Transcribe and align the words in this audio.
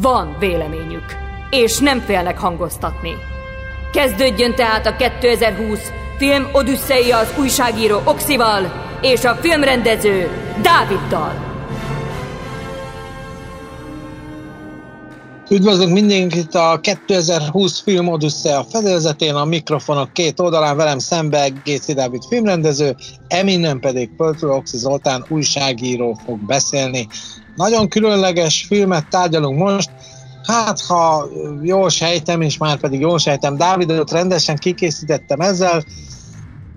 Van 0.00 0.36
véleményük, 0.38 1.04
és 1.50 1.78
nem 1.78 2.00
félnek 2.00 2.38
hangoztatni. 2.38 3.12
Kezdődjön 3.92 4.54
tehát 4.54 4.86
a 4.86 4.96
2020 4.96 5.92
film 6.18 6.48
Odüsszei 6.52 7.10
az 7.10 7.34
újságíró 7.38 8.00
Oxival 8.04 8.72
és 9.00 9.24
a 9.24 9.34
filmrendező 9.34 10.28
Dáviddal. 10.62 11.51
Üdvözlök 15.52 15.88
mindenkit 15.90 16.54
a 16.54 16.78
2020 16.80 17.80
film 17.80 18.08
Odyssea 18.08 18.64
fedélzetén, 18.70 19.34
a 19.34 19.44
mikrofonok 19.44 20.12
két 20.12 20.40
oldalán 20.40 20.76
velem 20.76 20.98
szembe 20.98 21.48
Géci 21.64 21.92
Dávid 21.92 22.22
filmrendező, 22.28 22.96
Eminem 23.28 23.80
pedig 23.80 24.10
Pöltő 24.16 24.48
Oxi 24.48 24.76
Zoltán 24.76 25.24
újságíró 25.28 26.18
fog 26.24 26.38
beszélni. 26.46 27.08
Nagyon 27.56 27.88
különleges 27.88 28.64
filmet 28.68 29.08
tárgyalunk 29.08 29.58
most, 29.58 29.90
Hát, 30.42 30.80
ha 30.80 31.28
jól 31.62 31.88
sejtem, 31.88 32.40
és 32.40 32.58
már 32.58 32.78
pedig 32.78 33.00
jól 33.00 33.18
sejtem, 33.18 33.56
Dávidot 33.56 34.10
rendesen 34.10 34.56
kikészítettem 34.56 35.40
ezzel, 35.40 35.84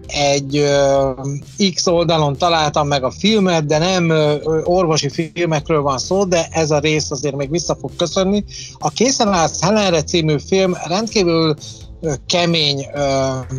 egy 0.08 0.58
uh, 0.58 1.72
X 1.74 1.88
oldalon 1.88 2.38
találtam 2.38 2.88
meg 2.88 3.04
a 3.04 3.12
filmet, 3.12 3.66
de 3.66 3.78
nem 3.78 4.10
uh, 4.10 4.34
orvosi 4.64 5.10
filmekről 5.10 5.82
van 5.82 5.98
szó, 5.98 6.24
de 6.24 6.48
ez 6.52 6.72
a 6.72 6.80
rész 6.80 7.12
azért 7.12 7.36
még 7.36 7.50
vissza 7.50 7.76
fog 7.76 7.92
köszönni. 7.96 8.44
A 8.78 8.90
Készen 8.90 9.28
állsz 9.28 9.62
Helenre 9.62 10.04
című 10.04 10.36
film 10.48 10.76
rendkívül 10.88 11.56
uh, 12.00 12.14
kemény 12.26 12.86
uh, 12.94 13.58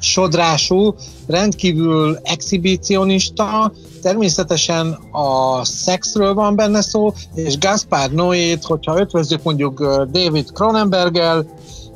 sodrású, 0.00 0.94
rendkívül 1.26 2.18
exhibicionista, 2.22 3.72
természetesen 4.02 4.98
a 5.12 5.64
szexről 5.64 6.34
van 6.34 6.56
benne 6.56 6.80
szó, 6.80 7.12
és 7.34 7.58
Gaspar 7.58 8.10
Noét, 8.10 8.64
hogyha 8.64 9.00
ötvözzük 9.00 9.42
mondjuk 9.42 9.78
David 10.12 10.52
Cronenberggel, 10.52 11.46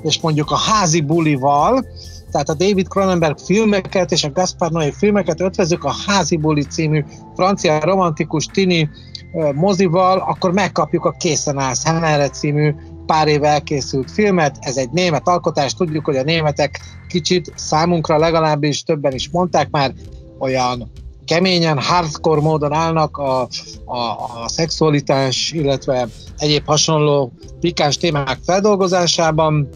és 0.03 0.21
mondjuk 0.21 0.51
a 0.51 0.57
házi 0.57 1.01
bulival, 1.01 1.87
tehát 2.31 2.49
a 2.49 2.55
David 2.55 2.89
Cronenberg 2.89 3.39
filmeket 3.39 4.13
és 4.13 4.25
a 4.25 4.31
Gaspar 4.31 4.71
Noé 4.71 4.91
filmeket 4.91 5.41
ötvezük 5.41 5.85
a 5.85 5.95
Házi 6.07 6.37
Buli 6.37 6.63
című 6.63 7.05
francia 7.35 7.81
romantikus 7.81 8.47
tini 8.47 8.91
mozival, 9.55 10.19
akkor 10.19 10.53
megkapjuk 10.53 11.05
a 11.05 11.15
Készen 11.19 11.59
állsz 11.59 11.85
Henere 11.85 12.29
című 12.29 12.75
pár 13.07 13.29
éve 13.29 13.49
elkészült 13.49 14.11
filmet. 14.11 14.57
Ez 14.61 14.77
egy 14.77 14.91
német 14.91 15.29
alkotás, 15.29 15.75
tudjuk, 15.75 16.05
hogy 16.05 16.17
a 16.17 16.23
németek 16.23 16.81
kicsit 17.09 17.53
számunkra 17.57 18.19
legalábbis 18.19 18.83
többen 18.83 19.13
is 19.13 19.29
mondták 19.31 19.71
már, 19.71 19.93
olyan 20.39 20.91
keményen, 21.25 21.79
hardcore 21.79 22.41
módon 22.41 22.73
állnak 22.73 23.17
a, 23.17 23.41
a, 23.85 23.97
a 24.43 24.49
szexualitás, 24.49 25.53
illetve 25.53 26.09
egyéb 26.39 26.67
hasonló 26.67 27.33
pikáns 27.61 27.97
témák 27.97 28.39
feldolgozásában 28.45 29.69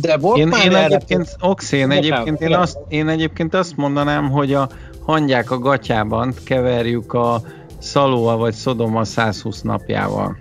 de 0.00 0.16
volt 0.16 0.38
én, 0.38 0.48
már 0.48 0.64
én 0.64 0.74
egyébként, 0.74 1.36
Oxi, 1.40 1.76
én 1.76 1.90
egyébként, 1.90 2.40
én, 2.40 2.54
azt, 2.54 2.78
én 2.88 3.08
egyébként 3.08 3.54
azt 3.54 3.76
mondanám, 3.76 4.30
hogy 4.30 4.54
a 4.54 4.68
hangyák 5.04 5.50
a 5.50 5.58
gatyában 5.58 6.34
keverjük 6.44 7.12
a 7.12 7.42
Szalóa 7.78 8.36
vagy 8.36 8.54
Szodoma 8.54 9.04
120 9.04 9.60
napjával. 9.60 10.36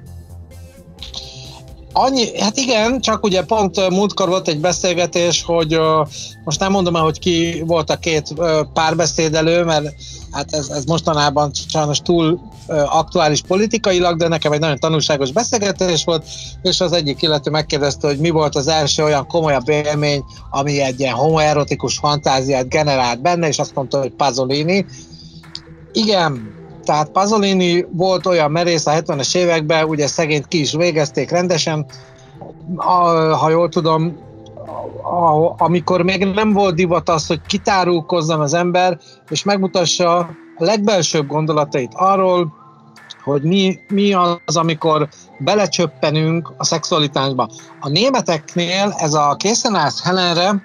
Annyi, 1.94 2.40
hát 2.40 2.57
igen, 2.57 3.00
csak 3.00 3.23
ugye 3.23 3.44
pont 3.44 3.90
múltkor 3.90 4.29
volt 4.29 4.47
egy 4.47 4.59
beszélgetés, 4.59 5.44
hogy 5.44 5.79
most 6.44 6.59
nem 6.59 6.72
mondom 6.72 6.96
el, 6.96 7.02
hogy 7.02 7.19
ki 7.19 7.63
volt 7.66 7.90
a 7.90 7.97
két 7.97 8.34
párbeszédelő, 8.73 9.63
mert 9.63 9.94
hát 10.31 10.53
ez, 10.53 10.67
ez 10.67 10.84
mostanában 10.84 11.51
sajnos 11.53 12.00
túl 12.00 12.40
aktuális 12.85 13.41
politikailag, 13.41 14.17
de 14.17 14.28
nekem 14.28 14.51
egy 14.51 14.59
nagyon 14.59 14.78
tanulságos 14.79 15.31
beszélgetés 15.31 16.03
volt, 16.03 16.25
és 16.62 16.81
az 16.81 16.91
egyik 16.91 17.22
illető 17.22 17.51
megkérdezte, 17.51 18.07
hogy 18.07 18.19
mi 18.19 18.29
volt 18.29 18.56
az 18.56 18.67
első 18.67 19.03
olyan 19.03 19.28
komolyabb 19.28 19.69
élmény, 19.69 20.23
ami 20.50 20.81
egy 20.81 21.00
ilyen 21.00 21.13
homoerotikus 21.13 21.97
fantáziát 21.97 22.69
generált 22.69 23.22
benne, 23.22 23.47
és 23.47 23.59
azt 23.59 23.75
mondta, 23.75 24.00
hogy 24.00 24.12
Pasolini. 24.12 24.85
Igen, 25.91 26.57
tehát 26.85 27.09
Pasolini 27.09 27.85
volt 27.91 28.25
olyan 28.25 28.51
merész 28.51 28.85
a 28.85 28.91
70-es 28.91 29.35
években, 29.35 29.85
ugye 29.85 30.07
szegényt 30.07 30.47
ki 30.47 30.59
is 30.59 30.72
végezték 30.72 31.31
rendesen, 31.31 31.85
a, 32.75 32.94
ha 33.35 33.50
jól 33.50 33.69
tudom, 33.69 34.17
a, 35.03 35.53
amikor 35.57 36.02
még 36.02 36.25
nem 36.25 36.53
volt 36.53 36.75
divat 36.75 37.09
az, 37.09 37.28
hogy 37.28 37.41
kitárulkozzon 37.41 38.40
az 38.40 38.53
ember, 38.53 39.00
és 39.30 39.44
megmutassa 39.44 40.18
a 40.18 40.30
legbelsőbb 40.57 41.28
gondolatait 41.28 41.91
arról, 41.94 42.53
hogy 43.24 43.44
mi, 43.44 43.79
mi 43.88 44.13
az, 44.13 44.56
amikor 44.56 45.09
belecsöppenünk 45.40 46.53
a 46.58 46.63
szexualitásba. 46.63 47.50
A 47.79 47.90
németeknél 47.90 48.94
ez 48.97 49.13
a 49.13 49.35
készen 49.35 49.75
állsz 49.75 50.03
Helenre, 50.03 50.63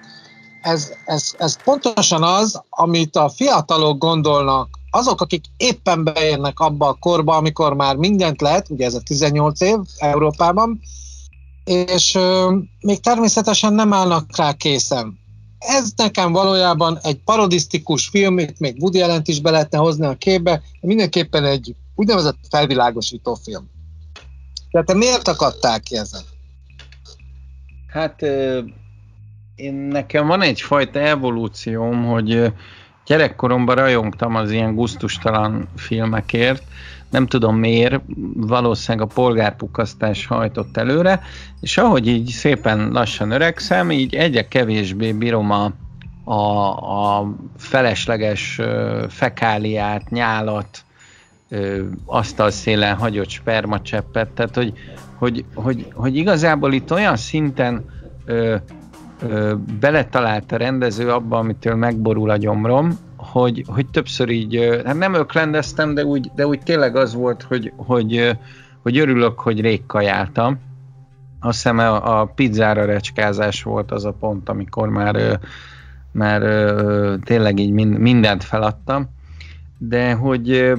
ez, 0.61 0.91
ez, 1.05 1.33
ez 1.37 1.63
pontosan 1.63 2.23
az, 2.23 2.61
amit 2.69 3.15
a 3.15 3.29
fiatalok 3.29 3.97
gondolnak, 3.97 4.67
azok, 4.91 5.21
akik 5.21 5.45
éppen 5.57 6.03
beérnek 6.03 6.59
abba 6.59 6.87
a 6.87 6.97
korba, 6.99 7.35
amikor 7.35 7.73
már 7.73 7.95
mindent 7.95 8.41
lehet, 8.41 8.69
ugye 8.69 8.85
ez 8.85 8.93
a 8.93 9.01
18 9.05 9.61
év 9.61 9.77
Európában, 9.97 10.79
és 11.65 12.17
még 12.79 12.99
természetesen 12.99 13.73
nem 13.73 13.93
állnak 13.93 14.37
rá 14.37 14.53
készen. 14.53 15.19
Ez 15.57 15.91
nekem 15.95 16.31
valójában 16.31 16.99
egy 17.01 17.17
parodisztikus 17.23 18.07
film, 18.07 18.39
itt 18.39 18.59
még 18.59 18.75
Woody 18.79 19.01
allen 19.01 19.21
is 19.25 19.41
be 19.41 19.51
lehetne 19.51 19.77
hozni 19.77 20.05
a 20.05 20.15
képbe, 20.15 20.61
mindenképpen 20.81 21.43
egy 21.43 21.75
úgynevezett 21.95 22.37
felvilágosító 22.49 23.37
film. 23.43 23.69
Tehát 24.71 24.87
te 24.87 24.93
miért 24.93 25.27
akadtál 25.27 25.79
ki 25.79 25.97
ezen? 25.97 26.21
Hát 27.87 28.21
én 29.55 29.73
nekem 29.73 30.27
van 30.27 30.41
egyfajta 30.41 30.99
evolúcióm, 30.99 32.05
hogy 32.05 32.53
gyerekkoromban 33.05 33.75
rajongtam 33.75 34.35
az 34.35 34.51
ilyen 34.51 34.75
guztustalan 34.75 35.69
filmekért, 35.75 36.63
nem 37.15 37.27
tudom 37.27 37.55
miért, 37.57 38.01
valószínűleg 38.35 39.07
a 39.07 39.13
polgárpukasztás 39.13 40.25
hajtott 40.25 40.77
előre, 40.77 41.21
és 41.61 41.77
ahogy 41.77 42.07
így 42.07 42.27
szépen 42.27 42.91
lassan 42.91 43.31
öregszem, 43.31 43.91
így 43.91 44.15
egyre 44.15 44.47
kevésbé 44.47 45.11
bírom 45.11 45.51
a, 45.51 45.71
a, 46.23 47.19
a 47.19 47.35
felesleges 47.57 48.59
fekáliát, 49.09 50.09
nyálat, 50.09 50.83
asztalszélen 52.05 52.95
hagyott 52.95 53.29
spermacseppet, 53.29 54.29
tehát 54.29 54.55
hogy, 54.55 54.73
hogy, 55.17 55.45
hogy, 55.53 55.87
hogy 55.93 56.15
igazából 56.15 56.73
itt 56.73 56.91
olyan 56.91 57.15
szinten 57.15 57.85
ö, 58.25 58.55
ö, 59.21 59.53
beletalált 59.79 60.51
a 60.51 60.57
rendező 60.57 61.11
abba, 61.11 61.37
amitől 61.37 61.75
megborul 61.75 62.29
a 62.29 62.37
gyomrom, 62.37 62.97
hogy, 63.39 63.63
hogy 63.67 63.85
többször 63.87 64.29
így, 64.29 64.81
hát 64.85 64.97
nem 64.97 65.13
öklendeztem, 65.13 65.93
de 65.93 66.05
úgy, 66.05 66.31
de 66.35 66.47
úgy 66.47 66.59
tényleg 66.59 66.95
az 66.95 67.13
volt, 67.13 67.43
hogy, 67.43 67.73
hogy, 67.75 68.37
hogy 68.81 68.97
örülök, 68.97 69.39
hogy 69.39 69.61
rég 69.61 69.85
kajáltam. 69.85 70.59
Azt 71.39 71.55
hiszem 71.55 71.79
a, 71.79 72.19
a 72.19 72.25
pizzára 72.25 72.85
recskázás 72.85 73.63
volt 73.63 73.91
az 73.91 74.05
a 74.05 74.11
pont, 74.11 74.49
amikor 74.49 74.89
már, 74.89 75.39
már 76.11 76.41
tényleg 77.23 77.59
így 77.59 77.71
mindent 77.97 78.43
feladtam. 78.43 79.09
De 79.77 80.13
hogy 80.13 80.73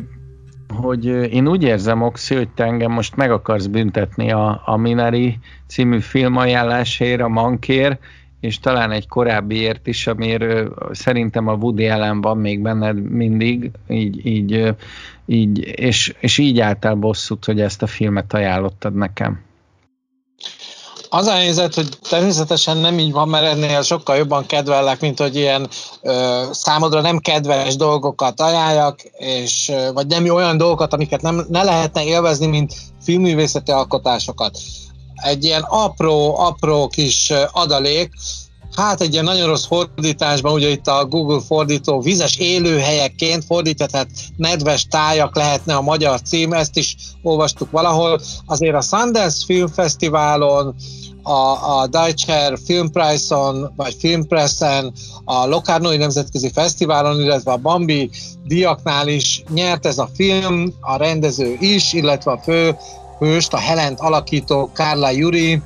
hogy 0.75 1.05
én 1.07 1.49
úgy 1.49 1.63
érzem, 1.63 2.03
Oxi, 2.03 2.35
hogy 2.35 2.49
te 2.49 2.65
engem 2.65 2.93
most 2.93 3.17
meg 3.17 3.31
akarsz 3.31 3.67
büntetni 3.67 4.31
a, 4.31 4.63
a 4.65 4.77
Minari 4.77 5.39
című 5.67 5.99
film 5.99 6.37
ajánlásért, 6.37 7.21
a 7.21 7.29
Mankér, 7.29 7.99
és 8.47 8.59
talán 8.59 8.91
egy 8.91 9.09
korábbiért 9.09 9.87
is, 9.87 10.07
amiért 10.07 10.69
szerintem 10.93 11.49
a 11.49 11.53
Woody 11.53 11.89
Allen 11.89 12.21
van 12.21 12.39
még 12.39 12.61
benned 12.61 13.03
mindig, 13.03 13.71
így, 13.89 14.27
így, 14.27 14.75
így 15.27 15.59
és, 15.59 16.15
és 16.21 16.39
így 16.39 16.61
álltál 16.61 16.95
bosszút, 16.95 17.45
hogy 17.45 17.61
ezt 17.61 17.83
a 17.83 17.87
filmet 17.87 18.33
ajánlottad 18.33 18.95
nekem. 18.95 19.45
Az 21.09 21.27
a 21.27 21.33
helyzet, 21.33 21.75
hogy 21.75 21.89
természetesen 22.09 22.77
nem 22.77 22.99
így 22.99 23.13
van, 23.13 23.29
mert 23.29 23.45
ennél 23.45 23.83
sokkal 23.83 24.17
jobban 24.17 24.47
kedvellek, 24.47 25.01
mint 25.01 25.19
hogy 25.19 25.37
ilyen 25.37 25.69
ö, 26.03 26.43
számodra 26.53 27.01
nem 27.01 27.19
kedves 27.19 27.77
dolgokat 27.77 28.41
ajánljak, 28.41 29.01
és, 29.17 29.73
vagy 29.95 30.07
nem 30.07 30.29
olyan 30.29 30.57
dolgokat, 30.57 30.93
amiket 30.93 31.23
nem, 31.23 31.47
ne 31.49 31.63
lehetne 31.63 32.05
élvezni, 32.05 32.47
mint 32.47 32.75
filmművészeti 33.03 33.71
alkotásokat. 33.71 34.59
Egy 35.23 35.45
ilyen 35.45 35.63
apró, 35.63 36.39
apró 36.39 36.89
kis 36.89 37.33
adalék, 37.53 38.11
hát 38.77 39.01
egy 39.01 39.13
ilyen 39.13 39.25
nagyon 39.25 39.47
rossz 39.47 39.67
fordításban, 39.67 40.53
ugye 40.53 40.69
itt 40.69 40.87
a 40.87 41.05
Google 41.05 41.41
fordító 41.41 42.01
vizes 42.01 42.37
élőhelyekként 42.37 43.45
fordítja, 43.45 43.87
tehát 43.87 44.09
nedves 44.37 44.87
tájak 44.87 45.37
lehetne 45.37 45.75
a 45.75 45.81
magyar 45.81 46.23
cím, 46.23 46.53
ezt 46.53 46.77
is 46.77 46.97
olvastuk 47.23 47.71
valahol. 47.71 48.21
Azért 48.47 48.75
a 48.75 48.81
Sundance 48.81 49.45
Film 49.45 49.69
Fesztiválon, 49.69 50.75
a, 51.23 51.79
a 51.81 51.87
Deutscher 51.87 52.59
Filmpreisen, 52.65 53.73
vagy 53.77 53.97
Filmpressen, 53.99 54.93
a 55.25 55.47
Locarnoi 55.47 55.97
Nemzetközi 55.97 56.51
Fesztiválon, 56.51 57.21
illetve 57.21 57.53
a 57.53 57.57
Bambi 57.57 58.11
diaknál 58.45 59.09
is 59.09 59.43
nyert 59.49 59.87
ez 59.87 59.99
a 59.99 60.09
film, 60.15 60.73
a 60.81 60.97
rendező 60.97 61.57
is, 61.61 61.93
illetve 61.93 62.31
a 62.31 62.41
fő 62.43 62.77
hőst, 63.19 63.53
a 63.53 63.59
Helent 63.59 64.01
alakító 64.01 64.71
Carla 64.75 65.11
Juri, 65.11 65.63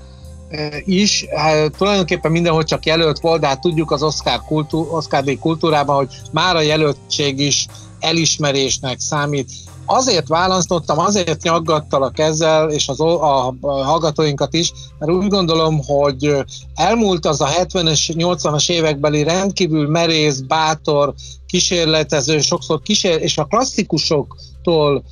is, 0.85 1.25
hát, 1.37 1.73
tulajdonképpen 1.77 2.31
mindenhol 2.31 2.65
csak 2.65 2.87
jelölt 2.87 3.21
volt, 3.21 3.41
de 3.41 3.47
hát 3.47 3.61
tudjuk 3.61 3.91
az 3.91 4.03
Oscar, 4.03 4.45
kultúr, 4.45 4.87
Oscar 4.91 5.23
díj 5.23 5.37
kultúrában, 5.37 5.97
hogy 5.97 6.09
már 6.33 6.57
a 6.57 6.61
jelöltség 6.61 7.39
is 7.39 7.67
elismerésnek 8.01 9.01
számít. 9.01 9.51
Azért 9.87 10.29
választottam, 10.29 10.99
azért 10.99 11.43
nyaggattalak 11.43 12.19
ezzel, 12.19 12.71
és 12.71 12.89
az, 12.89 13.01
a, 13.01 13.47
a 13.61 13.85
hallgatóinkat 13.85 14.55
is, 14.55 14.73
mert 14.99 15.13
úgy 15.13 15.29
gondolom, 15.29 15.81
hogy 15.87 16.37
elmúlt 16.75 17.27
az 17.27 17.41
a 17.41 17.49
70-es, 17.49 18.13
80-as 18.15 18.71
évekbeli 18.71 19.23
rendkívül 19.23 19.89
merész, 19.89 20.39
bátor, 20.39 21.15
kísérletező, 21.47 22.41
sokszor 22.41 22.83
kísér, 22.83 23.23
és 23.23 23.39
a 23.39 23.45
klasszikusoktól 23.45 25.05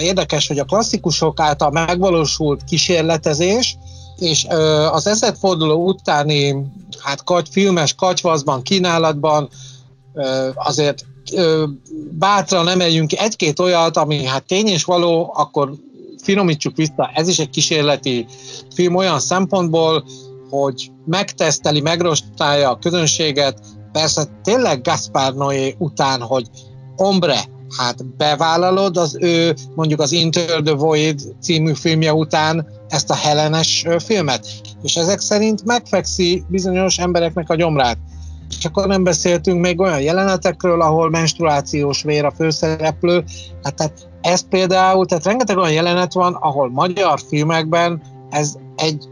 érdekes, 0.00 0.48
hogy 0.48 0.58
a 0.58 0.64
klasszikusok 0.64 1.40
által 1.40 1.70
megvalósult 1.70 2.64
kísérletezés, 2.64 3.76
és 4.16 4.46
az 4.92 5.06
ezredforduló 5.06 5.86
utáni 5.86 6.66
hát 6.98 7.24
kagy, 7.24 7.48
filmes 7.50 7.94
kacsvaszban, 7.94 8.62
kínálatban 8.62 9.48
azért 10.54 11.06
bátran 12.10 12.68
emeljünk 12.68 13.12
egy-két 13.12 13.58
olyat, 13.58 13.96
ami 13.96 14.24
hát 14.24 14.46
tény 14.46 14.66
és 14.66 14.84
való, 14.84 15.32
akkor 15.34 15.72
finomítsuk 16.22 16.76
vissza. 16.76 17.10
Ez 17.14 17.28
is 17.28 17.38
egy 17.38 17.50
kísérleti 17.50 18.26
film 18.74 18.94
olyan 18.94 19.20
szempontból, 19.20 20.04
hogy 20.50 20.90
megteszteli, 21.04 21.80
megrostálja 21.80 22.70
a 22.70 22.78
közönséget, 22.78 23.60
persze 23.92 24.24
tényleg 24.42 24.82
Gaspar 24.82 25.34
Noé 25.34 25.74
után, 25.78 26.20
hogy 26.20 26.46
ombre, 26.96 27.44
hát 27.76 28.06
bevállalod 28.16 28.96
az 28.96 29.16
ő 29.20 29.54
mondjuk 29.74 30.00
az 30.00 30.12
Inter 30.12 30.60
the 30.62 30.74
Void 30.74 31.20
című 31.40 31.72
filmje 31.74 32.14
után 32.14 32.66
ezt 32.88 33.10
a 33.10 33.14
Helenes 33.14 33.86
filmet, 33.98 34.46
és 34.82 34.96
ezek 34.96 35.20
szerint 35.20 35.64
megfekszi 35.64 36.44
bizonyos 36.48 36.98
embereknek 36.98 37.50
a 37.50 37.54
gyomrát. 37.54 37.98
És 38.58 38.64
akkor 38.64 38.86
nem 38.86 39.04
beszéltünk 39.04 39.60
még 39.60 39.80
olyan 39.80 40.00
jelenetekről, 40.00 40.82
ahol 40.82 41.10
menstruációs 41.10 42.02
vér 42.02 42.24
a 42.24 42.32
főszereplő. 42.36 43.24
Hát 43.62 43.74
tehát 43.74 44.08
ez 44.20 44.48
például, 44.48 45.06
tehát 45.06 45.24
rengeteg 45.24 45.56
olyan 45.56 45.72
jelenet 45.72 46.12
van, 46.12 46.34
ahol 46.34 46.70
magyar 46.70 47.20
filmekben 47.28 48.02
ez 48.30 48.54
egy 48.76 49.10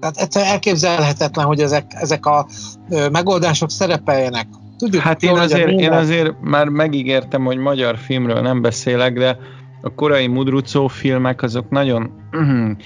tehát 0.00 0.16
egyszerűen 0.16 0.50
elképzelhetetlen, 0.50 1.46
hogy 1.46 1.60
ezek, 1.60 1.92
ezek 1.94 2.26
a 2.26 2.46
ö, 2.90 3.08
megoldások 3.08 3.70
szerepeljenek. 3.70 4.46
Tudjuk, 4.78 5.02
hát 5.02 5.22
én 5.22 5.36
azért, 5.36 5.68
én 5.68 5.92
azért 5.92 6.34
már 6.40 6.68
megígértem, 6.68 7.44
hogy 7.44 7.56
magyar 7.56 7.96
filmről 7.96 8.40
nem 8.40 8.62
beszélek, 8.62 9.12
de 9.12 9.38
a 9.82 9.94
korai 9.94 10.26
Mudrucó 10.26 10.86
filmek 10.86 11.42
azok 11.42 11.70
nagyon, 11.70 12.10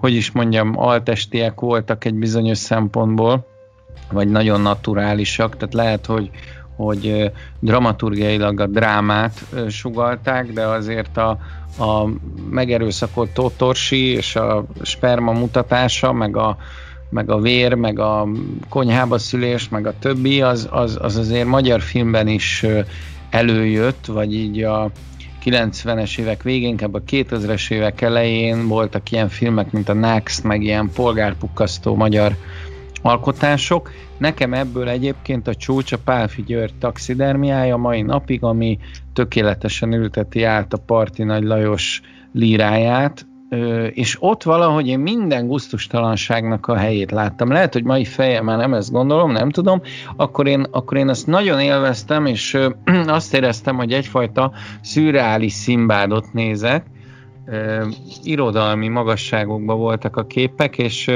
hogy 0.00 0.12
is 0.12 0.30
mondjam, 0.30 0.78
altestiek 0.78 1.60
voltak 1.60 2.04
egy 2.04 2.14
bizonyos 2.14 2.58
szempontból, 2.58 3.46
vagy 4.12 4.28
nagyon 4.28 4.60
naturálisak, 4.60 5.56
tehát 5.56 5.74
lehet, 5.74 6.06
hogy, 6.06 6.30
hogy 6.76 7.32
dramaturgiailag 7.60 8.60
a 8.60 8.66
drámát 8.66 9.44
sugalták, 9.68 10.52
de 10.52 10.66
azért 10.66 11.16
a, 11.16 11.38
a 11.78 12.08
megerőszakolt 12.50 13.30
totorsi 13.30 14.06
és 14.06 14.36
a 14.36 14.64
sperma 14.82 15.32
mutatása, 15.32 16.12
meg 16.12 16.36
a, 16.36 16.56
meg 17.08 17.30
a 17.30 17.40
vér, 17.40 17.74
meg 17.74 17.98
a 17.98 18.28
konyhába 18.68 19.18
szülés, 19.18 19.68
meg 19.68 19.86
a 19.86 19.98
többi, 19.98 20.42
az, 20.42 20.68
az, 20.70 20.98
az 21.00 21.16
azért 21.16 21.46
magyar 21.46 21.80
filmben 21.80 22.28
is 22.28 22.64
előjött, 23.30 24.06
vagy 24.06 24.34
így 24.34 24.62
a 24.62 24.90
90-es 25.44 26.18
évek 26.18 26.42
végén, 26.42 26.68
inkább 26.68 26.94
a 26.94 27.02
2000-es 27.02 27.70
évek 27.70 28.00
elején 28.00 28.68
voltak 28.68 29.10
ilyen 29.10 29.28
filmek, 29.28 29.72
mint 29.72 29.88
a 29.88 29.92
Next, 29.92 30.44
meg 30.44 30.62
ilyen 30.62 30.90
polgárpukkasztó 30.94 31.94
magyar 31.94 32.36
alkotások. 33.02 33.90
Nekem 34.18 34.54
ebből 34.54 34.88
egyébként 34.88 35.48
a 35.48 35.54
csúcs 35.54 35.92
a 35.92 35.98
Pálfi 36.04 36.42
György 36.42 36.74
taxidermiája 36.78 37.76
mai 37.76 38.02
napig, 38.02 38.42
ami 38.42 38.78
tökéletesen 39.12 39.92
ülteti 39.92 40.42
át 40.42 40.72
a 40.72 40.78
Parti 40.86 41.22
Nagy 41.22 41.42
Lajos 41.42 42.00
líráját, 42.32 43.26
és 43.92 44.16
ott 44.20 44.42
valahogy 44.42 44.86
én 44.86 44.98
minden 44.98 45.46
guztustalanságnak 45.46 46.66
a 46.66 46.76
helyét 46.76 47.10
láttam. 47.10 47.50
Lehet, 47.50 47.72
hogy 47.72 47.84
mai 47.84 48.04
fejem 48.04 48.44
már 48.44 48.58
nem 48.58 48.74
ezt 48.74 48.92
gondolom, 48.92 49.32
nem 49.32 49.50
tudom, 49.50 49.80
akkor 50.16 50.46
én, 50.46 50.66
akkor 50.70 50.96
én 50.96 51.08
ezt 51.08 51.26
nagyon 51.26 51.60
élveztem, 51.60 52.26
és 52.26 52.58
azt 53.06 53.34
éreztem, 53.34 53.76
hogy 53.76 53.92
egyfajta 53.92 54.52
szürreális 54.80 55.52
szimbádot 55.52 56.32
nézek, 56.32 56.86
irodalmi 58.22 58.88
magasságokban 58.88 59.78
voltak 59.78 60.16
a 60.16 60.26
képek, 60.26 60.78
és 60.78 61.10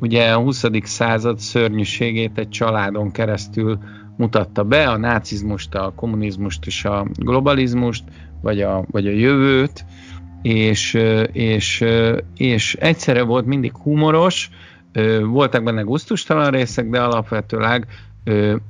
ugye 0.00 0.32
a 0.32 0.40
20. 0.40 0.64
század 0.82 1.38
szörnyűségét 1.38 2.38
egy 2.38 2.48
családon 2.48 3.10
keresztül 3.10 3.78
mutatta 4.16 4.64
be, 4.64 4.88
a 4.88 4.96
nácizmust, 4.96 5.74
a 5.74 5.92
kommunizmust 5.96 6.66
és 6.66 6.84
a 6.84 7.06
globalizmust, 7.14 8.04
vagy 8.42 8.60
a, 8.60 8.84
vagy 8.90 9.06
a 9.06 9.10
jövőt, 9.10 9.84
és, 10.42 10.98
és, 11.32 11.84
és 12.36 12.74
egyszerre 12.74 13.22
volt 13.22 13.46
mindig 13.46 13.72
humoros, 13.76 14.50
voltak 15.22 15.62
benne 15.62 15.82
guztustalan 15.82 16.50
részek, 16.50 16.88
de 16.88 17.00
alapvetőleg 17.00 17.86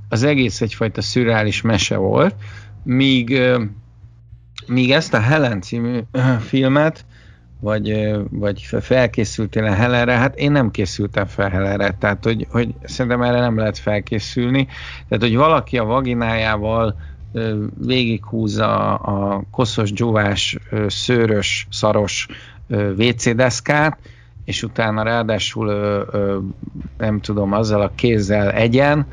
az 0.09 0.23
egész 0.23 0.61
egyfajta 0.61 1.03
szürreális 1.03 1.61
mese 1.61 1.97
volt, 1.97 2.35
míg, 2.83 3.41
míg 4.67 4.91
ezt 4.91 5.15
a 5.15 5.21
Helen 5.21 5.61
című 5.61 5.99
filmet, 6.49 7.05
vagy, 7.61 8.17
vagy 8.31 8.63
felkészültél 8.81 9.65
a 9.65 9.73
Helenre, 9.73 10.13
hát 10.13 10.37
én 10.37 10.53
nem 10.53 10.71
készültem 10.71 11.27
fel 11.27 11.51
Helenre, 11.51 11.97
tehát 11.99 12.25
hogy, 12.25 12.47
hogy 12.51 12.75
szerintem 12.83 13.23
erre 13.23 13.41
nem 13.41 13.57
lehet 13.57 13.79
felkészülni, 13.79 14.67
tehát 15.09 15.25
hogy 15.25 15.37
valaki 15.37 15.79
a 15.79 15.85
vaginájával 15.85 16.97
végighúzza 17.79 18.95
a 18.95 19.43
koszos, 19.51 19.93
dzsúvás, 19.93 20.59
szőrös, 20.87 21.67
szaros 21.71 22.27
WC 22.97 23.35
deszkát, 23.35 23.99
és 24.45 24.63
utána 24.63 25.03
ráadásul 25.03 25.73
nem 26.99 27.21
tudom, 27.21 27.53
azzal 27.53 27.81
a 27.81 27.93
kézzel 27.95 28.51
egyen, 28.51 29.07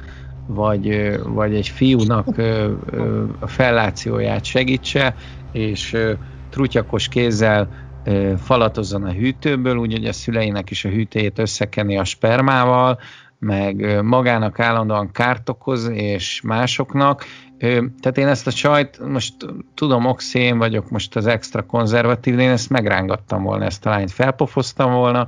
vagy, 0.48 1.18
vagy 1.24 1.56
egy 1.56 1.68
fiúnak 1.68 2.28
a 3.40 3.48
fellációját 3.48 4.44
segítse, 4.44 5.16
és 5.52 5.98
trutyakos 6.50 7.08
kézzel 7.08 7.70
falatozzon 8.38 9.04
a 9.04 9.12
hűtőből, 9.12 9.78
úgyhogy 9.78 10.06
a 10.06 10.14
szüleinek 10.14 10.70
is 10.70 10.86
a 10.86 10.90
hűtőjét 10.90 11.40
összekeni 11.40 11.98
a 11.98 12.04
spermával, 12.04 13.00
meg 13.40 14.04
magának 14.04 14.60
állandóan 14.60 15.12
kárt 15.12 15.50
okoz, 15.50 15.88
és 15.88 16.42
másoknak, 16.42 17.26
tehát 17.60 18.18
én 18.18 18.28
ezt 18.28 18.48
a 18.48 18.52
csajt, 18.52 19.00
most 19.00 19.34
tudom, 19.74 20.06
oxi, 20.06 20.40
én 20.40 20.58
vagyok 20.58 20.90
most 20.90 21.16
az 21.16 21.26
extra 21.26 21.66
konzervatív, 21.66 22.40
én 22.40 22.50
ezt 22.50 22.70
megrángattam 22.70 23.44
volna, 23.44 23.66
ezt 23.66 23.86
a 23.86 23.90
lányt 23.90 24.12
felpofoztam 24.12 24.94
volna, 24.94 25.28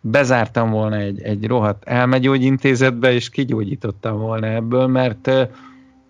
bezártam 0.00 0.70
volna 0.70 0.96
egy, 0.96 1.20
egy 1.20 1.46
rohadt 1.46 1.84
elmegyógyintézetbe, 1.84 3.12
és 3.12 3.28
kigyógyítottam 3.28 4.18
volna 4.18 4.46
ebből, 4.46 4.86
mert 4.86 5.30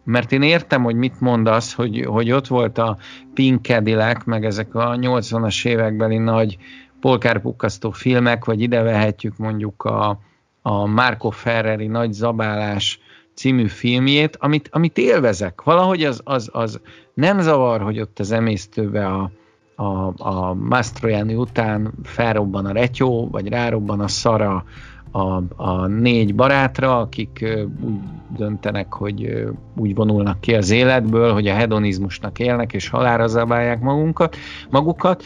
mert 0.04 0.32
én 0.32 0.42
értem, 0.42 0.82
hogy 0.82 0.94
mit 0.94 1.20
mondasz, 1.20 1.74
hogy, 1.74 2.04
hogy 2.06 2.32
ott 2.32 2.46
volt 2.46 2.78
a 2.78 2.96
Pink 3.34 3.64
Cadillac, 3.64 4.24
meg 4.24 4.44
ezek 4.44 4.74
a 4.74 4.96
80-as 4.96 5.66
évekbeli 5.66 6.18
nagy 6.18 6.58
polkárpukkasztó 7.00 7.90
filmek, 7.90 8.44
vagy 8.44 8.60
ide 8.60 8.82
vehetjük 8.82 9.36
mondjuk 9.36 9.82
a, 9.84 10.18
a 10.62 10.86
Marco 10.86 11.30
Ferreri 11.30 11.86
nagy 11.86 12.12
zabálás 12.12 13.00
című 13.34 13.66
filmjét, 13.66 14.36
amit, 14.40 14.68
amit 14.72 14.98
élvezek. 14.98 15.62
Valahogy 15.62 16.02
az, 16.04 16.20
az, 16.24 16.48
az 16.52 16.80
nem 17.14 17.40
zavar, 17.40 17.80
hogy 17.80 18.00
ott 18.00 18.18
az 18.18 18.32
emésztőbe 18.32 19.06
a, 19.06 19.30
a, 19.74 20.12
a 20.16 20.54
Mastroianni 20.54 21.34
után 21.34 21.92
felrobban 22.02 22.66
a 22.66 22.72
retyó, 22.72 23.28
vagy 23.30 23.48
rárobban 23.48 24.00
a 24.00 24.08
szara 24.08 24.64
a, 25.10 25.42
a 25.56 25.86
négy 25.86 26.34
barátra, 26.34 26.98
akik 26.98 27.44
úgy 27.80 27.98
döntenek, 28.36 28.92
hogy 28.92 29.44
úgy 29.76 29.94
vonulnak 29.94 30.40
ki 30.40 30.54
az 30.54 30.70
életből, 30.70 31.32
hogy 31.32 31.48
a 31.48 31.54
hedonizmusnak 31.54 32.38
élnek, 32.38 32.72
és 32.72 32.88
halára 32.88 33.26
zabálják 33.26 33.80
magunkat, 33.80 34.36
magukat. 34.70 35.24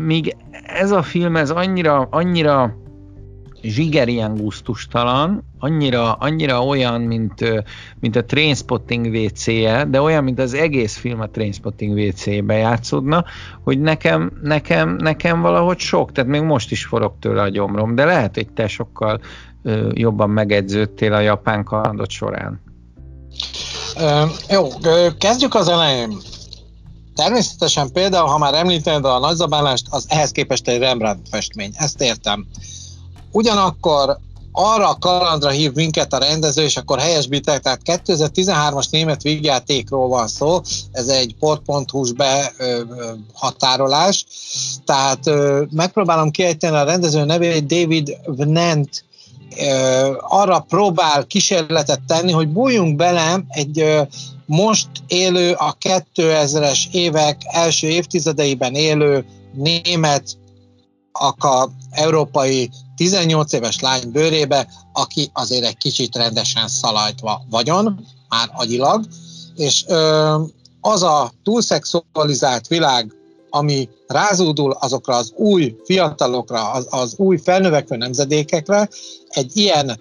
Míg 0.00 0.36
ez 0.66 0.90
a 0.90 1.02
film, 1.02 1.36
ez 1.36 1.50
annyira, 1.50 2.08
annyira 2.10 2.76
zsiger 3.64 4.08
ilyen 4.08 4.36
gusztustalan, 4.36 5.44
annyira, 5.58 6.12
annyira 6.12 6.64
olyan, 6.64 7.00
mint, 7.00 7.64
mint 8.00 8.16
a 8.16 8.24
Trainspotting 8.24 9.06
WC-je, 9.06 9.84
de 9.84 10.00
olyan, 10.00 10.24
mint 10.24 10.38
az 10.38 10.54
egész 10.54 10.96
film 10.96 11.20
a 11.20 11.28
Trainspotting 11.28 11.98
WC-be 11.98 12.54
játszódna, 12.54 13.24
hogy 13.62 13.80
nekem, 13.80 14.32
nekem, 14.42 14.96
nekem 14.96 15.40
valahogy 15.40 15.78
sok, 15.78 16.12
tehát 16.12 16.30
még 16.30 16.42
most 16.42 16.70
is 16.70 16.84
forog 16.84 17.12
tőle 17.20 17.42
a 17.42 17.48
gyomrom, 17.48 17.94
de 17.94 18.04
lehet, 18.04 18.34
hogy 18.34 18.48
te 18.48 18.68
sokkal 18.68 19.20
jobban 19.92 20.30
megedződtél 20.30 21.12
a 21.12 21.20
japán 21.20 21.64
kalandot 21.64 22.10
során. 22.10 22.60
Uh, 23.96 24.30
jó, 24.48 24.68
kezdjük 25.18 25.54
az 25.54 25.68
elején. 25.68 26.16
Természetesen 27.14 27.92
például, 27.92 28.28
ha 28.28 28.38
már 28.38 28.54
említed 28.54 29.04
a 29.04 29.18
nagyzabálást, 29.18 29.86
az 29.90 30.06
ehhez 30.08 30.30
képest 30.30 30.68
egy 30.68 30.78
Rembrandt 30.78 31.28
festmény, 31.28 31.70
ezt 31.74 32.00
értem. 32.00 32.46
Ugyanakkor 33.34 34.18
arra 34.52 34.88
a 34.88 34.98
kalandra 34.98 35.50
hív 35.50 35.72
minket 35.72 36.12
a 36.12 36.18
rendező, 36.18 36.62
és 36.62 36.76
akkor 36.76 36.98
helyesbítek, 36.98 37.60
tehát 37.60 37.80
2013-as 37.84 38.90
német 38.90 39.22
vígjátékról 39.22 40.08
van 40.08 40.28
szó, 40.28 40.60
ez 40.92 41.08
egy 41.08 41.34
port.hu-s 41.38 42.12
behatárolás, 42.12 44.26
tehát 44.84 45.30
megpróbálom 45.70 46.30
kiejteni 46.30 46.76
a 46.76 46.84
rendező 46.84 47.24
nevét, 47.24 47.66
David 47.66 48.16
Vnent. 48.26 49.04
Arra 50.20 50.64
próbál 50.68 51.26
kísérletet 51.26 52.00
tenni, 52.06 52.32
hogy 52.32 52.48
bújjunk 52.48 52.96
bele 52.96 53.44
egy 53.48 54.00
most 54.46 54.88
élő, 55.06 55.52
a 55.52 55.76
2000-es 55.80 56.78
évek 56.90 57.40
első 57.44 57.86
évtizedeiben 57.86 58.74
élő 58.74 59.24
német, 59.52 60.36
a 61.12 61.68
európai 61.90 62.70
18 62.96 63.52
éves 63.52 63.80
lány 63.80 64.10
bőrébe, 64.10 64.68
aki 64.92 65.30
azért 65.32 65.64
egy 65.64 65.76
kicsit 65.76 66.16
rendesen 66.16 66.68
szalajtva 66.68 67.42
vagyon, 67.50 68.06
már 68.28 68.50
agyilag, 68.52 69.04
és 69.56 69.84
ö, 69.86 70.34
az 70.80 71.02
a 71.02 71.32
túlszexualizált 71.42 72.66
világ, 72.66 73.12
ami 73.50 73.88
rázódul 74.06 74.70
azokra 74.70 75.16
az 75.16 75.32
új 75.36 75.76
fiatalokra, 75.84 76.70
az, 76.70 76.86
az 76.90 77.14
új 77.16 77.38
felnövekvő 77.38 77.96
nemzedékekre, 77.96 78.88
egy 79.28 79.56
ilyen 79.56 80.00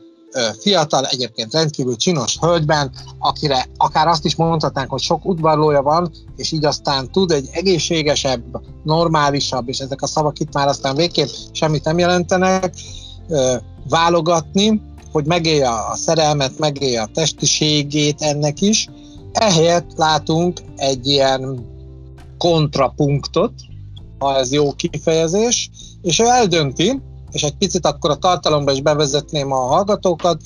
fiatal, 0.59 1.05
egyébként 1.05 1.53
rendkívül 1.53 1.95
csinos 1.95 2.37
hölgyben, 2.39 2.91
akire 3.19 3.65
akár 3.77 4.07
azt 4.07 4.25
is 4.25 4.35
mondhatnánk, 4.35 4.89
hogy 4.89 5.01
sok 5.01 5.25
udvarlója 5.25 5.81
van, 5.81 6.11
és 6.35 6.51
így 6.51 6.65
aztán 6.65 7.11
tud 7.11 7.31
egy 7.31 7.49
egészségesebb, 7.51 8.43
normálisabb, 8.83 9.69
és 9.69 9.79
ezek 9.79 10.01
a 10.01 10.07
szavak 10.07 10.39
itt 10.39 10.53
már 10.53 10.67
aztán 10.67 10.95
végképp 10.95 11.27
semmit 11.51 11.83
nem 11.83 11.97
jelentenek, 11.97 12.73
válogatni, 13.89 14.81
hogy 15.11 15.25
megélje 15.25 15.69
a 15.69 15.95
szerelmet, 15.95 16.59
megélje 16.59 17.01
a 17.01 17.09
testiségét 17.13 18.21
ennek 18.21 18.61
is. 18.61 18.89
Ehelyett 19.31 19.91
látunk 19.95 20.59
egy 20.75 21.07
ilyen 21.07 21.65
kontrapunktot, 22.37 23.53
ha 24.19 24.37
ez 24.37 24.51
jó 24.51 24.71
kifejezés, 24.71 25.69
és 26.01 26.19
ő 26.19 26.25
eldönti, 26.25 27.01
és 27.33 27.43
egy 27.43 27.55
picit 27.55 27.85
akkor 27.85 28.09
a 28.09 28.15
tartalomba 28.15 28.71
is 28.71 28.81
bevezetném 28.81 29.51
a 29.51 29.59
hallgatókat, 29.59 30.41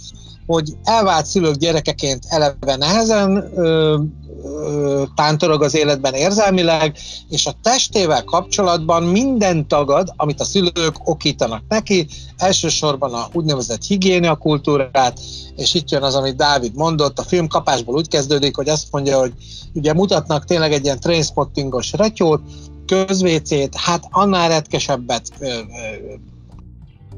hogy 0.46 0.74
elvált 0.84 1.26
szülők 1.26 1.56
gyerekeként 1.56 2.26
eleve 2.28 2.76
nehezen 2.76 3.52
ö, 3.56 3.98
ö, 4.44 5.04
tántorog 5.16 5.64
az 5.64 5.76
életben 5.76 6.14
érzelmileg, 6.14 6.98
és 7.30 7.46
a 7.46 7.56
testével 7.62 8.24
kapcsolatban 8.24 9.04
minden 9.04 9.68
tagad, 9.68 10.14
amit 10.16 10.40
a 10.40 10.44
szülők 10.44 10.96
okítanak 11.04 11.64
neki, 11.68 12.08
elsősorban 12.38 13.14
a 13.14 13.28
úgynevezett 13.34 13.84
higiénia 13.84 14.36
kultúrát, 14.36 15.20
és 15.56 15.74
itt 15.74 15.90
jön 15.90 16.04
az, 16.04 16.16
amit 16.16 16.36
Dávid 16.36 16.76
mondott, 16.76 17.20
a 17.20 17.24
film 17.24 17.48
kapásból 17.48 17.96
úgy 17.96 18.08
kezdődik, 18.08 18.56
hogy 18.56 18.70
azt 18.70 18.88
mondja, 18.92 19.20
hogy 19.20 19.34
ugye 19.74 19.94
mutatnak 19.94 20.46
tényleg 20.46 20.74
egy 20.74 20.84
ilyen 20.84 21.00
trainspottingos 21.00 21.92
retyót, 21.92 22.42
közvécét, 22.86 23.76
hát 23.76 24.08
annál 24.12 24.50
retkesebbet 24.50 25.32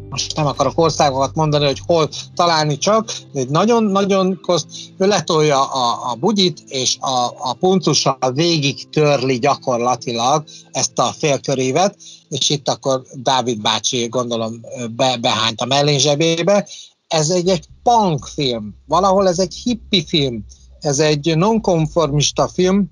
most 0.10 0.36
nem 0.36 0.46
akarok 0.46 0.80
országokat 0.80 1.36
mondani, 1.36 1.66
hogy 1.66 1.82
hol 1.86 2.10
találni 2.36 2.78
csak, 2.78 3.12
de 3.34 3.44
nagyon-nagyon 3.50 4.40
koszt, 4.42 4.68
ő 4.98 5.08
letolja 5.08 5.66
a, 5.66 6.12
a 6.12 6.16
bugyit, 6.16 6.64
és 6.68 6.98
a, 7.00 7.26
a 7.26 7.54
puncussal 7.54 8.32
végig 8.34 8.90
törli 8.90 9.40
gyakorlatilag 9.40 10.44
ezt 10.72 11.00
a 11.00 11.14
félkörévet, 11.18 11.98
és 12.30 12.50
itt 12.50 12.70
akkor 12.70 13.02
Dávid 13.14 13.62
bácsi 13.62 14.08
gondolom 14.08 14.62
be, 14.96 15.18
behányt 15.18 15.62
a 15.62 15.66
mellén 15.66 16.00
zsebébe. 16.00 16.68
Ez 17.08 17.30
egy, 17.30 17.50
egy 17.50 17.66
punk 17.84 18.26
film, 18.26 18.76
valahol 18.88 19.28
ez 19.28 19.40
egy 19.40 19.54
hippi 19.54 20.06
film, 20.06 20.46
ez 20.80 21.00
egy 21.00 21.38
nonkonformista 21.38 22.48
film, 22.48 22.90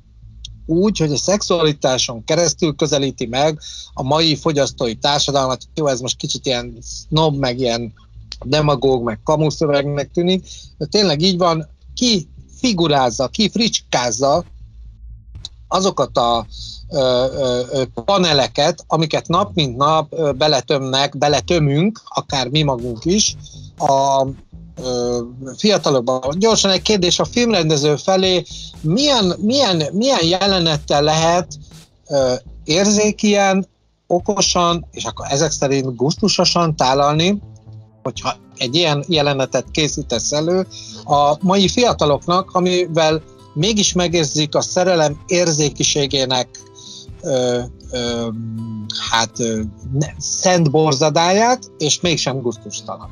úgy, 0.68 0.98
hogy 0.98 1.12
a 1.12 1.18
szexualitáson 1.18 2.24
keresztül 2.24 2.76
közelíti 2.76 3.26
meg 3.26 3.60
a 3.94 4.04
mai 4.04 4.36
fogyasztói 4.36 4.96
társadalmat. 4.96 5.62
Jó, 5.76 5.88
ez 5.88 6.00
most 6.00 6.18
kicsit 6.18 6.46
ilyen 6.46 6.78
snob, 6.82 7.38
meg 7.38 7.60
ilyen 7.60 7.94
demagóg, 8.46 9.04
meg 9.04 9.20
kamuszövegnek 9.24 10.12
tűnik, 10.12 10.48
de 10.78 10.86
tényleg 10.86 11.22
így 11.22 11.38
van, 11.38 11.68
ki 11.94 12.28
figurázza, 12.58 13.28
ki 13.28 13.50
fricskázza 13.50 14.44
azokat 15.68 16.18
a 16.18 16.46
ö, 16.90 17.26
ö, 17.72 17.84
paneleket, 18.06 18.84
amiket 18.88 19.28
nap 19.28 19.54
mint 19.54 19.78
nap 19.78 20.36
beletömnek, 20.36 21.18
beletömünk, 21.18 22.02
akár 22.06 22.48
mi 22.48 22.62
magunk 22.62 23.06
is, 23.06 23.36
a 23.78 24.28
fiatalokban. 25.58 26.22
Gyorsan 26.38 26.72
egy 26.72 26.82
kérdés 26.82 27.20
a 27.20 27.26
filmrendező 27.26 27.96
felé, 27.96 28.44
milyen, 28.82 29.34
milyen, 29.40 29.84
milyen 29.92 30.26
jelenettel 30.26 31.04
lehet 31.04 31.48
érzékien, 32.64 33.68
okosan, 34.08 34.88
és 34.92 35.04
akkor 35.04 35.26
ezek 35.30 35.52
szerint 35.52 35.96
gusztusosan 35.96 36.76
tálalni, 36.76 37.42
hogyha 38.04 38.36
egy 38.58 38.76
ilyen 38.76 39.04
jelenetet 39.08 39.72
készítesz 39.72 40.32
elő, 40.32 40.68
a 41.06 41.38
mai 41.42 41.68
fiataloknak, 41.68 42.52
amivel 42.52 43.22
mégis 43.54 43.94
megérzik 43.94 44.56
a 44.56 44.62
szerelem 44.62 45.24
érzékiségének 45.28 46.48
ö, 47.22 47.62
ö, 47.92 48.28
hát 49.10 49.40
ö, 49.40 49.62
szent 50.18 50.72
borzadáját, 50.72 51.72
és 51.78 52.02
mégsem 52.02 52.42
gusztustalan. 52.42 53.10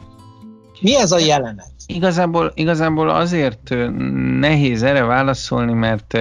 Mi 0.85 0.95
ez 0.95 1.11
a 1.11 1.19
jelenet? 1.19 1.71
Igazából, 1.87 2.51
igazából 2.55 3.09
azért 3.09 3.75
nehéz 4.39 4.83
erre 4.83 5.03
válaszolni, 5.03 5.73
mert 5.73 6.17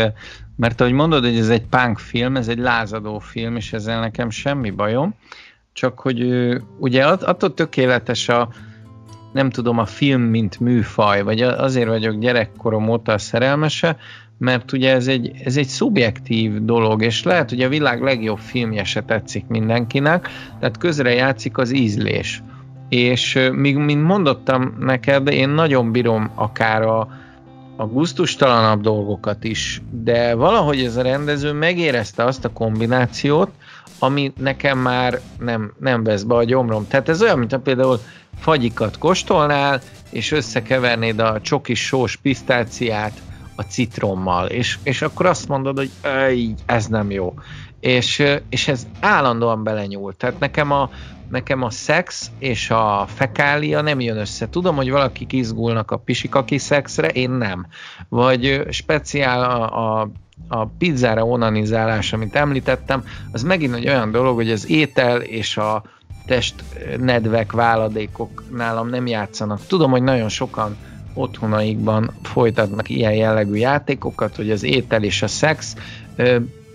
mert 0.56 0.80
ahogy 0.80 0.92
mondod, 0.92 1.25
hogy 1.25 1.37
ez 1.37 1.49
egy 1.49 1.66
punk 1.66 1.99
film, 1.99 2.37
ez 2.37 2.49
egy 2.49 2.59
lázadó 2.59 3.18
film, 3.18 3.56
és 3.56 3.73
ezzel 3.73 4.00
nekem 4.00 4.30
semmi 4.30 4.71
bajom, 4.71 5.14
csak 5.73 6.00
hogy 6.00 6.26
ugye 6.78 7.06
attól 7.06 7.54
tökéletes 7.54 8.28
a, 8.28 8.49
nem 9.33 9.50
tudom, 9.50 9.78
a 9.78 9.85
film, 9.85 10.23
mint 10.23 10.61
műfaj, 10.61 11.23
vagy 11.23 11.42
azért 11.42 11.88
vagyok 11.88 12.18
gyerekkorom 12.18 12.88
óta 12.88 13.18
szerelmese, 13.18 13.97
mert 14.38 14.73
ugye 14.73 14.94
ez 14.94 15.06
egy, 15.06 15.33
ez 15.44 15.56
egy 15.56 15.68
szubjektív 15.68 16.64
dolog, 16.64 17.02
és 17.02 17.23
lehet, 17.23 17.50
hogy 17.50 17.62
a 17.62 17.68
világ 17.68 18.02
legjobb 18.02 18.38
filmje 18.38 18.85
se 18.85 19.02
tetszik 19.02 19.47
mindenkinek, 19.47 20.28
tehát 20.61 20.78
közre 20.78 21.14
játszik 21.14 21.59
az 21.59 21.75
ízlés 21.75 22.42
és 22.88 23.49
még 23.53 23.76
mint 23.76 24.03
mondottam 24.03 24.76
neked, 24.79 25.29
én 25.29 25.49
nagyon 25.49 25.93
bírom 25.93 26.31
akár 26.35 26.83
a, 26.83 27.09
a 27.76 27.87
guztustalanabb 27.87 28.81
dolgokat 28.81 29.45
is, 29.45 29.83
de 29.91 30.35
valahogy 30.35 30.85
ez 30.85 30.97
a 30.97 31.03
rendező 31.03 31.53
megérezte 31.53 32.25
azt 32.25 32.45
a 32.45 32.53
kombinációt, 32.53 33.50
ami 33.99 34.33
nekem 34.37 34.79
már 34.79 35.21
nem, 35.38 35.73
nem 35.79 36.05
vesz 36.05 36.23
be 36.23 36.35
a 36.35 36.45
gyomrom. 36.45 36.87
Tehát 36.88 37.09
ez 37.09 37.23
olyan, 37.23 37.38
mint 37.38 37.57
például 37.57 37.99
fagyikat 38.38 38.99
kóstolnál, 38.99 39.81
és 40.11 40.33
összekevernéd 40.33 41.19
a 41.19 41.41
csokis 41.41 41.87
sós 41.87 42.17
pisztáciát 42.17 43.12
a 43.57 43.62
citrommal, 43.62 44.47
és, 44.47 44.79
és 44.83 45.03
akkor 45.03 45.26
azt 45.26 45.49
mondod, 45.49 45.76
hogy 45.76 45.91
ez 46.67 46.87
nem 46.87 47.11
jó. 47.11 47.35
És, 47.81 48.23
és 48.49 48.69
ez 48.69 48.87
állandóan 49.00 49.62
belenyúl. 49.62 50.14
Tehát 50.17 50.38
nekem 50.38 50.71
a, 50.71 50.91
nekem 51.35 51.62
a 51.62 51.71
szex 51.71 52.31
és 52.38 52.71
a 52.71 53.07
fekália 53.14 53.81
nem 53.81 54.00
jön 54.00 54.17
össze. 54.17 54.49
Tudom, 54.49 54.76
hogy 54.76 54.91
valakik 54.91 55.33
izgulnak 55.33 55.91
a 55.91 55.97
pisikaki 55.97 56.59
szexre, 56.59 57.09
én 57.09 57.31
nem. 57.31 57.67
Vagy 58.09 58.62
speciál 58.71 59.45
a, 59.45 60.00
a 60.00 60.11
a 60.49 60.67
pizzára 60.67 61.25
onanizálás, 61.25 62.12
amit 62.12 62.35
említettem, 62.35 63.05
az 63.33 63.43
megint 63.43 63.75
egy 63.75 63.88
olyan 63.88 64.11
dolog, 64.11 64.35
hogy 64.35 64.50
az 64.50 64.71
étel 64.71 65.21
és 65.21 65.57
a 65.57 65.83
test 66.26 66.55
nedvek, 66.99 67.53
váladékok 67.53 68.43
nálam 68.57 68.88
nem 68.88 69.07
játszanak. 69.07 69.67
Tudom, 69.67 69.91
hogy 69.91 70.03
nagyon 70.03 70.29
sokan 70.29 70.76
otthonaikban 71.14 72.11
folytatnak 72.23 72.88
ilyen 72.88 73.12
jellegű 73.12 73.55
játékokat, 73.55 74.37
hogy 74.37 74.50
az 74.50 74.62
étel 74.62 75.03
és 75.03 75.23
a 75.23 75.26
szex 75.26 75.76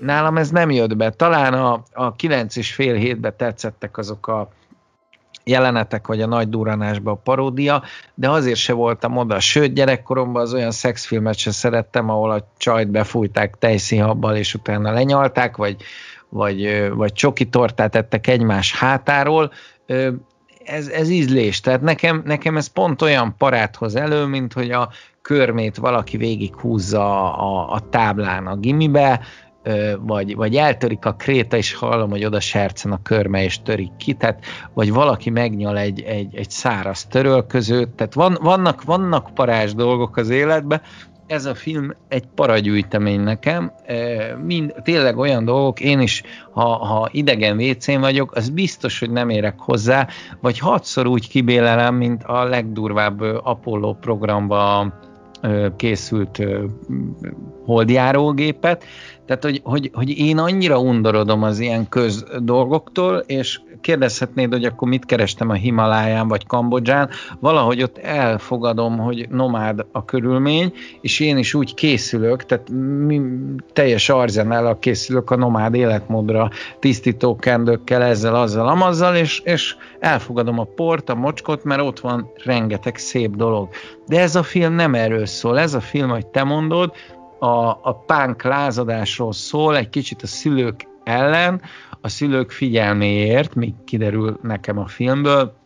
nálam 0.01 0.37
ez 0.37 0.49
nem 0.49 0.71
jött 0.71 0.95
be. 0.95 1.09
Talán 1.09 1.53
a, 1.53 1.83
a 1.93 2.15
9 2.15 2.55
és 2.55 2.73
fél 2.73 2.95
hétbe 2.95 3.31
tetszettek 3.31 3.97
azok 3.97 4.27
a 4.27 4.49
jelenetek, 5.43 6.07
vagy 6.07 6.21
a 6.21 6.27
nagy 6.27 6.49
duranásban 6.49 7.13
a 7.13 7.21
paródia, 7.23 7.83
de 8.13 8.29
azért 8.29 8.57
se 8.57 8.73
voltam 8.73 9.17
oda. 9.17 9.39
Sőt, 9.39 9.73
gyerekkoromban 9.73 10.41
az 10.41 10.53
olyan 10.53 10.71
szexfilmet 10.71 11.37
se 11.37 11.51
szerettem, 11.51 12.09
ahol 12.09 12.31
a 12.31 12.47
csajt 12.57 12.87
befújták 12.89 13.55
tejszínhabbal, 13.59 14.35
és 14.35 14.53
utána 14.53 14.91
lenyalták, 14.91 15.57
vagy, 15.57 15.75
vagy, 16.29 16.89
vagy 16.93 17.13
csoki 17.13 17.45
tortát 17.45 17.95
ettek 17.95 18.27
egymás 18.27 18.75
hátáról. 18.75 19.51
Ez, 20.65 20.87
ez 20.87 21.09
ízlés. 21.09 21.59
Tehát 21.59 21.81
nekem, 21.81 22.21
nekem 22.25 22.57
ez 22.57 22.67
pont 22.67 23.01
olyan 23.01 23.35
paráthoz 23.37 23.95
elő, 23.95 24.25
mint 24.25 24.53
hogy 24.53 24.71
a 24.71 24.89
körmét 25.21 25.77
valaki 25.77 26.17
végig 26.17 26.55
húzza 26.55 27.33
a, 27.33 27.73
a 27.73 27.89
táblán 27.89 28.47
a 28.47 28.55
gimibe, 28.55 29.21
vagy, 29.99 30.35
vagy 30.35 30.55
eltörik 30.55 31.05
a 31.05 31.13
kréta, 31.13 31.57
és 31.57 31.73
hallom, 31.73 32.09
hogy 32.09 32.25
oda 32.25 32.39
sercen 32.39 32.91
a 32.91 33.01
körme, 33.01 33.43
és 33.43 33.61
törik 33.61 33.95
ki, 33.97 34.13
tehát, 34.13 34.45
vagy 34.73 34.91
valaki 34.91 35.29
megnyal 35.29 35.77
egy, 35.77 36.01
egy, 36.01 36.35
egy 36.35 36.49
száraz 36.49 37.05
törölközőt, 37.05 37.89
tehát 37.89 38.13
van, 38.13 38.37
vannak, 38.41 38.83
vannak 38.83 39.33
parázs 39.33 39.73
dolgok 39.73 40.17
az 40.17 40.29
életben, 40.29 40.81
ez 41.29 41.45
a 41.45 41.55
film 41.55 41.95
egy 42.07 42.27
paragyűjtemény 42.35 43.21
nekem, 43.21 43.71
mind, 44.45 44.73
tényleg 44.83 45.17
olyan 45.17 45.45
dolgok, 45.45 45.79
én 45.79 45.99
is, 45.99 46.23
ha, 46.51 46.85
ha 46.85 47.09
idegen 47.11 47.57
vécén 47.57 47.99
vagyok, 47.99 48.35
az 48.35 48.49
biztos, 48.49 48.99
hogy 48.99 49.11
nem 49.11 49.29
érek 49.29 49.59
hozzá, 49.59 50.07
vagy 50.41 50.59
hatszor 50.59 51.07
úgy 51.07 51.29
kibélelem, 51.29 51.95
mint 51.95 52.23
a 52.23 52.43
legdurvább 52.43 53.21
Apollo 53.43 53.93
programba 53.93 54.93
készült 55.75 56.43
holdjárógépet, 57.65 58.85
tehát, 59.29 59.43
hogy, 59.43 59.61
hogy, 59.63 59.91
hogy 59.93 60.17
én 60.17 60.37
annyira 60.37 60.79
undorodom 60.79 61.43
az 61.43 61.59
ilyen 61.59 61.89
köz 61.89 62.25
dolgoktól, 62.39 63.17
és 63.17 63.59
kérdezhetnéd, 63.81 64.51
hogy 64.51 64.65
akkor 64.65 64.87
mit 64.87 65.05
kerestem 65.05 65.49
a 65.49 65.53
Himaláján 65.53 66.27
vagy 66.27 66.47
Kambodzsán, 66.47 67.09
valahogy 67.39 67.83
ott 67.83 67.97
elfogadom, 67.97 68.97
hogy 68.97 69.27
nomád 69.29 69.85
a 69.91 70.05
körülmény, 70.05 70.73
és 71.01 71.19
én 71.19 71.37
is 71.37 71.53
úgy 71.53 71.73
készülök, 71.73 72.45
tehát 72.45 72.69
mi, 73.05 73.21
teljes 73.73 74.09
arzenál 74.09 74.79
készülök 74.79 75.31
a 75.31 75.35
nomád 75.35 75.73
életmódra, 75.73 76.49
tisztító 76.79 77.35
kendőkkel, 77.35 78.01
ezzel, 78.01 78.35
azzal, 78.35 78.67
amazzal, 78.67 79.15
és, 79.15 79.41
és 79.43 79.75
elfogadom 79.99 80.59
a 80.59 80.67
port, 80.75 81.09
a 81.09 81.15
mocskot, 81.15 81.63
mert 81.63 81.81
ott 81.81 81.99
van 81.99 82.31
rengeteg 82.43 82.97
szép 82.97 83.35
dolog. 83.35 83.69
De 84.07 84.19
ez 84.19 84.35
a 84.35 84.43
film 84.43 84.73
nem 84.73 84.95
erről 84.95 85.25
szól, 85.25 85.59
ez 85.59 85.73
a 85.73 85.81
film, 85.81 86.09
hogy 86.09 86.27
te 86.27 86.43
mondod, 86.43 86.91
a, 87.39 87.79
a 87.81 88.03
pánk 88.05 88.43
lázadásról 88.43 89.33
szól, 89.33 89.77
egy 89.77 89.89
kicsit 89.89 90.21
a 90.21 90.27
szülők 90.27 90.87
ellen, 91.03 91.61
a 92.01 92.07
szülők 92.07 92.51
figyelméért, 92.51 93.55
még 93.55 93.73
kiderül 93.85 94.39
nekem 94.41 94.77
a 94.77 94.87
filmből, 94.87 95.57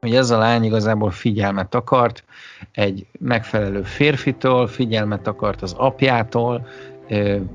hogy 0.00 0.14
ez 0.14 0.30
a 0.30 0.38
lány 0.38 0.64
igazából 0.64 1.10
figyelmet 1.10 1.74
akart 1.74 2.24
egy 2.72 3.06
megfelelő 3.18 3.82
férfitől, 3.82 4.66
figyelmet 4.66 5.26
akart 5.26 5.62
az 5.62 5.72
apjától, 5.72 6.66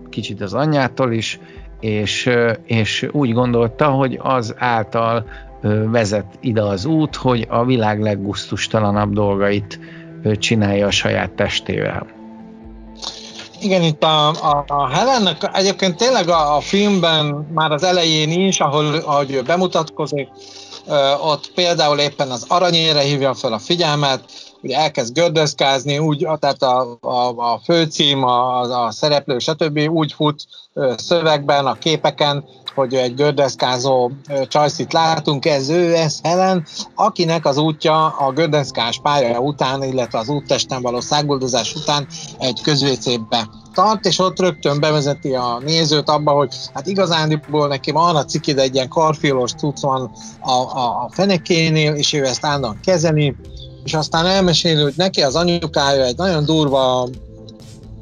kicsit 0.09 0.41
az 0.41 0.53
anyjától 0.53 1.11
is, 1.11 1.39
és, 1.79 2.29
és 2.65 3.07
úgy 3.11 3.33
gondolta, 3.33 3.89
hogy 3.89 4.19
az 4.21 4.55
által 4.57 5.25
vezet 5.85 6.37
ide 6.39 6.61
az 6.61 6.85
út, 6.85 7.15
hogy 7.15 7.45
a 7.49 7.65
világ 7.65 8.01
leggusztustalanabb 8.01 9.13
dolgait 9.13 9.79
csinálja 10.37 10.87
a 10.87 10.91
saját 10.91 11.31
testével. 11.31 12.22
Igen, 13.63 13.83
itt 13.83 14.03
a, 14.03 14.27
a, 14.27 14.63
a 14.67 14.89
Helennek 14.89 15.49
egyébként 15.53 15.97
tényleg 15.97 16.29
a, 16.29 16.55
a 16.55 16.59
filmben 16.59 17.47
már 17.53 17.71
az 17.71 17.83
elején 17.83 18.31
is, 18.31 18.59
ahol 18.59 18.95
ahogy 18.95 19.31
ő 19.31 19.41
bemutatkozik, 19.41 20.27
ott 21.21 21.51
például 21.55 21.99
éppen 21.99 22.31
az 22.31 22.45
aranyére 22.47 22.99
hívja 22.99 23.33
fel 23.33 23.53
a 23.53 23.59
figyelmet, 23.59 24.21
ugye 24.63 24.77
elkezd 24.77 25.13
gördeszkázni, 25.13 25.97
úgy, 25.97 26.27
tehát 26.39 26.63
a, 26.63 26.97
a, 27.01 27.27
a 27.37 27.59
főcím, 27.63 28.23
a, 28.23 28.61
a 28.85 28.91
szereplő, 28.91 29.39
stb. 29.39 29.79
úgy 29.89 30.13
fut 30.13 30.45
szövegben, 30.97 31.65
a 31.65 31.73
képeken, 31.73 32.45
hogy 32.75 32.93
egy 32.93 33.15
gördeszkázó 33.15 34.11
csajszit 34.47 34.93
látunk, 34.93 35.45
ez 35.45 35.69
ő, 35.69 35.95
ez 35.95 36.19
Helen, 36.23 36.65
akinek 36.95 37.45
az 37.45 37.57
útja 37.57 38.05
a 38.05 38.31
gördeszkás 38.31 38.99
pálya 39.01 39.39
után, 39.39 39.83
illetve 39.83 40.19
az 40.19 40.29
úttesten 40.29 40.81
való 40.81 40.99
száguldozás 40.99 41.75
után 41.75 42.07
egy 42.39 42.61
közvécébe 42.61 43.49
tart, 43.73 44.05
és 44.05 44.19
ott 44.19 44.39
rögtön 44.39 44.79
bevezeti 44.79 45.33
a 45.33 45.59
nézőt 45.65 46.09
abba, 46.09 46.31
hogy 46.31 46.55
hát 46.73 46.87
igazándiból 46.87 47.67
neki 47.67 47.91
van 47.91 48.09
arra 48.09 48.25
cikid 48.25 48.57
egy 48.57 48.73
ilyen 48.75 48.87
karfilos 48.87 49.51
cucc 49.51 49.81
van 49.81 50.11
a, 50.39 50.51
a, 50.51 51.03
a 51.03 51.09
fenekénél, 51.11 51.93
és 51.93 52.13
ő 52.13 52.25
ezt 52.25 52.45
állandóan 52.45 52.79
kezeli, 52.83 53.35
és 53.83 53.93
aztán 53.93 54.25
elmeséli, 54.25 54.81
hogy 54.81 54.93
neki 54.95 55.21
az 55.21 55.35
anyukája 55.35 56.03
egy 56.03 56.17
nagyon 56.17 56.45
durva 56.45 57.09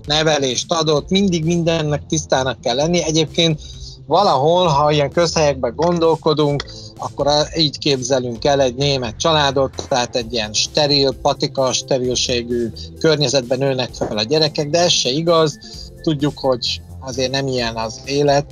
nevelést 0.06 0.72
adott, 0.72 1.10
mindig 1.10 1.46
mindennek 1.46 2.06
tisztának 2.08 2.62
kell 2.62 2.76
lenni. 2.76 3.04
Egyébként 3.04 3.62
valahol, 4.08 4.68
ha 4.68 4.92
ilyen 4.92 5.12
közhelyekben 5.12 5.74
gondolkodunk, 5.76 6.66
akkor 6.98 7.28
így 7.58 7.78
képzelünk 7.78 8.46
el 8.46 8.62
egy 8.62 8.76
német 8.76 9.18
családot, 9.18 9.72
tehát 9.88 10.16
egy 10.16 10.34
ilyen 10.34 10.54
steril, 10.54 11.14
patika, 11.22 11.74
sterilségű 11.74 12.70
környezetben 13.00 13.58
nőnek 13.58 13.90
fel 13.94 14.18
a 14.18 14.24
gyerekek, 14.24 14.70
de 14.70 14.80
ez 14.80 14.92
se 14.92 15.10
igaz. 15.10 15.60
Tudjuk, 16.02 16.40
hogy 16.40 16.82
azért 17.00 17.32
nem 17.32 17.48
ilyen 17.48 17.76
az 17.76 18.02
élet. 18.06 18.46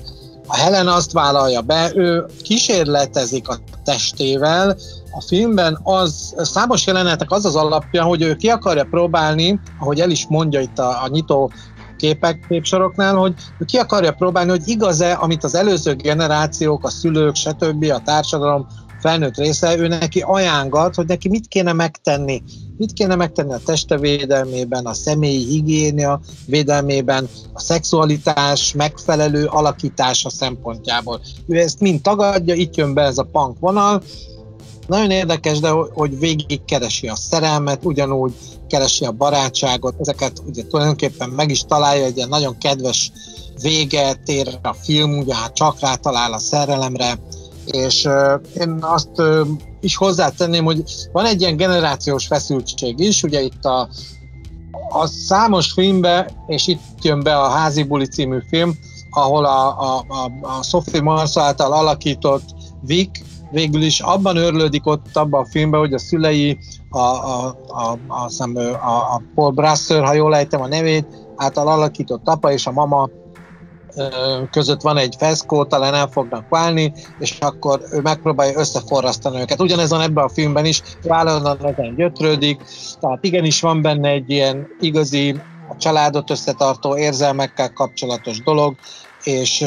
A 0.48 0.56
Helen 0.56 0.88
azt 0.88 1.12
vállalja 1.12 1.62
be, 1.62 1.92
ő 1.96 2.26
kísérletezik 2.42 3.48
a 3.48 3.60
testével, 3.84 4.78
a 5.12 5.22
filmben 5.22 5.80
az, 5.84 6.36
számos 6.38 6.86
jelenetek 6.86 7.32
az 7.32 7.46
az 7.46 7.56
alapja, 7.56 8.04
hogy 8.04 8.22
ő 8.22 8.36
ki 8.36 8.50
akarja 8.50 8.84
próbálni, 8.84 9.60
ahogy 9.80 10.00
el 10.00 10.10
is 10.10 10.28
mondja 10.28 10.60
itt 10.60 10.80
a, 10.80 11.04
a 11.04 11.08
nyitó 11.08 11.52
képek, 11.98 12.46
képsoroknál, 12.48 13.16
hogy 13.16 13.34
ki 13.66 13.78
akarja 13.78 14.12
próbálni, 14.12 14.50
hogy 14.50 14.68
igaz-e, 14.68 15.14
amit 15.14 15.44
az 15.44 15.56
előző 15.56 15.96
generációk, 15.96 16.86
a 16.86 16.90
szülők, 16.90 17.36
stb., 17.36 17.84
a 17.84 18.02
társadalom 18.02 18.68
felnőtt 19.00 19.38
része, 19.38 19.78
ő 19.78 19.88
neki 19.88 20.20
ajánlat, 20.20 20.96
hogy 20.96 21.06
neki 21.06 21.30
mit 21.30 21.48
kéne 21.48 21.74
megtenni. 21.74 22.44
Mit 22.78 22.94
kéne 22.94 23.16
megtenni 23.16 23.54
a 23.54 23.62
teste 23.66 23.98
védelmében, 23.98 24.86
a 24.86 24.94
személyi 24.94 25.46
higiénia 25.46 26.20
védelmében, 26.46 27.28
a 27.54 27.60
szexualitás 27.60 28.74
megfelelő 28.74 29.46
alakítása 29.46 30.30
szempontjából. 30.30 31.22
Ő 31.48 31.58
ezt 31.58 31.80
mind 31.80 32.02
tagadja, 32.02 32.54
itt 32.54 32.76
jön 32.76 32.94
be 32.94 33.02
ez 33.02 33.18
a 33.18 33.28
punk 33.32 33.60
vonal, 33.60 34.02
nagyon 34.90 35.12
érdekes, 35.12 35.60
de 35.60 35.70
hogy 35.70 36.20
végig 36.20 36.66
keresi 36.66 37.08
a 37.08 37.16
szerelmet, 37.16 37.86
ugyanúgy 37.86 38.34
keresi 38.68 39.06
a 39.06 39.12
barátságot, 39.12 39.96
ezeket 40.00 40.42
ugye 40.48 40.64
tulajdonképpen 40.64 41.30
meg 41.30 41.50
is 41.50 41.64
találja, 41.64 42.06
egy 42.06 42.16
ilyen 42.16 42.30
nagyon 42.30 42.58
kedves 42.58 43.12
véget 43.62 44.20
ér 44.26 44.60
a 44.62 44.74
film, 44.74 45.18
ugye 45.18 45.36
hát 45.36 45.54
csak 45.54 45.80
rátalál 45.80 46.34
a 46.34 46.40
szerelemre, 46.40 47.20
és 47.66 48.06
uh, 48.06 48.42
én 48.60 48.78
azt 48.82 49.10
uh, 49.18 49.48
is 49.82 49.96
hozzátenném, 49.96 50.64
hogy 50.64 50.84
van 51.12 51.26
egy 51.26 51.42
ilyen 51.42 51.58
generációs 51.58 52.28
feszültség 52.28 53.00
is, 53.00 53.24
ugye 53.24 53.42
itt 53.42 53.66
a, 53.66 53.90
a 54.90 55.08
számos 55.08 55.72
filmbe, 55.72 56.32
és 56.48 56.68
itt 56.68 56.82
jön 57.02 57.24
be 57.24 57.38
a 57.38 57.48
Házi 57.48 57.84
Buli 57.84 58.06
című 58.06 58.40
film, 58.50 58.78
ahol 59.10 59.46
a, 59.46 59.80
a, 59.80 60.06
a, 60.08 60.32
a 60.42 60.64
Sophie 60.64 61.02
Marceau 61.02 61.46
által 61.46 61.74
alakított 61.74 62.44
Vic 62.82 63.10
végül 63.52 63.82
is 63.82 64.00
abban 64.00 64.38
örlődik 64.38 64.86
ott 64.86 65.16
abban 65.18 65.42
a 65.42 65.46
filmben, 65.46 65.80
hogy 65.80 65.94
a 65.94 66.00
szülei, 66.00 66.58
a, 66.90 67.00
a, 67.00 67.58
a, 67.68 68.00
a, 68.08 68.50
a, 68.58 69.16
a 69.16 69.22
Paul 69.36 69.52
Brasser, 69.52 70.04
ha 70.04 70.14
jól 70.14 70.36
ejtem 70.36 70.62
a 70.62 70.68
nevét, 70.68 71.08
által 71.36 71.68
alakított 71.68 72.28
apa 72.28 72.52
és 72.52 72.68
a 72.68 72.72
mama 72.72 73.10
között 74.52 74.82
van 74.82 74.98
egy 74.98 75.16
feszkó, 75.18 75.66
talán 75.66 75.94
el 75.94 76.08
fognak 76.08 76.50
válni, 76.50 76.94
és 77.20 77.38
akkor 77.40 77.82
ő 77.92 78.02
megpróbálja 78.02 78.60
összeforrasztani 78.60 79.40
őket. 79.40 79.62
Ugyanez 79.62 79.90
van 79.90 80.02
ebben 80.02 80.24
a 80.24 80.30
filmben 80.30 80.66
is, 80.66 80.82
állandóan 81.08 81.66
ezen 81.66 81.96
gyötrődik, 81.96 82.62
tehát 83.00 83.24
igenis 83.24 83.62
van 83.62 83.82
benne 83.82 84.10
egy 84.10 84.30
ilyen 84.30 84.68
igazi 84.80 85.42
a 85.70 85.76
családot 85.78 86.30
összetartó 86.30 86.98
érzelmekkel 86.98 87.74
kapcsolatos 87.74 88.42
dolog, 88.42 88.76
és 89.24 89.66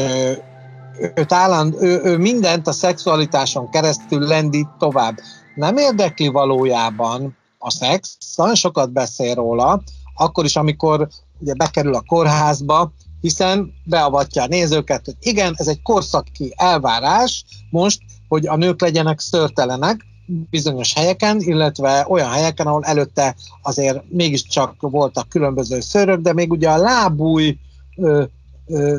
őt 1.14 1.32
álland, 1.32 1.76
ő, 1.80 2.00
ő 2.04 2.18
mindent 2.18 2.66
a 2.66 2.72
szexualitáson 2.72 3.70
keresztül 3.70 4.26
lendít 4.26 4.68
tovább. 4.78 5.18
Nem 5.54 5.76
érdekli 5.76 6.28
valójában 6.28 7.36
a 7.58 7.70
szex, 7.70 8.16
nagyon 8.36 8.54
sokat 8.54 8.92
beszél 8.92 9.34
róla, 9.34 9.82
akkor 10.14 10.44
is, 10.44 10.56
amikor 10.56 11.08
ugye 11.38 11.54
bekerül 11.54 11.94
a 11.94 12.02
kórházba, 12.06 12.92
hiszen 13.20 13.72
beavatja 13.84 14.42
a 14.42 14.46
nézőket, 14.46 15.04
hogy 15.04 15.16
igen, 15.20 15.54
ez 15.56 15.68
egy 15.68 15.82
korszaki 15.82 16.52
elvárás 16.56 17.44
most, 17.70 18.00
hogy 18.28 18.46
a 18.46 18.56
nők 18.56 18.80
legyenek 18.80 19.20
szörtelenek 19.20 20.04
bizonyos 20.50 20.94
helyeken, 20.94 21.40
illetve 21.40 22.06
olyan 22.08 22.30
helyeken, 22.30 22.66
ahol 22.66 22.84
előtte 22.84 23.34
azért 23.62 24.02
mégiscsak 24.08 24.74
voltak 24.80 25.28
különböző 25.28 25.80
szörök, 25.80 26.20
de 26.20 26.32
még 26.32 26.50
ugye 26.50 26.70
a 26.70 26.76
lábúj 26.76 27.58
ö, 27.96 28.24
ö, 28.66 28.96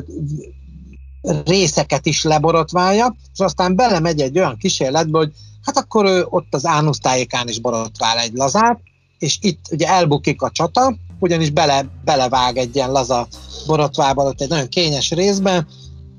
részeket 1.44 2.06
is 2.06 2.24
leborotválja, 2.24 3.16
és 3.32 3.38
aztán 3.38 3.76
belemegy 3.76 4.20
egy 4.20 4.38
olyan 4.38 4.56
kísérletbe, 4.56 5.18
hogy 5.18 5.32
hát 5.62 5.76
akkor 5.76 6.04
ő 6.04 6.26
ott 6.28 6.54
az 6.54 6.66
ánusz 6.66 6.98
tájékán 6.98 7.48
is 7.48 7.60
borotvál 7.60 8.18
egy 8.18 8.32
lazát, 8.32 8.80
és 9.18 9.38
itt 9.40 9.64
ugye 9.70 9.88
elbukik 9.88 10.42
a 10.42 10.50
csata, 10.50 10.96
ugyanis 11.18 11.50
bele, 11.50 11.86
belevág 12.04 12.56
egy 12.56 12.74
ilyen 12.74 12.92
laza 12.92 13.26
borotvába, 13.66 14.24
ott 14.24 14.40
egy 14.40 14.48
nagyon 14.48 14.68
kényes 14.68 15.10
részben, 15.10 15.66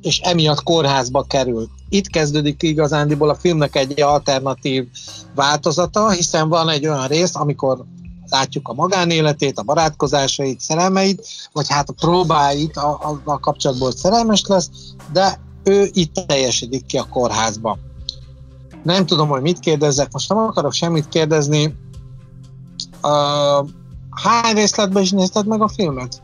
és 0.02 0.20
emiatt 0.20 0.64
kórházba 0.64 1.24
kerül. 1.24 1.70
Itt 1.90 2.08
kezdődik 2.08 2.64
igazándiból 2.64 3.30
a 3.30 3.36
filmnek 3.36 3.76
egy 3.76 4.02
alternatív 4.02 4.88
változata, 5.36 6.10
hiszen 6.10 6.50
van 6.50 6.70
egy 6.70 6.88
olyan 6.88 7.08
rész, 7.08 7.36
amikor 7.36 7.86
látjuk 8.30 8.68
a 8.68 8.74
magánéletét, 8.74 9.60
a 9.60 9.64
barátkozásait, 9.64 10.60
szerelmeit, 10.60 11.28
vagy 11.52 11.66
hát 11.70 11.90
a 11.90 11.94
próbáit, 11.94 12.78
a, 12.78 12.90
a, 12.90 13.22
a 13.24 13.40
kapcsolatból 13.40 13.92
szerelmes 13.92 14.46
lesz, 14.46 14.70
de 15.12 15.40
ő 15.64 15.90
itt 15.94 16.14
teljesedik 16.14 16.86
ki 16.86 16.98
a 16.98 17.08
kórházba. 17.10 17.78
Nem 18.84 19.06
tudom, 19.06 19.28
hogy 19.28 19.42
mit 19.42 19.60
kérdezzek, 19.60 20.12
most 20.12 20.30
nem 20.30 20.38
akarok 20.38 20.74
semmit 20.74 21.10
kérdezni. 21.10 21.76
Uh, 23.02 23.68
hány 24.10 24.56
részletben 24.56 25.04
is 25.04 25.12
nézted 25.12 25.48
meg 25.48 25.62
a 25.62 25.68
filmet? 25.68 26.22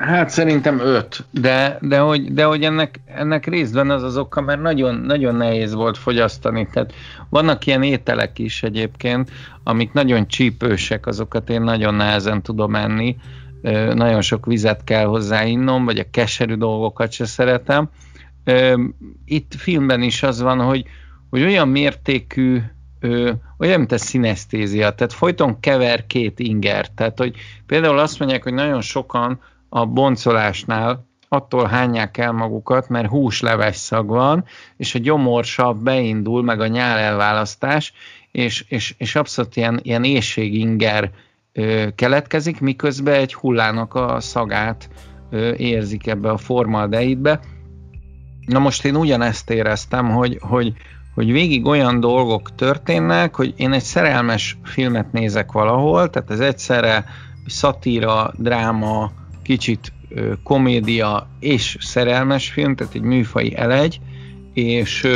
Hát 0.00 0.30
szerintem 0.30 0.78
öt, 0.78 1.24
de, 1.30 1.78
de, 1.80 1.98
hogy, 1.98 2.32
de 2.32 2.44
hogy 2.44 2.62
ennek, 2.62 3.00
ennek 3.06 3.46
részben 3.46 3.90
az 3.90 4.02
az 4.02 4.16
oka, 4.16 4.40
mert 4.40 4.62
nagyon, 4.62 4.94
nagyon 4.94 5.34
nehéz 5.34 5.74
volt 5.74 5.98
fogyasztani. 5.98 6.68
Tehát 6.72 6.92
vannak 7.28 7.66
ilyen 7.66 7.82
ételek 7.82 8.38
is 8.38 8.62
egyébként, 8.62 9.30
amik 9.64 9.92
nagyon 9.92 10.28
csípősek, 10.28 11.06
azokat 11.06 11.50
én 11.50 11.62
nagyon 11.62 11.94
nehezen 11.94 12.42
tudom 12.42 12.74
enni. 12.74 13.16
Nagyon 13.94 14.20
sok 14.20 14.46
vizet 14.46 14.84
kell 14.84 15.04
hozzá 15.04 15.44
innom, 15.44 15.84
vagy 15.84 15.98
a 15.98 16.10
keserű 16.10 16.54
dolgokat 16.54 17.12
se 17.12 17.24
szeretem. 17.24 17.90
Itt 19.24 19.54
filmben 19.56 20.02
is 20.02 20.22
az 20.22 20.40
van, 20.40 20.60
hogy, 20.60 20.84
hogy 21.30 21.42
olyan 21.42 21.68
mértékű 21.68 22.60
olyan, 23.58 23.78
mint 23.78 23.92
a 23.92 23.98
szinesztézia, 23.98 24.90
tehát 24.90 25.12
folyton 25.12 25.60
kever 25.60 26.06
két 26.06 26.38
inger. 26.38 26.88
Tehát, 26.88 27.18
hogy 27.18 27.36
például 27.66 27.98
azt 27.98 28.18
mondják, 28.18 28.42
hogy 28.42 28.54
nagyon 28.54 28.80
sokan 28.80 29.40
a 29.72 29.86
boncolásnál 29.86 31.08
attól 31.28 31.66
hányják 31.66 32.16
el 32.18 32.32
magukat, 32.32 32.88
mert 32.88 33.08
húsleves 33.08 33.76
szag 33.76 34.08
van, 34.08 34.44
és 34.76 34.94
a 34.94 34.98
gyomorsav 34.98 35.76
beindul, 35.76 36.42
meg 36.42 36.60
a 36.60 36.66
nyál 36.66 36.98
elválasztás, 36.98 37.92
és, 38.30 38.64
és, 38.68 38.94
és 38.98 39.14
abszolút 39.14 39.56
ilyen, 39.56 39.80
ilyen 39.82 40.04
éjséginger 40.04 41.10
ö, 41.52 41.86
keletkezik, 41.94 42.60
miközben 42.60 43.14
egy 43.14 43.34
hullának 43.34 43.94
a 43.94 44.20
szagát 44.20 44.88
ö, 45.30 45.52
érzik 45.56 46.06
ebbe 46.06 46.30
a 46.30 46.36
formaldeidbe. 46.36 47.40
Na 48.46 48.58
most 48.58 48.84
én 48.84 48.96
ugyanezt 48.96 49.50
éreztem, 49.50 50.10
hogy, 50.10 50.38
hogy, 50.40 50.72
hogy 51.14 51.32
végig 51.32 51.66
olyan 51.66 52.00
dolgok 52.00 52.54
történnek, 52.54 53.34
hogy 53.34 53.54
én 53.56 53.72
egy 53.72 53.82
szerelmes 53.82 54.58
filmet 54.62 55.12
nézek 55.12 55.52
valahol, 55.52 56.10
tehát 56.10 56.30
ez 56.30 56.40
egyszerre 56.40 57.04
szatíra, 57.46 58.32
dráma, 58.36 59.10
kicsit 59.50 59.92
komédia 60.42 61.28
és 61.40 61.76
szerelmes 61.80 62.50
film, 62.50 62.74
tehát 62.76 62.94
egy 62.94 63.02
műfai 63.02 63.56
elegy, 63.56 64.00
és, 64.54 65.08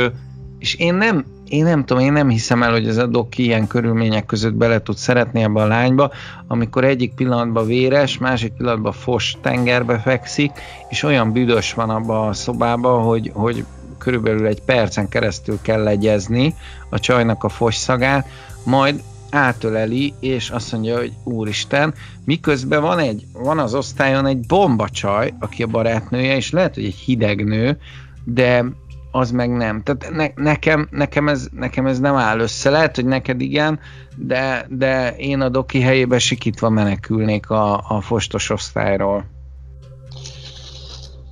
és 0.59 0.75
én 0.75 0.93
nem, 0.93 1.25
én 1.47 1.63
nem 1.63 1.85
tudom, 1.85 2.03
én 2.03 2.11
nem 2.11 2.29
hiszem 2.29 2.63
el, 2.63 2.71
hogy 2.71 2.87
ez 2.87 2.97
a 2.97 3.05
doki 3.05 3.43
ilyen 3.43 3.67
körülmények 3.67 4.25
között 4.25 4.53
bele 4.53 4.81
tud 4.81 4.97
szeretni 4.97 5.41
ebbe 5.41 5.61
a 5.61 5.67
lányba, 5.67 6.11
amikor 6.47 6.83
egyik 6.83 7.13
pillanatban 7.13 7.65
véres, 7.65 8.17
másik 8.17 8.53
pillanatban 8.53 8.91
fos 8.91 9.37
tengerbe 9.41 9.99
fekszik, 9.99 10.51
és 10.89 11.03
olyan 11.03 11.31
büdös 11.31 11.73
van 11.73 11.89
abba 11.89 12.27
a 12.27 12.33
szobába, 12.33 12.99
hogy, 12.99 13.31
hogy 13.33 13.65
körülbelül 13.97 14.45
egy 14.45 14.61
percen 14.61 15.09
keresztül 15.09 15.57
kell 15.61 15.83
legyezni 15.83 16.55
a 16.89 16.99
csajnak 16.99 17.43
a 17.43 17.49
fos 17.49 17.75
szagát, 17.75 18.27
majd 18.65 19.01
átöleli, 19.35 20.13
és 20.19 20.49
azt 20.49 20.71
mondja, 20.71 20.97
hogy 20.97 21.13
úristen, 21.23 21.93
miközben 22.25 22.81
van, 22.81 22.99
egy, 22.99 23.25
van 23.33 23.59
az 23.59 23.73
osztályon 23.73 24.25
egy 24.25 24.45
bombacsaj, 24.47 25.33
aki 25.39 25.63
a 25.63 25.67
barátnője, 25.67 26.35
és 26.35 26.51
lehet, 26.51 26.75
hogy 26.75 26.85
egy 26.85 26.95
hideg 26.95 27.45
nő, 27.45 27.77
de 28.23 28.65
az 29.11 29.31
meg 29.31 29.49
nem. 29.49 29.83
Tehát 29.83 30.09
ne, 30.11 30.43
nekem, 30.43 30.87
nekem, 30.91 31.27
ez, 31.27 31.47
nekem 31.51 31.85
ez 31.85 31.99
nem 31.99 32.15
áll 32.15 32.39
össze. 32.39 32.69
Lehet, 32.69 32.95
hogy 32.95 33.05
neked 33.05 33.41
igen, 33.41 33.79
de, 34.15 34.65
de 34.69 35.15
én 35.17 35.41
a 35.41 35.49
doki 35.49 35.81
helyébe 35.81 36.19
sikítva 36.19 36.69
menekülnék 36.69 37.49
a, 37.49 37.83
a 37.87 38.01
fostos 38.01 38.49
osztályról. 38.49 39.25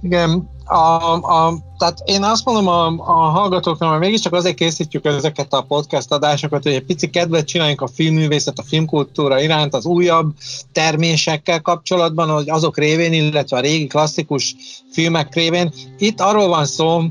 Igen, 0.01 0.49
a, 0.73 1.13
a, 1.13 1.57
tehát 1.77 1.99
én 2.05 2.23
azt 2.23 2.45
mondom 2.45 2.67
a, 2.67 2.85
a 2.97 3.29
hallgatóknak, 3.29 3.89
hogy 3.89 3.99
mégiscsak 3.99 4.33
azért 4.33 4.55
készítjük 4.55 5.05
ezeket 5.05 5.53
a 5.53 5.61
podcast 5.61 6.11
adásokat, 6.11 6.63
hogy 6.63 6.73
egy 6.73 6.85
pici 6.85 7.09
kedvet 7.09 7.45
csináljunk 7.45 7.81
a 7.81 7.87
filmművészet, 7.87 8.59
a 8.59 8.63
filmkultúra 8.63 9.41
iránt, 9.41 9.73
az 9.73 9.85
újabb 9.85 10.33
termésekkel 10.71 11.61
kapcsolatban, 11.61 12.29
hogy 12.29 12.49
azok 12.49 12.77
révén, 12.77 13.13
illetve 13.13 13.57
a 13.57 13.61
régi 13.61 13.87
klasszikus 13.87 14.55
filmek 14.91 15.35
révén. 15.35 15.73
Itt 15.97 16.21
arról 16.21 16.47
van 16.47 16.65
szó, 16.65 17.01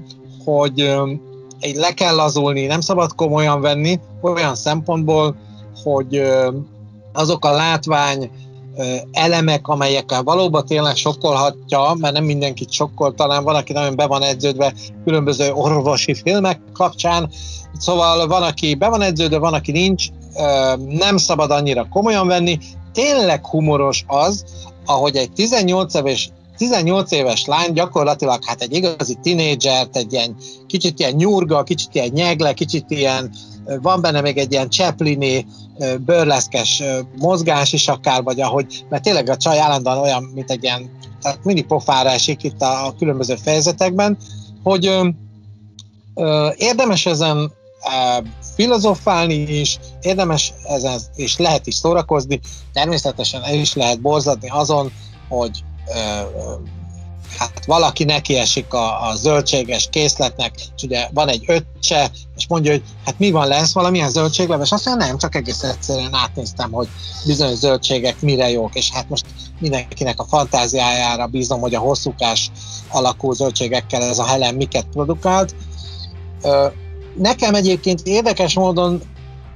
hogy 0.45 0.81
egy 1.61 1.77
le 1.77 1.95
kell 1.95 2.15
lazulni, 2.15 2.67
nem 2.67 2.81
szabad 2.81 3.15
komolyan 3.15 3.61
venni, 3.61 4.01
olyan 4.21 4.55
szempontból, 4.55 5.37
hogy 5.83 6.23
azok 7.13 7.45
a 7.45 7.53
látvány 7.53 8.31
elemek, 9.13 9.69
amelyekkel 9.69 10.23
valóban 10.23 10.67
tényleg 10.67 10.97
sokkolhatja, 10.97 11.97
mert 11.99 12.15
nem 12.15 12.25
mindenkit 12.25 12.73
sokkol, 12.73 13.15
talán 13.15 13.45
van, 13.45 13.55
aki 13.55 13.73
nagyon 13.73 13.97
be 13.97 14.07
van 14.07 14.23
edződve 14.23 14.73
különböző 15.05 15.53
orvosi 15.53 16.15
filmek 16.15 16.61
kapcsán, 16.73 17.31
szóval 17.79 18.27
van, 18.27 18.43
aki 18.43 18.75
be 18.75 18.89
van 18.89 19.03
edződve, 19.03 19.39
van, 19.39 19.55
aki 19.55 19.73
nincs, 19.73 20.07
nem 20.89 21.17
szabad 21.17 21.51
annyira 21.51 21.89
komolyan 21.89 22.27
venni, 22.27 22.59
tényleg 22.93 23.47
humoros 23.47 24.05
az, 24.07 24.45
ahogy 24.87 25.17
egy 25.17 25.33
18 25.33 25.95
éves 25.95 26.31
18 26.57 27.13
éves 27.13 27.45
lány 27.45 27.73
gyakorlatilag 27.73 28.45
hát 28.45 28.63
egy 28.63 28.75
igazi 28.75 29.19
tinédzsert, 29.23 29.97
egy 29.97 30.13
ilyen 30.13 30.37
kicsit 30.67 30.99
ilyen 30.99 31.13
nyurga, 31.13 31.63
kicsit 31.63 31.95
ilyen 31.95 32.11
nyegle, 32.15 32.53
kicsit 32.53 32.91
ilyen, 32.91 33.31
van 33.83 34.01
benne 34.01 34.21
még 34.21 34.39
egy 34.39 34.53
ilyen 34.53 34.71
Chaplini 34.71 35.47
bőrleszkes 36.05 36.83
mozgás 37.19 37.73
is 37.73 37.89
akár, 37.89 38.23
vagy 38.23 38.41
ahogy, 38.41 38.85
mert 38.89 39.03
tényleg 39.03 39.29
a 39.29 39.37
csaj 39.37 39.59
állandóan 39.59 39.99
olyan, 39.99 40.23
mint 40.23 40.51
egy 40.51 40.63
ilyen, 40.63 40.91
tehát 41.23 41.45
mini 41.45 41.63
pofára 41.63 42.11
esik 42.11 42.43
itt 42.43 42.63
a, 42.63 42.87
a 42.87 42.95
különböző 42.99 43.35
fejezetekben, 43.35 44.19
hogy 44.63 44.87
ö, 44.87 45.09
ö, 46.15 46.51
érdemes 46.57 47.07
ezen 47.07 47.37
ö, 47.37 47.51
filozofálni 48.55 49.35
is, 49.35 49.79
érdemes 50.01 50.53
ezen 50.69 51.01
és 51.15 51.39
lehet 51.39 51.67
is 51.67 51.75
szórakozni, 51.75 52.41
természetesen 52.73 53.43
el 53.43 53.55
is 53.55 53.75
lehet 53.75 54.01
borzadni 54.01 54.49
azon, 54.49 54.93
hogy 55.29 55.65
ö, 55.89 56.21
hát 57.39 57.65
valaki 57.67 58.05
neki 58.05 58.37
esik 58.37 58.73
a, 58.73 59.09
a 59.09 59.15
zöldséges 59.15 59.89
készletnek, 59.91 60.55
és 60.77 60.83
ugye 60.83 61.09
van 61.13 61.29
egy 61.29 61.45
öccse, 61.47 62.11
és 62.37 62.47
mondja, 62.49 62.71
hogy 62.71 62.83
hát 63.05 63.19
mi 63.19 63.31
van, 63.31 63.49
lesz 63.49 63.73
valamilyen 63.73 64.11
zöldségleves? 64.11 64.73
Azt 64.73 64.87
mondja, 64.87 65.07
nem, 65.07 65.19
csak 65.19 65.35
egész 65.35 65.63
egyszerűen 65.63 66.15
átnéztem, 66.15 66.71
hogy 66.71 66.89
bizonyos 67.27 67.59
zöldségek 67.59 68.21
mire 68.21 68.51
jók, 68.51 68.75
és 68.75 68.91
hát 68.91 69.09
most 69.09 69.25
mindenkinek 69.61 70.21
a 70.21 70.25
fantáziájára 70.25 71.27
bízom, 71.27 71.61
hogy 71.61 71.75
a 71.75 71.81
hosszúkás 71.81 72.51
alakú 72.89 73.33
zöldségekkel 73.33 74.03
ez 74.03 74.19
a 74.19 74.27
Helen 74.27 74.55
miket 74.55 74.87
produkált. 74.93 75.55
Nekem 77.17 77.55
egyébként 77.55 78.01
érdekes 78.05 78.55
módon 78.55 79.03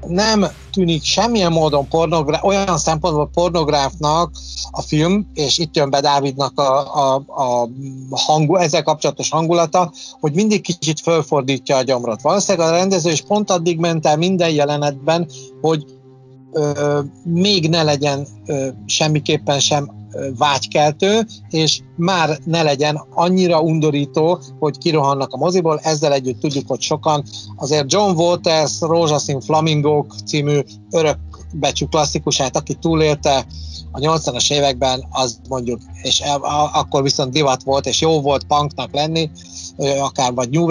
nem 0.06 0.46
tűnik 0.76 1.02
semmilyen 1.02 1.52
módon 1.52 1.88
pornográf, 1.88 2.42
olyan 2.42 2.78
szempontból 2.78 3.30
pornográfnak 3.34 4.30
a 4.70 4.80
film, 4.80 5.30
és 5.34 5.58
itt 5.58 5.76
jön 5.76 5.90
be 5.90 6.00
Dávidnak 6.00 6.60
a, 6.60 6.94
a, 6.94 7.14
a 7.26 7.68
hangu, 8.10 8.56
ezzel 8.56 8.82
kapcsolatos 8.82 9.30
hangulata, 9.30 9.92
hogy 10.20 10.32
mindig 10.32 10.60
kicsit 10.60 11.00
fölfordítja 11.00 11.76
a 11.76 11.82
gyomrot. 11.82 12.20
Valószínűleg 12.20 12.68
a 12.68 12.76
rendező 12.76 13.10
is 13.10 13.22
pont 13.22 13.50
addig 13.50 13.78
ment 13.78 14.06
el 14.06 14.16
minden 14.16 14.50
jelenetben, 14.50 15.28
hogy 15.60 15.84
ö, 16.52 17.00
még 17.24 17.68
ne 17.68 17.82
legyen 17.82 18.26
ö, 18.46 18.68
semmiképpen 18.86 19.60
sem 19.60 19.95
vágykeltő, 20.38 21.26
és 21.50 21.80
már 21.96 22.38
ne 22.44 22.62
legyen 22.62 23.02
annyira 23.14 23.60
undorító, 23.60 24.40
hogy 24.58 24.78
kirohannak 24.78 25.32
a 25.32 25.36
moziból. 25.36 25.80
Ezzel 25.82 26.12
együtt 26.12 26.40
tudjuk, 26.40 26.68
hogy 26.68 26.80
sokan 26.80 27.24
azért 27.56 27.92
John 27.92 28.16
Waters 28.16 28.80
Rózsaszín 28.80 29.40
Flamingók 29.40 30.14
című 30.26 30.60
örökbecsű 30.90 31.84
klasszikusát, 31.84 32.56
aki 32.56 32.74
túlélte 32.74 33.46
a 33.90 33.98
80-as 33.98 34.52
években, 34.52 35.06
az 35.10 35.38
mondjuk, 35.48 35.80
és 36.02 36.20
e, 36.20 36.34
akkor 36.72 37.02
viszont 37.02 37.32
divat 37.32 37.62
volt, 37.62 37.86
és 37.86 38.00
jó 38.00 38.20
volt 38.20 38.44
punknak 38.44 38.92
lenni, 38.92 39.30
akár 40.00 40.34
vagy 40.34 40.50
new 40.50 40.66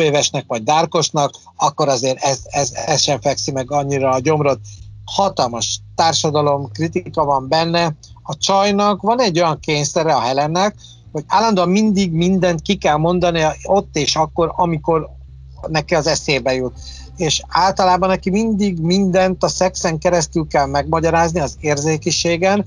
vagy 0.47 0.63
dárkosnak, 0.63 1.31
akkor 1.55 1.87
azért 1.87 2.23
ez, 2.23 2.39
ez, 2.45 2.71
ez 2.85 3.01
sem 3.01 3.21
fekszi 3.21 3.51
meg 3.51 3.71
annyira 3.71 4.09
a 4.09 4.19
gyomrot. 4.19 4.59
Hatalmas 5.05 5.79
társadalom 5.95 6.71
kritika 6.71 7.25
van 7.25 7.47
benne, 7.47 7.95
a 8.27 8.37
csajnak 8.37 9.01
van 9.01 9.21
egy 9.21 9.39
olyan 9.39 9.59
kényszere 9.59 10.13
a 10.13 10.19
Helennek, 10.19 10.75
hogy 11.11 11.23
állandóan 11.27 11.69
mindig 11.69 12.11
mindent 12.11 12.61
ki 12.61 12.75
kell 12.75 12.97
mondani 12.97 13.43
ott 13.63 13.95
és 13.95 14.15
akkor, 14.15 14.51
amikor 14.55 15.09
neki 15.67 15.95
az 15.95 16.07
eszébe 16.07 16.53
jut. 16.53 16.79
És 17.15 17.41
általában 17.47 18.09
neki 18.09 18.29
mindig 18.29 18.79
mindent 18.79 19.43
a 19.43 19.47
szexen 19.47 19.99
keresztül 19.99 20.47
kell 20.47 20.65
megmagyarázni, 20.65 21.39
az 21.39 21.57
érzékiségen, 21.59 22.65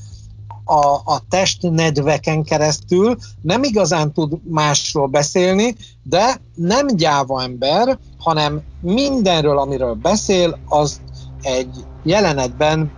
a, 0.64 0.94
a 1.04 1.22
testnedveken 1.28 2.42
keresztül, 2.42 3.16
nem 3.42 3.62
igazán 3.62 4.12
tud 4.12 4.32
másról 4.50 5.06
beszélni, 5.06 5.74
de 6.02 6.40
nem 6.54 6.86
gyáva 6.86 7.42
ember, 7.42 7.98
hanem 8.18 8.62
mindenről, 8.80 9.58
amiről 9.58 9.94
beszél, 9.94 10.58
az 10.68 11.00
egy 11.42 11.84
jelenetben 12.02 12.92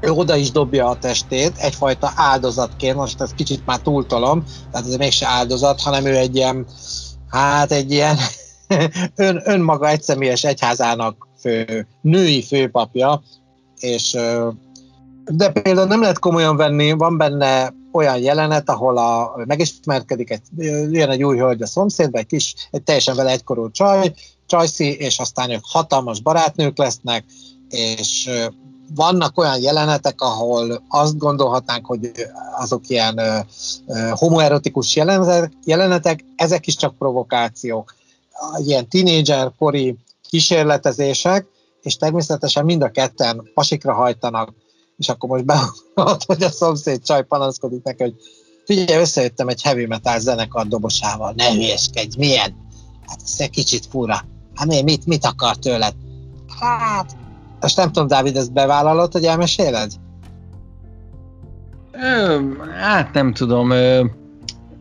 ő 0.00 0.10
oda 0.10 0.36
is 0.36 0.50
dobja 0.50 0.88
a 0.88 0.98
testét, 0.98 1.56
egyfajta 1.56 2.12
áldozatként, 2.16 2.96
most 2.96 3.20
ez 3.20 3.30
kicsit 3.30 3.66
már 3.66 3.78
túltolom, 3.78 4.44
tehát 4.70 4.86
ez 4.86 4.96
mégse 4.96 5.26
áldozat, 5.26 5.80
hanem 5.80 6.06
ő 6.06 6.16
egy 6.16 6.36
ilyen, 6.36 6.66
hát 7.28 7.72
egy 7.72 7.90
ilyen 7.92 8.16
ön, 9.14 9.42
önmaga 9.44 9.88
egyszemélyes 9.88 10.44
egyházának 10.44 11.28
fő, 11.40 11.86
női 12.00 12.42
főpapja, 12.42 13.22
és 13.80 14.16
de 15.24 15.52
például 15.52 15.86
nem 15.86 16.00
lehet 16.00 16.18
komolyan 16.18 16.56
venni, 16.56 16.92
van 16.92 17.16
benne 17.16 17.74
olyan 17.92 18.18
jelenet, 18.18 18.68
ahol 18.68 18.98
a, 18.98 19.42
megismerkedik, 19.46 20.30
egy, 20.30 20.42
jön 20.90 21.10
egy 21.10 21.24
új 21.24 21.38
hölgy 21.38 21.62
a 21.62 21.66
szomszédba, 21.66 22.18
egy 22.18 22.26
kis, 22.26 22.54
egy 22.70 22.82
teljesen 22.82 23.16
vele 23.16 23.30
egykorú 23.30 23.70
csaj, 23.70 24.14
csajszi, 24.46 24.96
és 24.96 25.18
aztán 25.18 25.50
ők 25.50 25.62
hatalmas 25.62 26.20
barátnők 26.20 26.78
lesznek, 26.78 27.24
és 27.68 28.30
vannak 28.94 29.38
olyan 29.38 29.60
jelenetek, 29.60 30.20
ahol 30.20 30.82
azt 30.88 31.18
gondolhatnánk, 31.18 31.86
hogy 31.86 32.10
azok 32.58 32.88
ilyen 32.88 33.46
homoerotikus 34.10 34.96
jelenetek, 35.64 36.24
ezek 36.36 36.66
is 36.66 36.76
csak 36.76 36.98
provokációk. 36.98 37.94
Ilyen 38.56 38.88
tínédzser 38.88 39.52
kori 39.58 39.96
kísérletezések, 40.28 41.46
és 41.82 41.96
természetesen 41.96 42.64
mind 42.64 42.82
a 42.82 42.90
ketten 42.90 43.50
pasikra 43.54 43.94
hajtanak, 43.94 44.52
és 44.96 45.08
akkor 45.08 45.28
most 45.28 45.44
beadott, 45.44 46.24
hogy 46.24 46.42
a 46.42 46.50
szomszéd 46.50 47.02
csaj 47.02 47.24
panaszkodik 47.24 47.82
neki, 47.82 48.02
hogy 48.02 48.14
figyelj, 48.64 49.00
összejöttem 49.00 49.48
egy 49.48 49.62
heavy 49.62 49.86
metal 49.86 50.18
zenekar 50.18 50.66
dobosával, 50.66 51.32
ne 51.36 51.52
hülyeskedj, 51.52 52.18
milyen? 52.18 52.66
Hát 53.06 53.20
ez 53.24 53.34
egy 53.38 53.50
kicsit 53.50 53.86
fura. 53.86 54.24
Hát 54.54 54.66
mi, 54.66 54.82
mit, 54.82 55.06
mit 55.06 55.24
akar 55.24 55.56
tőled? 55.56 55.94
Hát, 56.60 57.16
most 57.60 57.76
nem 57.76 57.92
tudom, 57.92 58.08
Dávid, 58.08 58.36
ezt 58.36 58.52
bevállalod, 58.52 59.12
hogy 59.12 59.24
elmeséled? 59.24 59.92
Ö, 61.90 62.40
hát 62.80 63.12
nem 63.12 63.32
tudom. 63.32 63.70
Ö, 63.70 64.04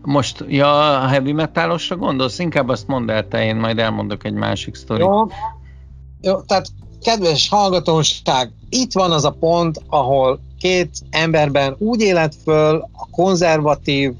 most, 0.01 0.43
ja, 0.47 1.01
a 1.01 1.07
heavy 1.07 1.31
metalosra 1.31 1.95
gondolsz? 1.95 2.39
Inkább 2.39 2.69
azt 2.69 2.87
mondd 2.87 3.11
el 3.11 3.27
te, 3.27 3.45
én 3.45 3.55
majd 3.55 3.79
elmondok 3.79 4.23
egy 4.23 4.33
másik 4.33 4.75
sztorit. 4.75 5.05
Jó, 5.05 5.25
jó, 6.21 6.41
tehát 6.41 6.67
kedves 7.01 7.49
hallgatóság, 7.49 8.51
itt 8.69 8.93
van 8.93 9.11
az 9.11 9.25
a 9.25 9.31
pont, 9.31 9.81
ahol 9.87 10.39
két 10.59 10.89
emberben 11.09 11.75
úgy 11.77 12.01
élet 12.01 12.35
föl 12.43 12.89
a 12.93 13.07
konzervatív, 13.11 14.13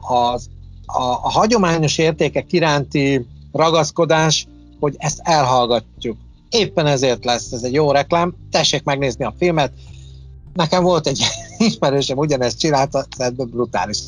az, 0.00 0.48
a, 0.86 1.02
a 1.02 1.30
hagyományos 1.30 1.98
értékek 1.98 2.52
iránti 2.52 3.26
ragaszkodás, 3.52 4.46
hogy 4.80 4.94
ezt 4.98 5.20
elhallgatjuk. 5.22 6.16
Éppen 6.52 6.86
ezért 6.86 7.24
lesz 7.24 7.52
ez 7.52 7.62
egy 7.62 7.72
jó 7.72 7.90
reklám, 7.90 8.34
tessék 8.50 8.84
megnézni 8.84 9.24
a 9.24 9.34
filmet. 9.38 9.72
Nekem 10.54 10.82
volt 10.82 11.06
egy 11.06 11.24
ismerősem, 11.58 12.18
ugyanezt 12.18 12.58
csinálta, 12.58 13.06
ebből 13.16 13.46
brutális. 13.46 13.98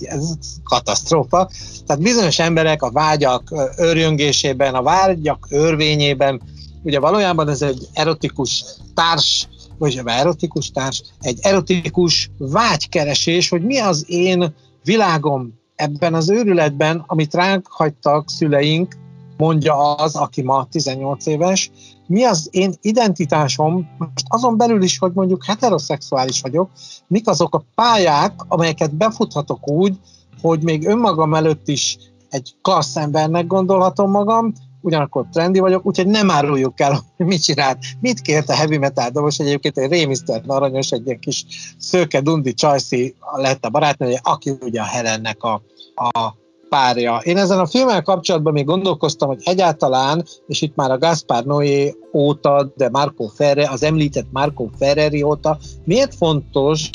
Ez 0.00 0.34
katasztrófa. 0.64 1.50
Tehát 1.86 2.02
bizonyos 2.02 2.38
emberek 2.38 2.82
a 2.82 2.90
vágyak 2.90 3.54
örjöngésében, 3.76 4.74
a 4.74 4.82
vágyak 4.82 5.46
örvényében 5.50 6.40
Ugye 6.86 7.00
valójában 7.00 7.48
ez 7.48 7.62
egy 7.62 7.88
erotikus 7.92 8.64
társ, 8.94 9.48
vagy 9.78 10.00
erotikus 10.04 10.70
társ, 10.70 11.02
egy 11.20 11.38
erotikus 11.42 12.30
vágykeresés, 12.38 13.48
hogy 13.48 13.62
mi 13.62 13.78
az 13.78 14.04
én 14.08 14.54
világom 14.84 15.54
ebben 15.74 16.14
az 16.14 16.30
őrületben, 16.30 17.04
amit 17.06 17.34
ránk 17.34 17.66
hagytak 17.70 18.30
szüleink, 18.30 18.96
mondja 19.36 19.94
az, 19.94 20.16
aki 20.16 20.42
ma 20.42 20.66
18 20.70 21.26
éves, 21.26 21.70
mi 22.06 22.24
az 22.24 22.48
én 22.50 22.74
identitásom, 22.80 23.88
most 23.98 24.26
azon 24.28 24.56
belül 24.56 24.82
is, 24.82 24.98
hogy 24.98 25.12
mondjuk 25.14 25.44
heteroszexuális 25.44 26.40
vagyok, 26.40 26.70
mik 27.06 27.28
azok 27.28 27.54
a 27.54 27.64
pályák, 27.74 28.32
amelyeket 28.48 28.94
befuthatok 28.94 29.70
úgy, 29.70 29.98
hogy 30.40 30.62
még 30.62 30.86
önmagam 30.86 31.34
előtt 31.34 31.68
is 31.68 31.98
egy 32.30 32.54
klassz 32.62 32.96
embernek 32.96 33.46
gondolhatom 33.46 34.10
magam, 34.10 34.52
ugyanakkor 34.80 35.26
trendi 35.32 35.58
vagyok, 35.58 35.86
úgyhogy 35.86 36.06
nem 36.06 36.30
áruljuk 36.30 36.80
el, 36.80 37.00
hogy 37.16 37.26
mit 37.26 37.42
csinált, 37.42 37.78
mit 38.00 38.20
kért 38.20 38.48
a 38.48 38.54
heavy 38.54 38.78
metal 38.78 39.10
dobos, 39.10 39.38
egyébként 39.38 39.78
egy 39.78 39.90
rémisztert 39.90 40.44
aranyos, 40.46 40.90
egy 40.90 41.06
ilyen 41.06 41.18
kis 41.18 41.44
szőke 41.78 42.20
dundi 42.20 42.54
csajszi 42.54 43.14
lett 43.34 43.64
a 43.64 43.70
barátnője, 43.70 44.20
aki 44.22 44.52
ugye 44.60 44.80
a 44.80 44.84
Helennek 44.84 45.42
a, 45.42 45.62
a 45.94 46.34
párja. 46.68 47.20
Én 47.22 47.36
ezen 47.36 47.58
a 47.58 47.66
filmmel 47.66 48.02
kapcsolatban 48.02 48.52
még 48.52 48.64
gondolkoztam, 48.64 49.28
hogy 49.28 49.40
egyáltalán, 49.44 50.24
és 50.46 50.62
itt 50.62 50.74
már 50.74 50.90
a 50.90 50.98
Gaspar 50.98 51.44
Noé 51.44 51.94
óta, 52.12 52.72
de 52.76 52.88
Marco 52.90 53.26
Ferre, 53.26 53.70
az 53.70 53.82
említett 53.82 54.26
Marco 54.32 54.66
Ferreri 54.78 55.22
óta, 55.22 55.58
miért 55.84 56.14
fontos 56.14 56.90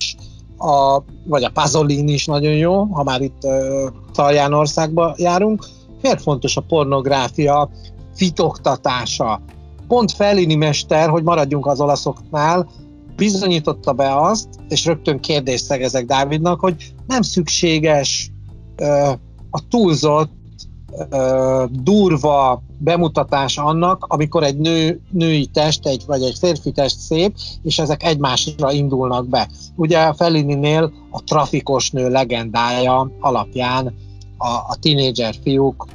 a, 0.57 1.03
vagy 1.25 1.43
a 1.43 1.51
Pasolini 1.53 2.11
is 2.11 2.25
nagyon 2.25 2.53
jó, 2.53 2.83
ha 2.83 3.03
már 3.03 3.21
itt 3.21 3.43
uh, 3.43 3.53
Taljánországba 4.13 5.15
járunk, 5.17 5.65
miért 6.01 6.21
fontos 6.21 6.57
a 6.57 6.61
pornográfia 6.61 7.69
fitoktatása? 8.15 9.41
Pont 9.87 10.11
Fellini 10.11 10.55
mester, 10.55 11.09
hogy 11.09 11.23
maradjunk 11.23 11.65
az 11.65 11.81
olaszoknál, 11.81 12.69
bizonyította 13.15 13.91
be 13.91 14.15
azt, 14.15 14.47
és 14.69 14.85
rögtön 14.85 15.19
kérdést 15.19 15.63
szegezek 15.63 16.05
Dávidnak, 16.05 16.59
hogy 16.59 16.93
nem 17.07 17.21
szükséges 17.21 18.31
ö, 18.75 19.11
a 19.51 19.67
túlzott, 19.67 20.31
durva 21.69 22.63
bemutatás 22.77 23.57
annak, 23.57 24.05
amikor 24.07 24.43
egy 24.43 24.57
nő, 24.57 25.01
női 25.11 25.45
test 25.45 25.85
egy, 25.85 26.03
vagy 26.05 26.23
egy 26.23 26.37
férfi 26.39 26.71
test 26.71 26.99
szép, 26.99 27.35
és 27.63 27.79
ezek 27.79 28.03
egymásra 28.03 28.71
indulnak 28.71 29.27
be. 29.27 29.49
Ugye 29.75 29.99
a 29.99 30.13
Fellini-nél 30.13 30.93
a 31.09 31.23
trafikos 31.23 31.91
nő 31.91 32.09
legendája 32.09 33.11
alapján 33.19 33.93
a, 34.37 34.47
a 34.47 34.75
tínédzser 34.79 35.35
fiúk 35.43 35.87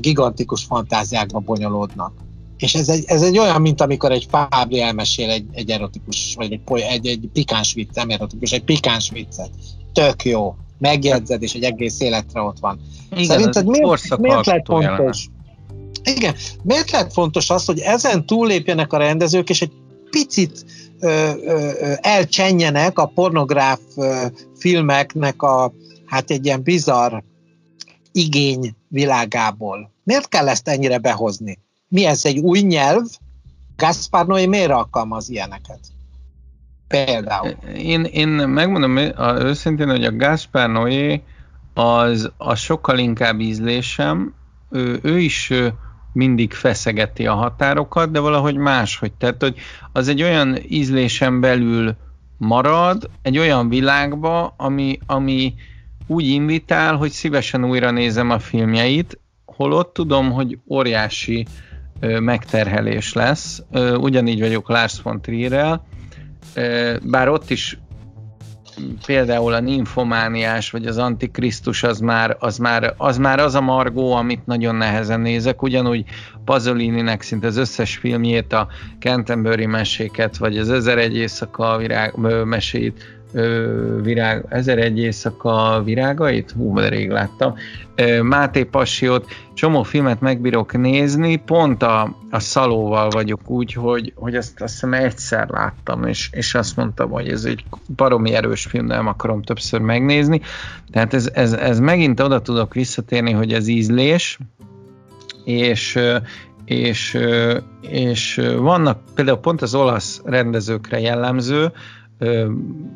gigantikus 0.00 0.64
fantáziákba 0.64 1.38
bonyolódnak. 1.38 2.12
És 2.56 2.74
ez 2.74 2.88
egy, 2.88 3.04
ez 3.06 3.22
egy 3.22 3.38
olyan, 3.38 3.60
mint 3.60 3.80
amikor 3.80 4.12
egy 4.12 4.28
Fábri 4.30 4.80
elmesél 4.80 5.30
egy, 5.30 5.46
egy 5.52 5.70
erotikus, 5.70 6.34
vagy 6.36 6.52
egy, 6.52 6.62
egy, 6.74 7.06
egy 7.06 7.28
pikáns 7.32 7.74
vicc, 7.74 7.94
nem 7.94 8.10
erotikus, 8.10 8.52
egy 8.52 8.64
pikáns 8.64 9.10
viccet. 9.10 9.50
Tök 9.92 10.24
jó. 10.24 10.54
Megjegyzed, 10.82 11.42
és 11.42 11.52
egy 11.52 11.62
egész 11.62 12.00
életre 12.00 12.40
ott 12.40 12.58
van. 12.58 12.80
Igen, 13.10 13.24
Szerinted 13.24 13.66
miért, 13.66 14.18
miért 14.18 14.46
lehet 14.46 14.66
fontos? 14.66 15.28
Jelenet. 15.34 16.18
Igen, 16.18 16.34
miért 16.62 16.90
lehet 16.90 17.12
fontos 17.12 17.50
az, 17.50 17.64
hogy 17.64 17.78
ezen 17.78 18.26
túllépjenek 18.26 18.92
a 18.92 18.96
rendezők, 18.96 19.50
és 19.50 19.62
egy 19.62 19.72
picit 20.10 20.64
ö, 21.00 21.30
ö, 21.44 21.92
elcsenjenek 22.00 22.98
a 22.98 23.06
pornográf 23.06 23.80
ö, 23.96 24.26
filmeknek 24.58 25.42
a, 25.42 25.72
hát 26.06 26.30
egy 26.30 26.44
ilyen 26.44 26.62
bizarr 26.62 27.14
igény 28.12 28.76
világából. 28.88 29.90
Miért 30.04 30.28
kell 30.28 30.48
ezt 30.48 30.68
ennyire 30.68 30.98
behozni? 30.98 31.58
Mi 31.88 32.04
ez 32.04 32.24
egy 32.24 32.38
új 32.38 32.60
nyelv? 32.60 33.04
Gaspar 33.76 34.26
Noé 34.26 34.46
miért 34.46 34.70
alkalmaz 34.70 35.28
ilyeneket? 35.28 35.80
Például. 37.04 37.56
Én, 37.76 38.04
én 38.04 38.28
megmondom 38.28 38.96
őszintén, 39.38 39.88
hogy 39.88 40.04
a 40.04 40.16
Gaspar 40.16 40.70
Noé 40.70 41.22
az, 41.74 42.32
az 42.36 42.58
sokkal 42.58 42.98
inkább 42.98 43.40
ízlésem. 43.40 44.34
Ő, 44.70 44.98
ő 45.02 45.18
is 45.18 45.52
mindig 46.12 46.52
feszegeti 46.52 47.26
a 47.26 47.34
határokat, 47.34 48.10
de 48.10 48.20
valahogy 48.20 48.56
máshogy. 48.56 49.12
Tehát, 49.12 49.42
hogy 49.42 49.56
az 49.92 50.08
egy 50.08 50.22
olyan 50.22 50.58
ízlésen 50.68 51.40
belül 51.40 51.96
marad, 52.36 53.10
egy 53.22 53.38
olyan 53.38 53.68
világba, 53.68 54.54
ami, 54.56 54.98
ami 55.06 55.54
úgy 56.06 56.26
invitál, 56.26 56.96
hogy 56.96 57.10
szívesen 57.10 57.64
újra 57.64 57.90
nézem 57.90 58.30
a 58.30 58.38
filmjeit, 58.38 59.18
holott 59.44 59.94
tudom, 59.94 60.30
hogy 60.30 60.58
óriási 60.68 61.46
ö, 62.00 62.18
megterhelés 62.20 63.12
lesz. 63.12 63.62
Ö, 63.70 63.94
ugyanígy 63.94 64.40
vagyok 64.40 64.68
Lars 64.68 65.02
von 65.02 65.20
Trierrel, 65.20 65.86
bár 67.02 67.28
ott 67.28 67.50
is 67.50 67.78
például 69.06 69.52
a 69.52 69.60
ninfomániás 69.60 70.70
vagy 70.70 70.86
az 70.86 70.98
antikrisztus 70.98 71.82
az 71.82 72.00
már, 72.00 72.36
az 72.38 72.58
már, 72.58 72.94
az 72.96 73.18
már 73.18 73.40
az 73.40 73.54
a 73.54 73.60
margó, 73.60 74.12
amit 74.12 74.46
nagyon 74.46 74.74
nehezen 74.74 75.20
nézek, 75.20 75.62
ugyanúgy 75.62 76.04
Pasolininek 76.44 77.22
szinte 77.22 77.46
az 77.46 77.56
összes 77.56 77.96
filmjét, 77.96 78.52
a 78.52 78.68
Canterbury 78.98 79.66
meséket, 79.66 80.36
vagy 80.36 80.58
az 80.58 80.70
Ezer 80.70 80.98
egy 80.98 81.16
éjszaka 81.16 81.76
virág, 81.76 82.14
mesét 82.44 83.21
ö, 83.32 84.00
virág, 84.02 84.44
ezer 84.48 84.78
egy 84.78 84.98
éjszaka 84.98 85.82
virágait, 85.84 86.50
hú, 86.50 86.74
de 86.74 86.88
rég 86.88 87.10
láttam, 87.10 87.54
ö, 87.94 88.22
Máté 88.22 88.62
Passiót, 88.62 89.26
csomó 89.54 89.82
filmet 89.82 90.20
megbírok 90.20 90.72
nézni, 90.72 91.36
pont 91.36 91.82
a, 91.82 92.16
a 92.30 92.38
Szalóval 92.38 93.10
vagyok 93.10 93.50
úgy, 93.50 93.72
hogy, 93.72 94.12
hogy 94.16 94.34
ezt 94.34 94.60
azt 94.60 94.72
hiszem 94.72 94.94
egyszer 94.94 95.48
láttam, 95.48 96.06
és, 96.06 96.28
és 96.32 96.54
azt 96.54 96.76
mondtam, 96.76 97.10
hogy 97.10 97.28
ez 97.28 97.44
egy 97.44 97.64
baromi 97.96 98.34
erős 98.34 98.64
film, 98.64 98.86
nem 98.86 99.06
akarom 99.06 99.42
többször 99.42 99.80
megnézni, 99.80 100.40
tehát 100.90 101.14
ez, 101.14 101.30
ez, 101.32 101.52
ez 101.52 101.80
megint 101.80 102.20
oda 102.20 102.40
tudok 102.40 102.74
visszatérni, 102.74 103.32
hogy 103.32 103.52
ez 103.52 103.66
ízlés, 103.66 104.38
és, 105.44 105.98
és, 106.64 107.18
és 107.80 108.40
vannak 108.56 108.98
például 109.14 109.38
pont 109.38 109.62
az 109.62 109.74
olasz 109.74 110.20
rendezőkre 110.24 111.00
jellemző, 111.00 111.72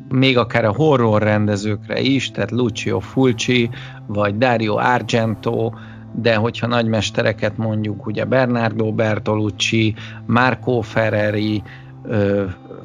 még 0.09 0.37
akár 0.37 0.65
a 0.65 0.73
horror 0.73 1.21
rendezőkre 1.21 1.99
is, 1.99 2.31
tehát 2.31 2.51
Lucio 2.51 2.99
Fulci, 2.99 3.69
vagy 4.05 4.37
Dario 4.37 4.75
Argento, 4.75 5.71
de 6.15 6.35
hogyha 6.35 6.67
nagymestereket 6.67 7.57
mondjuk, 7.57 8.05
ugye 8.05 8.25
Bernardo 8.25 8.91
Bertolucci, 8.91 9.95
Marco 10.25 10.81
Ferreri, 10.81 11.63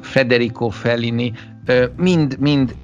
Federico 0.01 0.69
Fellini, 0.69 1.33
mind, 1.95 2.37
mind 2.39 2.75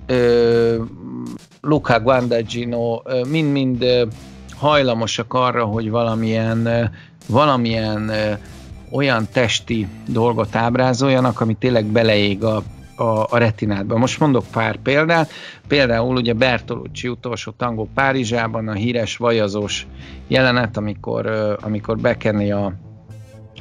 Luca 1.61 1.99
Guadagnino, 1.99 3.01
mind-mind 3.29 3.85
hajlamosak 4.55 5.33
arra, 5.33 5.65
hogy 5.65 5.89
valamilyen, 5.89 6.91
valamilyen 7.27 8.11
olyan 8.91 9.27
testi 9.31 9.87
dolgot 10.07 10.55
ábrázoljanak, 10.55 11.41
ami 11.41 11.53
tényleg 11.53 11.85
beleég 11.85 12.43
a, 12.43 12.63
a, 12.99 13.27
a 13.29 13.37
retinádba. 13.37 13.97
Most 13.97 14.19
mondok 14.19 14.45
pár 14.51 14.77
példát. 14.77 15.31
Például 15.67 16.15
ugye 16.15 16.33
Bertolucci 16.33 17.07
utolsó 17.07 17.51
tangó 17.51 17.89
Párizsában 17.93 18.67
a 18.67 18.73
híres 18.73 19.17
vajazós 19.17 19.87
jelenet, 20.27 20.77
amikor, 20.77 21.55
amikor 21.61 21.97
bekenni 21.97 22.51
a 22.51 22.73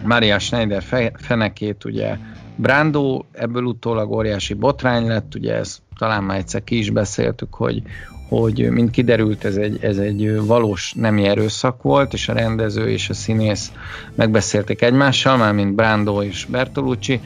Maria 0.05 0.39
Schneider 0.39 0.83
fenekét, 1.15 1.85
ugye 1.85 2.17
Brando, 2.57 3.23
ebből 3.33 3.63
utólag 3.63 4.11
óriási 4.11 4.55
botrány 4.55 5.07
lett, 5.07 5.35
ugye 5.35 5.55
ez 5.55 5.79
talán 5.99 6.25
már 6.25 6.39
egyszer 6.39 6.65
ki 6.65 6.79
is 6.79 6.91
beszéltük, 6.91 7.55
hogy, 7.55 7.83
hogy 8.29 8.71
mint 8.71 8.91
kiderült, 8.91 9.45
ez 9.45 9.57
egy, 9.57 9.79
ez 9.85 9.99
egy 9.99 10.41
valós 10.47 10.93
nemi 10.97 11.25
erőszak 11.25 11.83
volt, 11.83 12.13
és 12.13 12.29
a 12.29 12.33
rendező 12.33 12.89
és 12.89 13.09
a 13.09 13.15
színész 13.15 13.73
megbeszélték 14.15 14.83
egymással, 14.83 15.37
már 15.37 15.53
mint 15.53 15.75
Brando 15.75 16.23
és 16.23 16.45
Bertolucci, 16.45 17.21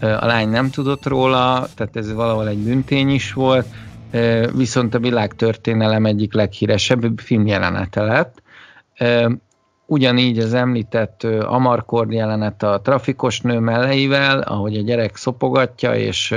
a 0.00 0.26
lány 0.26 0.48
nem 0.48 0.70
tudott 0.70 1.06
róla, 1.06 1.66
tehát 1.74 1.96
ez 1.96 2.12
valahol 2.12 2.48
egy 2.48 2.58
büntény 2.58 3.08
is 3.08 3.32
volt, 3.32 3.66
viszont 4.54 4.94
a 4.94 4.98
világtörténelem 4.98 6.06
egyik 6.06 6.32
leghíresebb 6.32 7.18
filmjelenete 7.18 8.02
lett. 8.02 8.42
Ugyanígy 9.86 10.38
az 10.38 10.54
említett 10.54 11.22
Amarkord 11.42 12.12
jelenet 12.12 12.62
a 12.62 12.80
trafikos 12.82 13.40
nő 13.40 13.58
melleivel, 13.58 14.40
ahogy 14.40 14.76
a 14.76 14.82
gyerek 14.82 15.16
szopogatja, 15.16 15.94
és, 15.94 16.34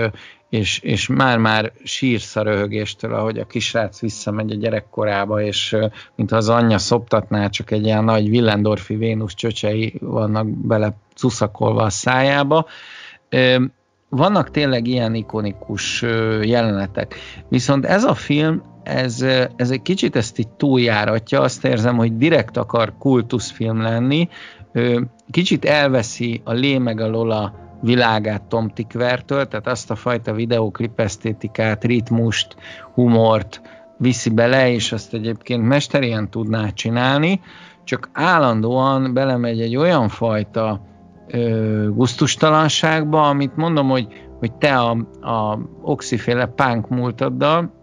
és, 0.50 0.80
és 0.80 1.08
már-már 1.08 1.72
sírsz 1.84 2.36
a 2.36 2.44
röhögéstől, 2.44 3.14
ahogy 3.14 3.40
a 3.40 3.46
kisrác 3.46 4.00
visszamegy 4.00 4.52
a 4.52 4.56
gyerekkorába, 4.56 5.42
és 5.42 5.78
mintha 6.16 6.38
az 6.38 6.50
anyja 6.50 6.78
szoptatná, 6.78 7.48
csak 7.48 7.72
egy 7.72 7.86
ilyen 7.86 8.04
nagy 8.04 8.30
Willendorfi 8.30 8.96
Vénusz 8.96 9.34
csöcsei 9.34 9.94
vannak 10.00 10.48
bele 10.48 10.94
cuszakolva 11.16 11.84
a 11.84 11.90
szájába. 11.90 12.66
Vannak 14.10 14.52
tényleg 14.52 14.88
ilyen 14.88 15.16
ikonikus 15.16 16.02
jelenetek. 16.42 17.16
Viszont 17.50 17.86
ez 17.86 18.04
a 18.04 18.14
film, 18.14 18.62
ez, 18.84 19.22
ez 19.56 19.72
egy 19.72 19.82
kicsit 19.82 20.16
ezt 20.16 20.40
így 20.40 20.48
túljáratja, 20.48 21.42
azt 21.42 21.66
érzem, 21.66 21.98
hogy 21.98 22.18
direkt 22.18 22.58
akar 22.58 22.94
kultuszfilm 22.98 23.82
lenni, 23.82 24.30
kicsit 25.32 25.66
elveszi 25.66 26.42
a 26.44 26.52
Lé 26.52 26.78
meg 26.78 27.00
a 27.00 27.10
Lola 27.10 27.54
világát 27.82 28.44
Tom 28.44 28.70
Tickvertől, 28.70 29.48
tehát 29.48 29.68
azt 29.68 29.92
a 29.92 29.96
fajta 29.96 30.34
videóklip 30.34 31.00
esztétikát, 31.00 31.84
ritmust, 31.84 32.56
humort 32.94 33.62
viszi 33.98 34.30
bele, 34.30 34.72
és 34.72 34.92
azt 34.92 35.14
egyébként 35.14 35.68
mesterien 35.68 36.30
tudná 36.30 36.70
csinálni, 36.70 37.42
csak 37.84 38.10
állandóan 38.14 39.14
belemegy 39.14 39.62
egy 39.62 39.76
olyan 39.76 40.10
fajta 40.10 40.82
ö, 41.32 41.88
guztustalanságba, 41.90 43.28
amit 43.28 43.56
mondom, 43.56 43.90
hogy, 43.90 44.08
hogy 44.40 44.54
te 44.54 44.78
a, 44.78 44.92
a 45.22 45.60
oxiféle 45.82 46.46
punk 46.46 46.90
múltaddal, 46.90 47.74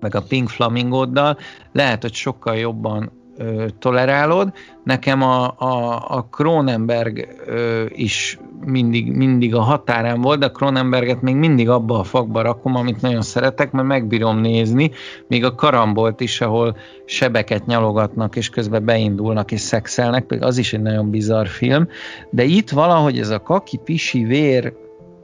meg 0.00 0.14
a 0.14 0.22
Pink 0.28 0.48
Flamingóddal 0.48 1.38
lehet, 1.72 2.02
hogy 2.02 2.12
sokkal 2.12 2.56
jobban 2.56 3.12
ö, 3.36 3.66
tolerálod. 3.78 4.52
Nekem 4.84 5.22
a, 5.22 5.54
a, 5.58 6.04
a 6.08 6.28
Cronenberg 6.30 7.28
ö, 7.46 7.84
is 7.88 8.38
mindig, 8.66 9.12
mindig 9.12 9.54
a 9.54 9.60
határán 9.60 10.20
volt, 10.20 10.38
de 10.38 10.48
Cronenberget 10.48 11.22
még 11.22 11.34
mindig 11.34 11.68
abba 11.68 11.98
a 11.98 12.04
fakba 12.04 12.42
rakom, 12.42 12.74
amit 12.74 13.00
nagyon 13.00 13.22
szeretek, 13.22 13.70
mert 13.70 13.88
megbírom 13.88 14.38
nézni, 14.38 14.90
még 15.26 15.44
a 15.44 15.54
karambolt 15.54 16.20
is, 16.20 16.40
ahol 16.40 16.76
sebeket 17.04 17.66
nyalogatnak, 17.66 18.36
és 18.36 18.48
közben 18.48 18.84
beindulnak 18.84 19.52
és 19.52 19.60
szexelnek, 19.60 20.24
pedig 20.24 20.44
az 20.44 20.58
is 20.58 20.72
egy 20.72 20.82
nagyon 20.82 21.10
bizarr 21.10 21.46
film, 21.46 21.88
de 22.30 22.44
itt 22.44 22.70
valahogy 22.70 23.18
ez 23.18 23.30
a 23.30 23.42
kaki, 23.42 23.80
pisi, 23.84 24.24
vér, 24.24 24.72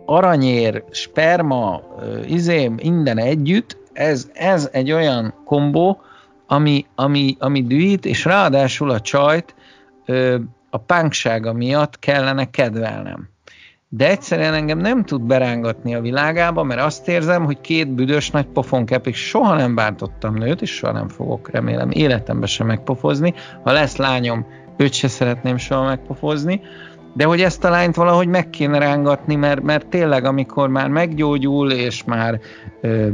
aranyér, 0.07 0.85
sperma, 0.91 1.81
izé, 2.27 2.69
minden 2.69 3.19
együtt, 3.19 3.77
ez, 3.93 4.31
ez 4.33 4.69
egy 4.73 4.93
olyan 4.93 5.35
kombó, 5.45 6.01
ami, 6.47 6.87
ami, 6.95 7.37
ami 7.39 7.63
dühít, 7.63 8.07
és 8.07 8.25
ráadásul 8.25 8.91
a 8.91 9.01
csajt 9.01 9.55
a 10.71 10.79
pánksága 10.79 11.53
miatt 11.53 11.99
kellene 11.99 12.51
kedvelnem. 12.51 13.29
De 13.93 14.09
egyszerűen 14.09 14.55
engem 14.55 14.79
nem 14.79 15.05
tud 15.05 15.23
berángatni 15.23 15.95
a 15.95 16.01
világába, 16.01 16.63
mert 16.63 16.81
azt 16.81 17.09
érzem, 17.09 17.45
hogy 17.45 17.61
két 17.61 17.89
büdös 17.89 18.31
nagy 18.31 18.47
pofonkepig 18.47 19.15
soha 19.15 19.57
nem 19.57 19.75
bántottam 19.75 20.35
nőt, 20.35 20.63
és 20.63 20.71
soha 20.71 20.93
nem 20.93 21.09
fogok, 21.09 21.51
remélem, 21.51 21.91
életemben 21.91 22.49
sem 22.49 22.67
megpofozni. 22.67 23.35
Ha 23.63 23.73
lesz 23.73 23.97
lányom, 23.97 24.47
őt 24.77 24.93
se 24.93 25.09
szeretném 25.09 25.57
soha 25.57 25.85
megpofozni, 25.85 26.61
de 27.15 27.25
hogy 27.25 27.41
ezt 27.41 27.65
a 27.65 27.71
lányt 27.71 27.97
valahogy 27.97 28.29
meg 28.29 28.51
kéne 28.51 28.79
rángatni, 28.79 29.35
mert, 29.35 29.63
mert 29.63 29.87
tényleg 29.87 30.25
amikor 30.25 30.69
már 30.69 30.89
meggyógyul, 30.89 31.73
és 31.73 32.05
már 32.05 32.41
ö, 32.81 33.09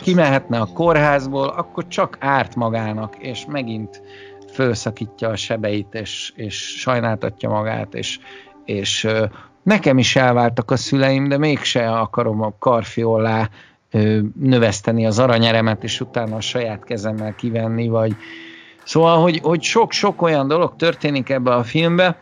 kimehetne 0.00 0.58
a 0.58 0.68
kórházból, 0.74 1.48
akkor 1.48 1.86
csak 1.88 2.16
árt 2.20 2.54
magának, 2.54 3.16
és 3.18 3.44
megint 3.48 4.02
felszakítja 4.52 5.28
a 5.28 5.36
sebeit, 5.36 5.94
és, 5.94 6.32
és 6.36 6.78
sajnáltatja 6.78 7.48
magát, 7.48 7.94
és, 7.94 8.18
és 8.64 9.08
nekem 9.62 9.98
is 9.98 10.16
elváltak 10.16 10.70
a 10.70 10.76
szüleim, 10.76 11.28
de 11.28 11.38
mégse 11.38 11.90
akarom 11.90 12.42
a 12.42 12.54
karfiolá 12.58 13.48
növeszteni 14.40 15.06
az 15.06 15.18
aranyeremet, 15.18 15.84
és 15.84 16.00
utána 16.00 16.36
a 16.36 16.40
saját 16.40 16.84
kezemmel 16.84 17.34
kivenni, 17.34 17.88
vagy 17.88 18.16
Szóval, 18.84 19.20
hogy, 19.20 19.40
hogy 19.42 19.62
sok-sok 19.62 20.22
olyan 20.22 20.48
dolog 20.48 20.76
történik 20.76 21.30
ebbe 21.30 21.54
a 21.54 21.62
filmbe, 21.62 22.16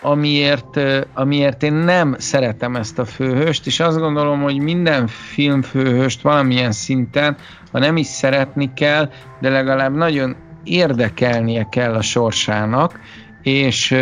amiért, 0.00 0.80
amiért 1.14 1.62
én 1.62 1.72
nem 1.72 2.14
szeretem 2.18 2.76
ezt 2.76 2.98
a 2.98 3.04
főhőst, 3.04 3.66
és 3.66 3.80
azt 3.80 3.98
gondolom, 3.98 4.42
hogy 4.42 4.58
minden 4.58 5.06
filmfőhőst 5.06 6.22
valamilyen 6.22 6.72
szinten, 6.72 7.36
ha 7.72 7.78
nem 7.78 7.96
is 7.96 8.06
szeretni 8.06 8.72
kell, 8.74 9.10
de 9.40 9.48
legalább 9.48 9.94
nagyon 9.94 10.36
érdekelnie 10.70 11.68
kell 11.70 11.94
a 11.94 12.02
sorsának, 12.02 13.00
és 13.42 13.94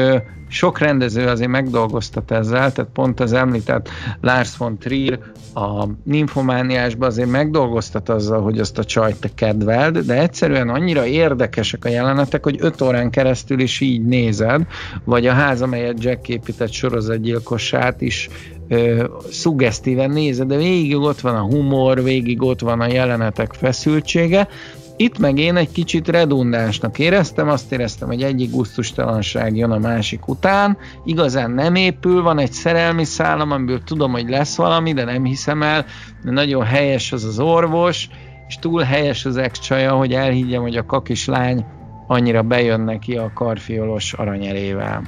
sok 0.48 0.78
rendező 0.78 1.26
azért 1.26 1.50
megdolgoztat 1.50 2.30
ezzel, 2.30 2.72
tehát 2.72 2.90
pont 2.92 3.20
az 3.20 3.32
említett 3.32 3.88
Lars 4.20 4.56
von 4.56 4.78
Trier 4.78 5.18
a 5.54 5.86
Nymphomániásban 6.04 7.08
azért 7.08 7.28
megdolgoztat 7.28 8.08
azzal, 8.08 8.42
hogy 8.42 8.58
azt 8.58 8.78
a 8.78 8.84
csajt 8.84 9.20
te 9.20 9.28
kedveld, 9.34 9.98
de 9.98 10.20
egyszerűen 10.20 10.68
annyira 10.68 11.06
érdekesek 11.06 11.84
a 11.84 11.88
jelenetek, 11.88 12.44
hogy 12.44 12.56
öt 12.60 12.80
órán 12.80 13.10
keresztül 13.10 13.60
is 13.60 13.80
így 13.80 14.04
nézed, 14.04 14.66
vagy 15.04 15.26
a 15.26 15.32
ház, 15.32 15.62
amelyet 15.62 16.02
Jack 16.02 16.28
épített 16.28 16.72
sorozatgyilkosát 16.72 18.00
is 18.00 18.28
ö, 18.68 19.04
szuggesztíven 19.30 20.10
nézed, 20.10 20.46
de 20.46 20.56
végig 20.56 20.96
ott 20.96 21.20
van 21.20 21.34
a 21.34 21.46
humor, 21.46 22.02
végig 22.02 22.42
ott 22.42 22.60
van 22.60 22.80
a 22.80 22.86
jelenetek 22.86 23.52
feszültsége, 23.52 24.48
itt 24.96 25.18
meg 25.18 25.38
én 25.38 25.56
egy 25.56 25.72
kicsit 25.72 26.08
redundánsnak 26.08 26.98
éreztem, 26.98 27.48
azt 27.48 27.72
éreztem, 27.72 28.08
hogy 28.08 28.22
egyik 28.22 28.50
gusztustalanság 28.50 29.56
jön 29.56 29.70
a 29.70 29.78
másik 29.78 30.28
után, 30.28 30.76
igazán 31.04 31.50
nem 31.50 31.74
épül, 31.74 32.22
van 32.22 32.38
egy 32.38 32.52
szerelmi 32.52 33.04
szállam, 33.04 33.50
amiből 33.50 33.82
tudom, 33.84 34.12
hogy 34.12 34.28
lesz 34.28 34.56
valami, 34.56 34.92
de 34.92 35.04
nem 35.04 35.24
hiszem 35.24 35.62
el, 35.62 35.84
de 36.24 36.30
nagyon 36.30 36.64
helyes 36.64 37.12
az 37.12 37.24
az 37.24 37.38
orvos, 37.38 38.08
és 38.48 38.56
túl 38.58 38.82
helyes 38.82 39.24
az 39.24 39.36
ex 39.36 39.68
hogy 39.68 40.12
elhiggyem, 40.12 40.62
hogy 40.62 40.76
a 40.76 40.86
kakis 40.86 41.26
lány 41.26 41.64
annyira 42.06 42.42
bejön 42.42 42.80
neki 42.80 43.16
a 43.16 43.32
karfiolos 43.34 44.12
aranyerével 44.12 45.02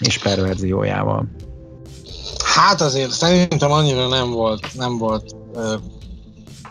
és 0.00 0.18
perverziójával. 0.18 1.28
Hát 2.54 2.80
azért 2.80 3.10
szerintem 3.10 3.70
annyira 3.70 4.08
nem 4.08 4.30
volt, 4.30 4.66
nem 4.74 4.98
volt 4.98 5.34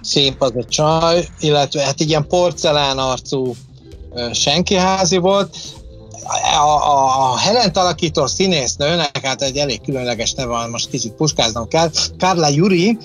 szép 0.02 0.42
az 0.42 0.52
a 0.56 0.64
csaj, 0.64 1.28
illetve 1.40 1.82
hát 1.82 2.00
ilyen 2.00 2.28
porcelán 2.28 2.98
arcú 2.98 3.56
senkiházi 4.34 5.18
volt. 5.18 5.58
A, 6.58 6.68
a, 6.68 7.32
a 7.32 7.38
Helen 7.38 7.70
alakító 7.74 8.28
színésznőnek, 8.28 9.20
hát 9.26 9.42
egy 9.42 9.58
elég 9.58 9.82
különleges 9.82 10.34
neve 10.34 10.52
van, 10.52 10.70
most 10.70 10.90
kicsit 10.90 11.12
puskáznom 11.12 11.68
kell, 11.68 11.90
Carla 12.18 12.48
Juri, 12.48 12.98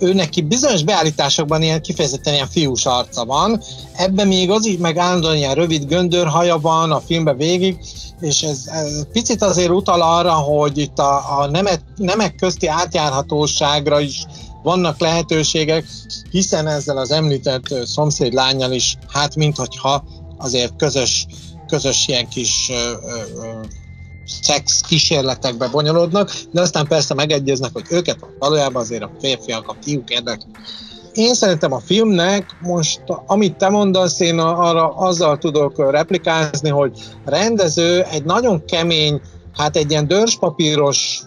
ő 0.00 0.14
neki 0.14 0.42
bizonyos 0.42 0.82
beállításokban 0.82 1.62
ilyen 1.62 1.82
kifejezetten 1.82 2.34
ilyen 2.34 2.48
fiús 2.48 2.86
arca 2.86 3.24
van, 3.24 3.62
ebben 3.96 4.26
még 4.26 4.50
az 4.50 4.66
így 4.66 4.78
meg 4.78 4.96
állandóan 4.96 5.36
ilyen 5.36 5.54
rövid 5.54 5.84
göndörhaja 5.86 6.58
van 6.58 6.92
a 6.92 7.00
filmben 7.00 7.36
végig, 7.36 7.78
és 8.20 8.42
ez, 8.42 8.62
ez 8.72 9.06
picit 9.12 9.42
azért 9.42 9.70
utal 9.70 10.02
arra, 10.02 10.32
hogy 10.32 10.78
itt 10.78 10.98
a, 10.98 11.40
a 11.40 11.46
nemek, 11.46 11.80
nemek 11.96 12.34
közti 12.34 12.66
átjárhatóságra 12.66 14.00
is 14.00 14.24
vannak 14.68 15.00
lehetőségek, 15.00 15.84
hiszen 16.30 16.66
ezzel 16.66 16.98
az 16.98 17.10
említett 17.10 17.86
szomszéd 17.86 18.32
lányjal 18.32 18.72
is, 18.72 18.96
hát 19.08 19.34
minthogyha 19.34 20.04
azért 20.38 20.76
közös, 20.76 21.26
közös 21.66 22.08
ilyen 22.08 22.28
kis 22.28 22.70
ö, 22.70 22.74
ö, 22.74 23.18
szex 24.24 24.80
kísérletekbe 24.80 25.68
bonyolódnak, 25.68 26.32
de 26.50 26.60
aztán 26.60 26.86
persze 26.86 27.14
megegyeznek, 27.14 27.70
hogy 27.72 27.84
őket 27.90 28.18
valójában 28.38 28.82
azért 28.82 29.02
a 29.02 29.10
férfiak, 29.20 29.68
a 29.68 29.76
fiúk 29.82 30.10
érdeklik. 30.10 30.56
Én 31.12 31.34
szerintem 31.34 31.72
a 31.72 31.80
filmnek 31.80 32.56
most, 32.60 33.02
amit 33.26 33.56
te 33.56 33.68
mondasz, 33.68 34.20
én 34.20 34.38
arra 34.38 34.88
azzal 34.88 35.38
tudok 35.38 35.90
replikázni, 35.90 36.68
hogy 36.68 36.92
a 37.24 37.30
rendező 37.30 38.02
egy 38.02 38.24
nagyon 38.24 38.64
kemény, 38.64 39.20
hát 39.52 39.76
egy 39.76 39.90
ilyen 39.90 40.06
dörspapíros 40.06 41.22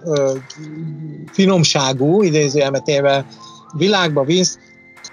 finomságú, 1.31 2.23
idézőjelmetével 2.23 3.25
világba 3.77 4.23
visz, 4.23 4.57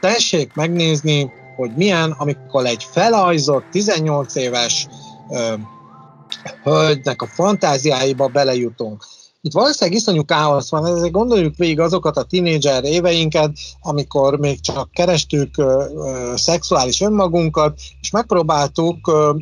tessék 0.01 0.55
megnézni, 0.55 1.33
hogy 1.57 1.71
milyen, 1.77 2.15
amikor 2.19 2.67
egy 2.67 2.87
felajzott 2.91 3.65
18 3.71 4.35
éves 4.35 4.87
ö, 5.31 5.55
hölgynek 6.63 7.23
a 7.23 7.27
fantáziáiba 7.27 8.27
belejutunk. 8.27 9.05
Itt 9.41 9.53
valószínűleg 9.53 9.99
iszonyú 9.99 10.25
káosz 10.25 10.71
van, 10.71 10.87
ezért 10.87 11.13
gondoljuk 11.13 11.57
végig 11.57 11.81
azokat 11.81 12.17
a 12.17 12.23
tinédzser 12.23 12.85
éveinket, 12.85 13.53
amikor 13.81 14.39
még 14.39 14.61
csak 14.61 14.91
kerestük 14.91 15.59
ö, 15.59 15.85
ö, 15.95 16.33
szexuális 16.37 17.01
önmagunkat, 17.01 17.81
és 18.01 18.11
megpróbáltuk 18.11 19.09
ö, 19.09 19.35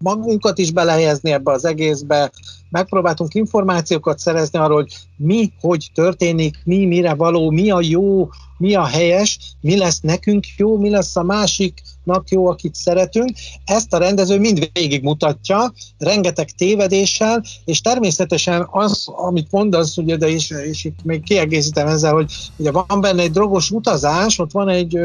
magunkat 0.00 0.58
is 0.58 0.70
belehelyezni 0.70 1.32
ebbe 1.32 1.52
az 1.52 1.64
egészbe, 1.64 2.30
megpróbáltunk 2.70 3.34
információkat 3.34 4.18
szerezni 4.18 4.58
arról, 4.58 4.76
hogy 4.76 4.96
mi, 5.16 5.52
hogy 5.60 5.90
történik, 5.94 6.60
mi, 6.64 6.86
mire 6.86 7.14
való, 7.14 7.50
mi 7.50 7.70
a 7.70 7.80
jó, 7.80 8.28
mi 8.58 8.74
a 8.74 8.84
helyes, 8.84 9.38
mi 9.60 9.76
lesz 9.76 10.00
nekünk 10.00 10.46
jó, 10.56 10.78
mi 10.78 10.90
lesz 10.90 11.16
a 11.16 11.22
másiknak 11.22 12.28
jó, 12.28 12.46
akit 12.46 12.74
szeretünk. 12.74 13.30
Ezt 13.64 13.92
a 13.92 13.98
rendező 13.98 14.38
mind 14.38 14.70
végig 14.72 15.02
mutatja, 15.02 15.72
rengeteg 15.98 16.50
tévedéssel, 16.50 17.42
és 17.64 17.80
természetesen 17.80 18.66
az, 18.70 19.04
amit 19.06 19.50
mondasz, 19.50 19.96
ugye, 19.96 20.16
de 20.16 20.28
is, 20.28 20.50
és 20.50 20.84
itt 20.84 20.98
még 21.04 21.22
kiegészítem 21.22 21.86
ezzel, 21.86 22.12
hogy 22.12 22.32
ugye 22.56 22.70
van 22.70 23.00
benne 23.00 23.22
egy 23.22 23.30
drogos 23.30 23.70
utazás, 23.70 24.38
ott 24.38 24.52
van 24.52 24.68
egy 24.68 25.00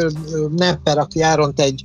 nepper, 0.56 0.98
aki 0.98 1.22
áront 1.22 1.60
egy 1.60 1.84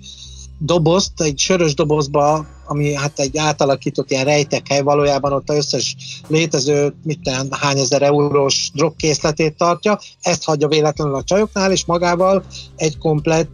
dobozt, 0.62 1.20
egy 1.20 1.38
sörös 1.38 1.74
dobozba, 1.74 2.46
ami 2.66 2.94
hát 2.94 3.18
egy 3.18 3.38
átalakított 3.38 4.10
ilyen 4.10 4.24
rejtekhely, 4.24 4.82
valójában 4.82 5.32
ott 5.32 5.50
az 5.50 5.56
összes 5.56 5.96
létező, 6.28 6.94
mit 7.04 7.30
hány 7.50 7.78
ezer 7.78 8.02
eurós 8.02 8.70
drogkészletét 8.74 9.56
tartja, 9.56 9.98
ezt 10.20 10.44
hagyja 10.44 10.68
véletlenül 10.68 11.14
a 11.14 11.22
csajoknál, 11.22 11.72
és 11.72 11.84
magával 11.84 12.44
egy 12.76 12.98
komplett 12.98 13.50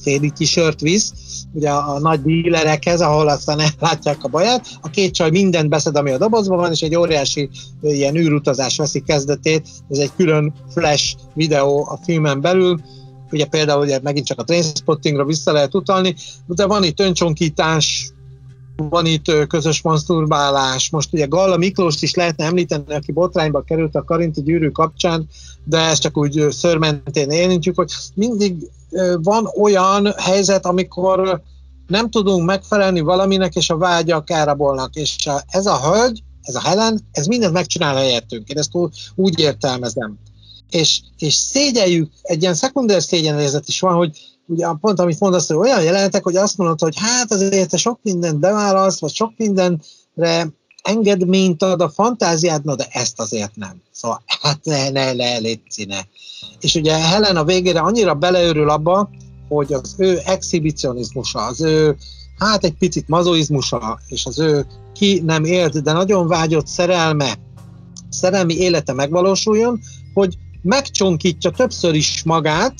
féli 0.00 0.32
sört 0.38 0.80
visz, 0.80 1.12
ugye 1.52 1.70
a, 1.70 1.94
a 1.94 1.98
nagy 1.98 2.22
dílerekhez, 2.22 3.00
ahol 3.00 3.28
aztán 3.28 3.60
ellátják 3.60 4.24
a 4.24 4.28
baját. 4.28 4.66
A 4.80 4.90
két 4.90 5.14
csaj 5.14 5.30
mindent 5.30 5.68
beszed, 5.68 5.96
ami 5.96 6.10
a 6.10 6.18
dobozban 6.18 6.58
van, 6.58 6.72
és 6.72 6.80
egy 6.80 6.96
óriási 6.96 7.48
ilyen 7.82 8.16
űrutazás 8.16 8.76
veszi 8.76 9.00
kezdetét. 9.00 9.68
Ez 9.88 9.98
egy 9.98 10.10
külön 10.16 10.54
flash 10.70 11.16
videó 11.34 11.86
a 11.90 11.98
filmen 12.04 12.40
belül, 12.40 12.80
ugye 13.32 13.46
például 13.46 13.82
ugye 13.82 14.00
megint 14.02 14.26
csak 14.26 14.38
a 14.38 14.44
trainspottingra 14.44 15.24
vissza 15.24 15.52
lehet 15.52 15.74
utalni, 15.74 16.14
de 16.46 16.66
van 16.66 16.84
itt 16.84 17.00
öncsonkítás, 17.00 18.10
van 18.76 19.06
itt 19.06 19.46
közös 19.48 19.82
masturbálás, 19.82 20.90
most 20.90 21.12
ugye 21.12 21.26
Galla 21.26 21.56
Miklós 21.56 22.02
is 22.02 22.14
lehetne 22.14 22.44
említeni, 22.44 22.94
aki 22.94 23.12
botrányba 23.12 23.62
került 23.62 23.94
a 23.94 24.04
Karinti 24.04 24.42
gyűrű 24.42 24.70
kapcsán, 24.70 25.28
de 25.64 25.78
ezt 25.78 26.02
csak 26.02 26.16
úgy 26.16 26.46
szörmentén 26.50 27.30
élintjük, 27.30 27.76
hogy 27.76 27.92
mindig 28.14 28.70
van 29.22 29.48
olyan 29.60 30.12
helyzet, 30.16 30.66
amikor 30.66 31.42
nem 31.86 32.10
tudunk 32.10 32.46
megfelelni 32.46 33.00
valaminek, 33.00 33.54
és 33.54 33.70
a 33.70 33.76
vágyak 33.76 34.30
elrabolnak, 34.30 34.94
és 34.94 35.16
ez 35.46 35.66
a 35.66 35.80
hölgy, 35.80 36.22
ez 36.42 36.54
a 36.54 36.60
Helen, 36.60 37.00
ez 37.12 37.26
mindent 37.26 37.52
megcsinál 37.52 37.94
helyettünk. 37.94 38.48
Én 38.48 38.58
ezt 38.58 38.70
úgy 39.14 39.40
értelmezem 39.40 40.18
és, 40.70 41.00
és 41.18 41.34
szégyeljük, 41.34 42.10
egy 42.22 42.42
ilyen 42.42 42.54
szekunder 42.54 43.02
szégyenérzet 43.02 43.68
is 43.68 43.80
van, 43.80 43.94
hogy 43.94 44.18
ugye 44.46 44.66
pont 44.80 45.00
amit 45.00 45.20
mondasz, 45.20 45.48
hogy 45.48 45.56
olyan 45.56 45.82
jelenetek, 45.82 46.22
hogy 46.22 46.36
azt 46.36 46.56
mondod, 46.58 46.80
hogy 46.80 46.94
hát 46.98 47.32
azért 47.32 47.70
te 47.70 47.76
sok 47.76 47.98
mindent 48.02 48.38
beválasz, 48.38 49.00
vagy 49.00 49.12
sok 49.12 49.32
mindenre 49.36 50.48
engedményt 50.82 51.62
ad 51.62 51.80
a 51.80 51.88
fantáziádnak, 51.88 52.76
de 52.76 52.86
ezt 52.90 53.20
azért 53.20 53.56
nem. 53.56 53.82
Szóval 53.92 54.22
hát 54.42 54.58
ne, 54.64 54.90
ne, 54.90 55.12
ne, 55.12 55.38
légy 55.38 55.60
színe. 55.68 56.06
És 56.60 56.74
ugye 56.74 56.94
Helen 56.98 57.36
a 57.36 57.44
végére 57.44 57.80
annyira 57.80 58.14
beleőrül 58.14 58.70
abba, 58.70 59.10
hogy 59.48 59.72
az 59.72 59.94
ő 59.96 60.20
exhibicionizmusa, 60.24 61.38
az 61.38 61.60
ő 61.60 61.96
hát 62.38 62.64
egy 62.64 62.74
picit 62.74 63.08
mazoizmusa, 63.08 64.00
és 64.06 64.26
az 64.26 64.38
ő 64.38 64.66
ki 64.94 65.22
nem 65.24 65.44
élt, 65.44 65.82
de 65.82 65.92
nagyon 65.92 66.28
vágyott 66.28 66.66
szerelme, 66.66 67.34
szerelmi 68.08 68.54
élete 68.54 68.92
megvalósuljon, 68.92 69.80
hogy 70.14 70.38
megcsonkítja 70.66 71.50
többször 71.50 71.94
is 71.94 72.22
magát, 72.24 72.74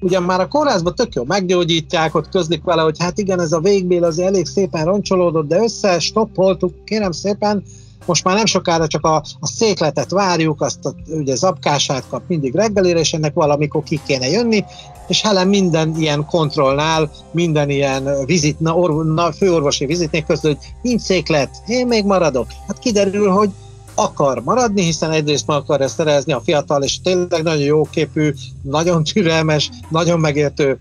ugyan 0.00 0.22
már 0.22 0.40
a 0.40 0.48
kórházban 0.48 0.94
tök 0.94 1.14
jó 1.14 1.24
meggyógyítják, 1.24 2.14
ott 2.14 2.28
közlik 2.28 2.62
vele, 2.62 2.82
hogy 2.82 2.96
hát 2.98 3.18
igen, 3.18 3.40
ez 3.40 3.52
a 3.52 3.60
végbél 3.60 4.04
az 4.04 4.18
elég 4.18 4.46
szépen 4.46 4.84
roncsolódott, 4.84 5.48
de 5.48 5.58
össze 5.58 5.98
stoppoltuk, 5.98 6.84
kérem 6.84 7.12
szépen, 7.12 7.62
most 8.06 8.24
már 8.24 8.36
nem 8.36 8.46
sokára 8.46 8.86
csak 8.86 9.04
a, 9.04 9.14
a 9.40 9.46
székletet 9.46 10.10
várjuk, 10.10 10.60
azt 10.60 10.84
a, 10.84 10.94
ugye 11.06 11.34
zapkását 11.34 12.04
kap 12.08 12.22
mindig 12.26 12.54
reggelére, 12.54 12.98
és 12.98 13.12
ennek 13.12 13.34
valamikor 13.34 13.82
ki 13.82 14.00
kéne 14.06 14.28
jönni, 14.28 14.64
és 15.08 15.22
Helen 15.22 15.48
minden 15.48 15.94
ilyen 15.96 16.26
kontrollnál, 16.26 17.10
minden 17.30 17.70
ilyen 17.70 18.24
vizit, 18.24 18.60
na, 18.60 18.74
orv, 18.74 19.06
na, 19.06 19.32
főorvosi 19.32 19.86
vizitnél 19.86 20.22
közül, 20.22 20.50
hogy 20.50 20.72
nincs 20.82 21.00
széklet, 21.00 21.50
én 21.66 21.86
még 21.86 22.04
maradok. 22.04 22.46
Hát 22.66 22.78
kiderül, 22.78 23.30
hogy 23.30 23.50
akar 23.94 24.42
maradni, 24.42 24.82
hiszen 24.82 25.10
egyrészt 25.10 25.46
meg 25.46 25.56
akarja 25.56 25.88
szerezni 25.88 26.32
a 26.32 26.40
fiatal 26.40 26.82
és 26.82 27.00
tényleg 27.00 27.42
nagyon 27.42 27.64
jóképű, 27.64 28.34
nagyon 28.62 29.04
türelmes, 29.04 29.70
nagyon 29.88 30.20
megértő 30.20 30.78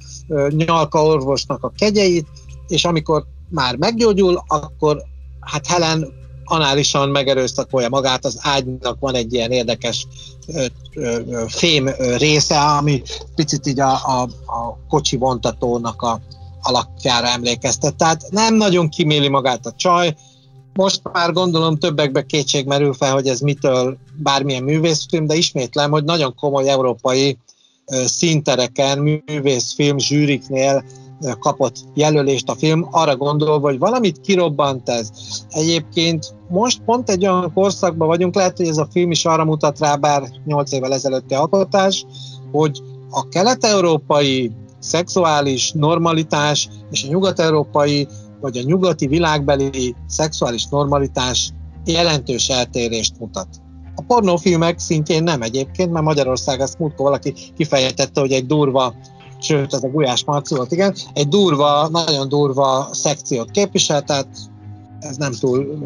nyalka 0.49 1.03
orvosnak 1.03 1.64
a 1.64 1.74
kegyeit, 1.78 2.28
és 2.68 2.86
amikor 2.86 3.26
már 3.49 3.76
meggyógyul, 3.76 4.43
akkor 4.47 5.03
hát 5.39 5.68
Helen 5.68 6.07
análisan 6.43 7.09
megerőszakolja 7.09 7.89
magát, 7.89 8.26
az 8.26 8.38
ágynak 8.41 8.99
van 8.99 9.16
egy 9.16 9.34
ilyen 9.34 9.51
érdekes 9.51 10.07
fém 11.47 11.89
része, 12.18 12.59
ami 12.59 13.01
picit 13.36 13.68
így 13.68 13.80
a, 13.80 13.91
a, 13.91 14.22
a 14.45 14.78
kocsi 14.89 15.18
vontatónak 15.18 16.01
a 16.01 16.22
alakjára 16.62 17.28
emlékeztet. 17.28 17.95
Tehát 17.95 18.24
nem 18.30 18.55
nagyon 18.55 18.89
kiméli 18.89 19.28
magát 19.28 19.66
a 19.66 19.74
csaj, 19.76 20.16
most 20.74 21.01
már 21.13 21.32
gondolom 21.32 21.78
többekbe 21.78 22.26
kétség 22.26 22.65
merül 22.65 22.93
fel, 22.93 23.13
hogy 23.13 23.28
ez 23.28 23.39
mitől 23.39 23.97
bármilyen 24.15 24.63
művészfilm, 24.63 25.26
de 25.26 25.36
ismétlem, 25.36 25.91
hogy 25.91 26.03
nagyon 26.03 26.36
komoly 26.36 26.69
európai 26.69 27.38
színtereken, 28.05 29.22
művészfilm 29.26 29.97
zsűriknél 29.97 30.84
kapott 31.39 31.76
jelölést 31.93 32.49
a 32.49 32.55
film, 32.55 32.88
arra 32.91 33.15
gondolva, 33.15 33.67
hogy 33.67 33.80
valamit 33.80 34.22
kirobbant 34.22 34.89
ez. 34.89 35.09
Egyébként 35.49 36.34
most 36.49 36.82
pont 36.86 37.09
egy 37.09 37.26
olyan 37.26 37.53
korszakban 37.53 38.07
vagyunk, 38.07 38.36
lehet, 38.36 38.57
hogy 38.57 38.67
ez 38.67 38.78
a 38.78 38.88
film 38.91 39.11
is 39.11 39.26
arra 39.26 39.45
mutat 39.45 39.80
rá, 39.80 39.95
bár 39.95 40.30
8 40.45 40.72
évvel 40.72 40.93
ezelőtti 40.93 41.34
alkotás, 41.34 42.05
hogy 42.51 42.82
a 43.09 43.28
kelet-európai 43.28 44.51
szexuális 44.80 45.72
normalitás 45.72 46.69
és 46.91 47.03
a 47.03 47.07
nyugat-európai 47.07 48.07
vagy 48.41 48.57
a 48.57 48.61
nyugati 48.61 49.07
világbeli 49.07 49.95
szexuális 50.07 50.67
normalitás 50.67 51.53
jelentős 51.85 52.49
eltérést 52.49 53.19
mutat. 53.19 53.47
A 53.95 54.01
pornófilmek 54.01 54.79
szintjén 54.79 55.23
nem 55.23 55.41
egyébként, 55.41 55.91
mert 55.91 56.05
Magyarország 56.05 56.59
azt 56.59 56.79
múltkor 56.79 57.05
valaki 57.05 57.33
kifejtette, 57.57 58.19
hogy 58.19 58.31
egy 58.31 58.45
durva, 58.45 58.93
sőt, 59.39 59.73
ez 59.73 59.83
a 59.83 59.87
Gulyás 59.87 60.23
Marci 60.23 60.55
igen, 60.69 60.95
egy 61.13 61.27
durva, 61.27 61.87
nagyon 61.87 62.29
durva 62.29 62.89
szekciót 62.91 63.51
képvisel, 63.51 64.01
tehát 64.01 64.27
ez 64.99 65.17
nem 65.17 65.31
túl 65.39 65.77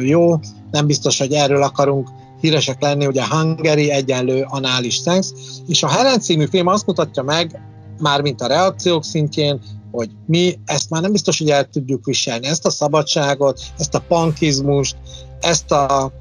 jó, 0.00 0.38
nem 0.70 0.86
biztos, 0.86 1.18
hogy 1.18 1.32
erről 1.32 1.62
akarunk 1.62 2.08
híresek 2.40 2.82
lenni, 2.82 3.06
ugye 3.06 3.22
Hungary 3.28 3.90
egyenlő 3.90 4.46
anális 4.48 4.96
szex, 4.96 5.32
és 5.66 5.82
a 5.82 5.88
Helen 5.88 6.20
című 6.20 6.46
film 6.46 6.66
azt 6.66 6.86
mutatja 6.86 7.22
meg, 7.22 7.60
mármint 7.98 8.40
a 8.40 8.46
reakciók 8.46 9.04
szintjén, 9.04 9.60
hogy 9.96 10.10
mi 10.26 10.58
ezt 10.64 10.90
már 10.90 11.02
nem 11.02 11.12
biztos, 11.12 11.38
hogy 11.38 11.50
el 11.50 11.64
tudjuk 11.64 12.04
viselni. 12.04 12.46
Ezt 12.46 12.66
a 12.66 12.70
szabadságot, 12.70 13.60
ezt 13.78 13.94
a 13.94 14.00
pankizmust, 14.00 14.96
ezt 15.40 15.72
a 15.72 16.12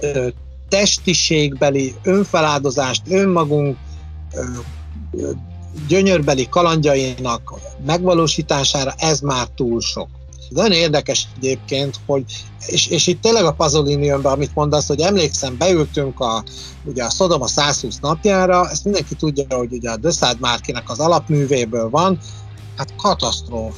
ö, 0.00 0.28
testiségbeli 0.68 1.94
önfeláldozást, 2.02 3.02
önmagunk 3.08 3.76
ö, 4.34 4.42
ö, 5.12 5.30
gyönyörbeli 5.88 6.48
kalandjainak 6.48 7.54
megvalósítására 7.86 8.94
ez 8.98 9.20
már 9.20 9.46
túl 9.46 9.80
sok. 9.80 10.08
Ez 10.38 10.56
nagyon 10.56 10.72
érdekes 10.72 11.28
egyébként, 11.36 12.00
hogy, 12.06 12.24
és, 12.66 12.86
és 12.86 13.06
itt 13.06 13.20
tényleg 13.20 13.44
a 13.44 13.52
Pazolini 13.52 14.06
jön 14.06 14.22
be, 14.22 14.28
amit 14.28 14.54
mondasz, 14.54 14.86
hogy 14.86 15.00
emlékszem, 15.00 15.56
beültünk 15.58 16.20
a, 16.20 16.44
ugye 16.84 17.04
a 17.04 17.10
Sodoma 17.10 17.46
120 17.46 17.98
napjára, 18.00 18.68
ezt 18.70 18.84
mindenki 18.84 19.14
tudja, 19.14 19.56
hogy 19.56 19.72
ugye 19.72 19.90
a 19.90 19.96
Döszád 19.96 20.40
Márkinek 20.40 20.90
az 20.90 20.98
alapművéből 20.98 21.90
van, 21.90 22.18
hát 22.76 22.94
katasztróf, 22.96 23.76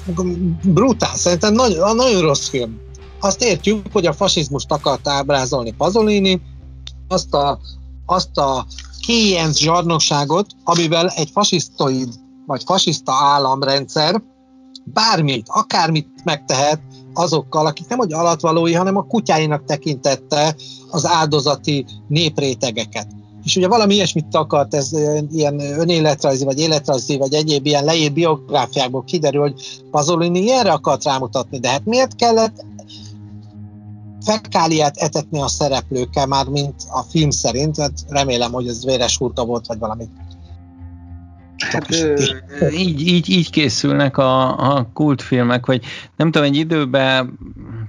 brutál, 0.64 1.16
szerintem 1.16 1.54
nagyon, 1.54 1.96
nagyon 1.96 2.20
rossz 2.20 2.48
film. 2.48 2.80
Azt 3.20 3.42
értjük, 3.42 3.86
hogy 3.92 4.06
a 4.06 4.12
fasizmust 4.12 4.72
akarta 4.72 5.10
ábrázolni 5.10 5.70
Pazolini, 5.70 6.40
azt 7.08 7.34
a, 7.34 7.58
azt 8.06 8.36
a 8.36 8.66
kéjenc 9.00 9.58
zsarnokságot, 9.58 10.46
amivel 10.64 11.08
egy 11.08 11.30
fasisztoid 11.32 12.08
vagy 12.46 12.62
fasiszta 12.64 13.12
államrendszer 13.12 14.22
bármit, 14.84 15.46
akármit 15.48 16.08
megtehet 16.24 16.80
azokkal, 17.14 17.66
akik 17.66 17.88
nem 17.88 17.98
hogy 17.98 18.12
alatvalói, 18.12 18.72
hanem 18.72 18.96
a 18.96 19.06
kutyáinak 19.06 19.64
tekintette 19.64 20.56
az 20.90 21.06
áldozati 21.06 21.86
néprétegeket. 22.08 23.06
És 23.44 23.56
ugye 23.56 23.68
valami 23.68 23.94
ilyesmit 23.94 24.34
akart, 24.34 24.74
ez 24.74 24.92
ilyen 25.32 25.60
önéletrajzi, 25.60 26.44
vagy 26.44 26.58
életrajzi, 26.58 27.16
vagy 27.16 27.34
egyéb 27.34 27.66
ilyen 27.66 27.84
leírt 27.84 28.12
biográfiákból 28.12 29.04
kiderül, 29.04 29.40
hogy 29.40 29.82
Pazolini 29.90 30.40
ilyenre 30.40 30.72
akart 30.72 31.04
rámutatni, 31.04 31.58
de 31.58 31.68
hát 31.68 31.84
miért 31.84 32.16
kellett 32.16 32.64
fekáliát 34.24 34.96
etetni 34.96 35.40
a 35.40 35.48
szereplőkkel, 35.48 36.26
már 36.26 36.46
mint 36.46 36.74
a 36.90 37.00
film 37.00 37.30
szerint, 37.30 37.76
hát 37.76 37.92
remélem, 38.08 38.52
hogy 38.52 38.66
ez 38.66 38.84
véres 38.84 39.16
hurta 39.16 39.44
volt, 39.44 39.66
vagy 39.66 39.78
valami. 39.78 40.04
Hát, 41.70 41.88
így, 42.70 43.00
így, 43.00 43.28
így 43.28 43.50
készülnek 43.50 44.16
a, 44.16 44.58
a 44.76 44.90
kultfilmek, 44.92 45.66
vagy 45.66 45.84
nem 46.16 46.30
tudom, 46.30 46.46
egy 46.48 46.56
időben 46.56 47.38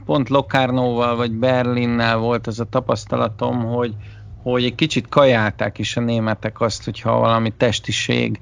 pont 0.05 0.29
Locarnóval 0.29 1.15
vagy 1.15 1.31
Berlinnel 1.31 2.17
volt 2.17 2.47
az 2.47 2.59
a 2.59 2.63
tapasztalatom, 2.63 3.65
hogy, 3.65 3.95
hogy 4.51 4.63
egy 4.63 4.75
kicsit 4.75 5.09
kajálták 5.09 5.77
is 5.77 5.97
a 5.97 6.01
németek 6.01 6.61
azt, 6.61 6.83
hogyha 6.83 7.19
valami 7.19 7.53
testiség 7.57 8.39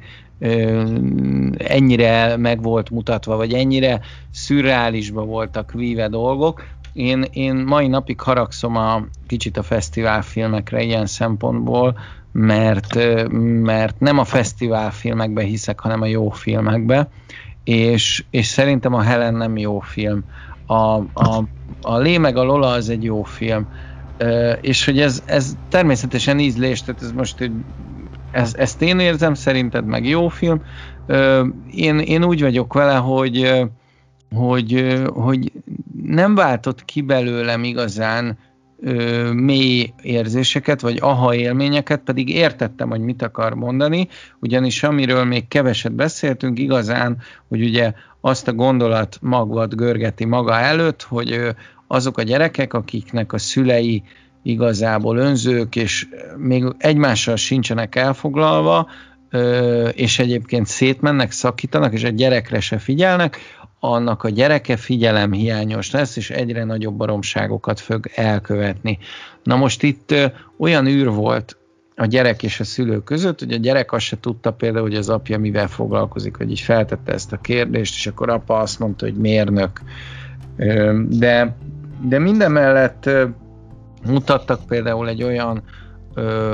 ennyire 1.58 2.38
meg 2.38 2.62
volt 2.62 2.90
mutatva, 2.90 3.36
vagy 3.36 3.54
ennyire 3.54 4.00
szürreálisba 4.32 5.26
voltak 5.26 5.72
víve 5.72 6.08
dolgok. 6.08 6.64
Én, 6.94 7.26
én 7.32 7.56
mai 7.56 7.88
napig 7.88 8.20
haragszom 8.20 8.76
a 8.76 9.06
kicsit 9.28 9.58
a 9.58 9.64
fesztiválfilmekre 9.64 10.82
ilyen 10.82 11.06
szempontból, 11.06 12.00
mert, 12.32 12.96
mert 13.62 14.00
nem 14.00 14.18
a 14.18 14.24
fesztiválfilmekbe 14.24 15.44
hiszek, 15.44 15.80
hanem 15.80 16.02
a 16.02 16.06
jó 16.06 16.30
filmekbe, 16.30 17.10
és, 17.64 18.24
és 18.30 18.46
szerintem 18.46 18.94
a 18.94 19.02
Helen 19.02 19.36
nem 19.36 19.58
jó 19.58 19.80
film. 19.80 20.24
A, 20.66 20.98
a, 21.14 21.44
a 21.82 21.98
Lé 21.98 22.18
meg 22.18 22.38
a 22.38 22.44
Lola 22.44 22.68
az 22.68 22.90
egy 22.90 23.04
jó 23.04 23.24
film, 23.24 23.68
és 24.62 24.86
hogy 24.86 25.00
ez, 25.00 25.24
ez 25.26 25.54
természetesen 25.70 26.40
ízlés, 26.40 26.82
tehát 26.82 27.02
ez 27.02 27.12
most 27.12 27.52
ez, 28.32 28.54
ezt 28.58 28.82
én 28.82 29.00
érzem, 29.00 29.34
szerinted 29.34 29.86
meg 29.86 30.08
jó 30.08 30.28
film. 30.28 30.62
Én, 31.72 32.00
én 32.00 32.24
úgy 32.24 32.42
vagyok 32.42 32.74
vele, 32.74 32.96
hogy, 32.96 33.64
hogy, 34.36 35.02
hogy 35.14 35.52
nem 36.04 36.36
váltott 36.36 36.86
ki 36.86 37.02
belőlem 37.02 37.64
igazán 37.64 38.38
ö, 38.82 39.32
mély 39.32 39.94
érzéseket, 40.02 40.82
vagy 40.82 40.98
aha 41.02 41.36
élményeket, 41.36 42.00
pedig 42.00 42.30
értettem, 42.30 42.90
hogy 42.90 43.00
mit 43.00 43.22
akar 43.22 43.54
mondani, 43.54 44.08
ugyanis 44.40 44.84
amiről 44.84 45.24
még 45.24 45.48
keveset 45.48 45.92
beszéltünk, 45.92 46.60
igazán, 46.60 47.18
hogy 47.48 47.64
ugye 47.64 47.94
azt 48.22 48.48
a 48.48 48.54
gondolat 48.54 49.18
magvat 49.22 49.76
görgeti 49.76 50.26
maga 50.26 50.60
előtt, 50.60 51.02
hogy 51.02 51.56
azok 51.88 52.18
a 52.18 52.24
gyerekek, 52.24 52.74
akiknek 52.74 53.34
a 53.34 53.38
szülei 53.38 54.04
igazából 54.44 55.18
önzők, 55.18 55.76
és 55.76 56.08
még 56.38 56.66
egymással 56.78 57.36
sincsenek 57.36 57.96
elfoglalva, 57.96 58.90
és 59.92 60.20
egyébként 60.20 60.68
szétmennek, 60.68 61.32
szakítanak, 61.32 61.94
és 61.94 62.04
a 62.04 62.10
gyerekre 62.10 62.60
se 62.60 62.78
figyelnek, 62.78 63.38
annak 63.80 64.24
a 64.24 64.30
gyereke 64.30 64.76
figyelem 64.76 65.32
hiányos 65.32 65.92
lesz, 65.92 66.16
és 66.16 66.30
egyre 66.30 66.64
nagyobb 66.64 66.96
baromságokat 66.96 67.80
fog 67.80 68.10
elkövetni. 68.16 68.98
Na 69.44 69.56
most 69.56 69.84
itt 69.84 70.14
olyan 70.58 70.88
űr 70.88 71.10
volt 71.10 71.58
a 71.96 72.06
gyerek 72.06 72.44
és 72.44 72.60
a 72.60 72.64
szülő 72.64 73.04
között, 73.04 73.40
hogy 73.40 73.54
a 73.54 73.58
gyerek 73.58 73.92
azt 73.92 74.06
se 74.06 74.20
tudta 74.20 74.54
például, 74.54 74.84
hogy 74.88 74.96
az 74.96 75.10
apja 75.10 75.40
mivel 75.40 75.68
foglalkozik, 75.68 76.38
hogy 76.38 76.52
így 76.52 76.60
feltette 76.60 77.14
ezt 77.14 77.32
a 77.32 77.38
kérdést, 77.38 77.96
és 77.96 78.08
akkor 78.08 78.30
apa 78.30 78.58
azt 78.60 78.80
mondta, 78.80 79.06
hogy 79.06 79.16
mérnök. 79.16 79.82
De, 81.08 81.56
de 82.08 82.20
minden 82.20 82.52
mellett 82.52 83.10
mutattak 84.06 84.66
például 84.68 85.08
egy 85.08 85.24
olyan 85.24 85.64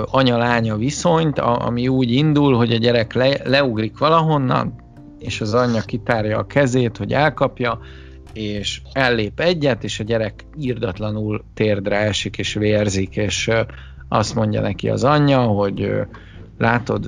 anya-lánya 0.05 0.75
viszonyt, 0.75 1.39
ami 1.39 1.87
úgy 1.87 2.11
indul, 2.11 2.55
hogy 2.55 2.71
a 2.73 2.77
gyerek 2.77 3.13
le, 3.13 3.37
leugrik 3.43 3.97
valahonnan, 3.97 4.73
és 5.19 5.41
az 5.41 5.53
anyja 5.53 5.81
kitárja 5.81 6.37
a 6.37 6.45
kezét, 6.45 6.97
hogy 6.97 7.13
elkapja, 7.13 7.79
és 8.33 8.81
ellép 8.93 9.39
egyet, 9.39 9.83
és 9.83 9.99
a 9.99 10.03
gyerek 10.03 10.45
írdatlanul 10.59 11.43
térdre 11.53 11.97
esik, 11.97 12.37
és 12.37 12.53
vérzik, 12.53 13.15
és 13.15 13.51
azt 14.09 14.35
mondja 14.35 14.61
neki 14.61 14.89
az 14.89 15.03
anyja, 15.03 15.41
hogy 15.41 15.91
látod, 16.57 17.07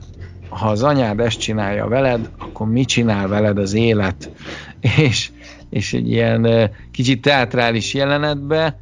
ha 0.49 0.69
az 0.69 0.83
anyád 0.83 1.19
ezt 1.19 1.39
csinálja 1.39 1.87
veled, 1.87 2.29
akkor 2.37 2.67
mit 2.67 2.87
csinál 2.87 3.27
veled 3.27 3.57
az 3.57 3.73
élet? 3.73 4.31
És, 5.07 5.31
és 5.71 5.93
egy 5.93 6.09
ilyen 6.09 6.71
kicsit 6.91 7.21
teatrális 7.21 7.93
jelenetbe 7.93 8.79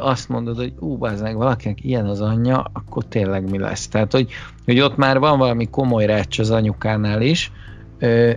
azt 0.00 0.28
mondod, 0.28 0.56
hogy 0.56 0.72
ú, 0.78 0.96
meg 0.96 1.36
valakinek 1.36 1.84
ilyen 1.84 2.06
az 2.06 2.20
anyja, 2.20 2.70
akkor 2.72 3.04
tényleg 3.04 3.50
mi 3.50 3.58
lesz? 3.58 3.88
Tehát, 3.88 4.12
hogy, 4.12 4.30
hogy 4.64 4.80
ott 4.80 4.96
már 4.96 5.18
van 5.18 5.38
valami 5.38 5.68
komoly 5.70 6.06
recs 6.06 6.38
az 6.38 6.50
anyukánál 6.50 7.22
is, 7.22 7.52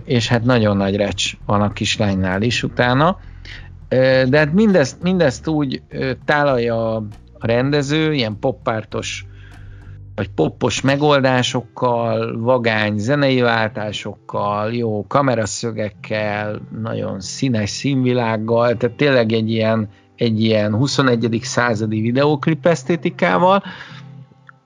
és 0.04 0.28
hát 0.28 0.44
nagyon 0.44 0.76
nagy 0.76 0.96
recs 0.96 1.32
van 1.46 1.62
a 1.62 1.72
kislánynál 1.72 2.42
is 2.42 2.62
utána. 2.62 3.18
De 4.28 4.38
hát 4.38 4.52
mindezt, 4.52 5.02
mindezt 5.02 5.46
úgy 5.46 5.82
tálalja 6.24 6.96
a 6.96 7.06
rendező, 7.38 8.12
ilyen 8.12 8.38
poppártos 8.40 9.26
vagy 10.14 10.28
poppos 10.28 10.80
megoldásokkal, 10.80 12.40
vagány 12.40 12.98
zenei 12.98 13.40
váltásokkal, 13.40 14.72
jó 14.72 15.06
kameraszögekkel, 15.06 16.60
nagyon 16.82 17.20
színes 17.20 17.70
színvilággal, 17.70 18.76
tehát 18.76 18.96
tényleg 18.96 19.32
egy 19.32 19.50
ilyen, 19.50 19.88
egy 20.16 20.42
ilyen 20.42 20.74
21. 20.74 21.38
századi 21.42 22.00
videóklip 22.00 22.66
esztétikával, 22.66 23.62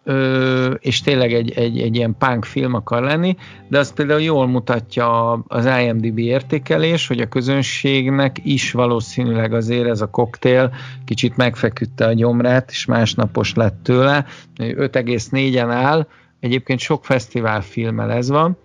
ö, 0.08 0.70
és 0.78 1.00
tényleg 1.00 1.32
egy, 1.32 1.50
egy, 1.50 1.80
egy 1.80 1.96
ilyen 1.96 2.16
punk 2.18 2.44
film 2.44 2.74
akar 2.74 3.02
lenni, 3.02 3.36
de 3.68 3.78
az 3.78 3.92
például 3.92 4.20
jól 4.20 4.46
mutatja 4.46 5.32
az 5.32 5.68
IMDb 5.80 6.18
értékelés, 6.18 7.06
hogy 7.06 7.20
a 7.20 7.28
közönségnek 7.28 8.36
is 8.42 8.72
valószínűleg 8.72 9.52
azért 9.52 9.88
ez 9.88 10.00
a 10.00 10.10
koktél 10.10 10.74
kicsit 11.04 11.36
megfeküdte 11.36 12.06
a 12.06 12.12
gyomrát, 12.12 12.70
és 12.70 12.84
másnapos 12.84 13.54
lett 13.54 13.82
tőle. 13.82 14.24
5,4-en 14.58 15.70
áll, 15.70 16.06
egyébként 16.40 16.80
sok 16.80 17.04
fesztivál 17.04 17.60
filmmel 17.60 18.12
ez 18.12 18.28
van, 18.28 18.58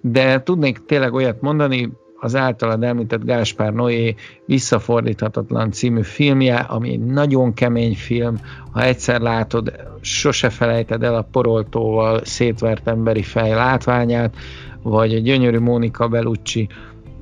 de 0.00 0.42
tudnék 0.42 0.84
tényleg 0.86 1.14
olyat 1.14 1.40
mondani, 1.40 1.90
az 2.20 2.34
általad 2.34 2.82
említett 2.82 3.24
Gáspár 3.24 3.72
Noé 3.72 4.14
Visszafordíthatatlan 4.46 5.70
című 5.70 6.02
filmje, 6.02 6.56
ami 6.56 6.90
egy 6.90 7.04
nagyon 7.04 7.54
kemény 7.54 7.94
film, 7.94 8.36
ha 8.70 8.82
egyszer 8.82 9.20
látod, 9.20 9.72
sose 10.00 10.50
felejted 10.50 11.02
el 11.02 11.14
a 11.14 11.28
poroltóval 11.32 12.24
szétvert 12.24 12.88
emberi 12.88 13.22
fej 13.22 13.50
látványát, 13.50 14.34
vagy 14.82 15.14
a 15.14 15.18
gyönyörű 15.18 15.58
Mónika 15.58 16.08
Belucci 16.08 16.68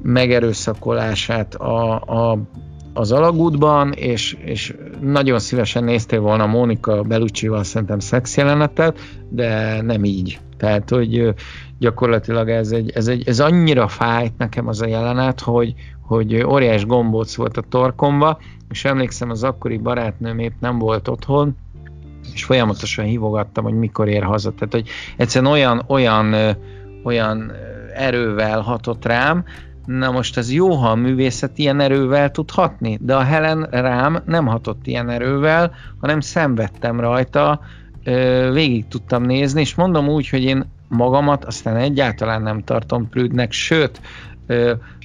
megerőszakolását 0.03 1.55
a, 1.55 2.01
a, 2.01 2.38
az 2.92 3.12
alagútban, 3.12 3.92
és, 3.92 4.36
és 4.45 4.74
nagyon 5.01 5.38
szívesen 5.38 5.84
néztél 5.84 6.20
volna 6.20 6.47
Mónika 6.47 7.03
Belucci-val 7.03 7.64
szerintem 7.64 7.99
szexjelenetet, 7.99 8.99
de 9.28 9.82
nem 9.82 10.05
így. 10.05 10.38
Tehát, 10.57 10.90
hogy 10.90 11.34
gyakorlatilag 11.85 12.51
ez, 12.51 12.70
egy, 12.70 12.91
ez, 12.95 13.09
egy, 13.09 13.28
ez 13.28 13.41
annyira 13.41 13.89
fájt 13.89 14.39
nekem 14.39 14.68
az 14.68 14.80
a 14.80 14.87
jelenet, 14.87 15.41
hogy, 15.41 15.74
hogy 16.01 16.43
óriás 16.43 16.87
gombóc 16.87 17.35
volt 17.35 17.57
a 17.57 17.64
torkomba, 17.68 18.39
és 18.70 18.85
emlékszem, 18.85 19.30
az 19.30 19.43
akkori 19.43 19.76
barátnőm 19.76 20.39
épp 20.39 20.61
nem 20.61 20.78
volt 20.78 21.09
otthon, 21.09 21.57
és 22.32 22.45
folyamatosan 22.45 23.05
hívogattam, 23.05 23.64
hogy 23.64 23.74
mikor 23.74 24.09
ér 24.09 24.22
haza. 24.22 24.53
Tehát, 24.53 24.72
hogy 24.72 24.89
egyszerűen 25.16 25.53
olyan, 25.53 25.85
olyan, 25.87 26.57
olyan 27.03 27.53
erővel 27.95 28.61
hatott 28.61 29.05
rám, 29.05 29.45
Na 29.85 30.11
most 30.11 30.37
ez 30.37 30.53
jó, 30.53 30.74
ha 30.74 30.89
a 30.89 30.95
művészet 30.95 31.59
ilyen 31.59 31.80
erővel 31.80 32.30
tud 32.30 32.51
hatni, 32.51 32.99
de 33.01 33.16
a 33.16 33.22
Helen 33.22 33.68
rám 33.70 34.22
nem 34.26 34.47
hatott 34.47 34.87
ilyen 34.87 35.11
erővel, 35.11 35.72
hanem 36.01 36.20
szenvedtem 36.20 37.01
rajta, 37.01 37.61
végig 38.53 38.89
tudtam 38.89 39.22
nézni, 39.22 39.61
és 39.61 39.74
mondom 39.74 40.09
úgy, 40.09 40.28
hogy 40.28 40.43
én 40.43 40.64
magamat 40.89 41.45
aztán 41.45 41.76
egyáltalán 41.76 42.43
nem 42.43 42.64
tartom 42.64 43.09
prűdnek, 43.09 43.53
sőt, 43.53 44.01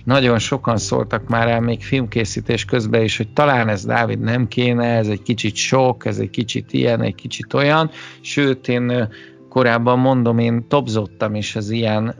nagyon 0.03 0.39
sokan 0.39 0.77
szóltak 0.77 1.27
már 1.27 1.47
el 1.47 1.61
még 1.61 1.83
filmkészítés 1.83 2.65
közben 2.65 3.03
is, 3.03 3.17
hogy 3.17 3.33
talán 3.33 3.69
ez 3.69 3.85
Dávid 3.85 4.19
nem 4.19 4.47
kéne, 4.47 4.85
ez 4.85 5.07
egy 5.07 5.21
kicsit 5.21 5.55
sok, 5.55 6.05
ez 6.05 6.19
egy 6.19 6.29
kicsit 6.29 6.73
ilyen, 6.73 7.01
egy 7.01 7.15
kicsit 7.15 7.53
olyan, 7.53 7.89
sőt 8.21 8.67
én 8.67 9.09
korábban 9.49 9.99
mondom, 9.99 10.39
én 10.39 10.67
topzottam 10.67 11.35
is 11.35 11.55
az 11.55 11.69
ilyen 11.69 12.15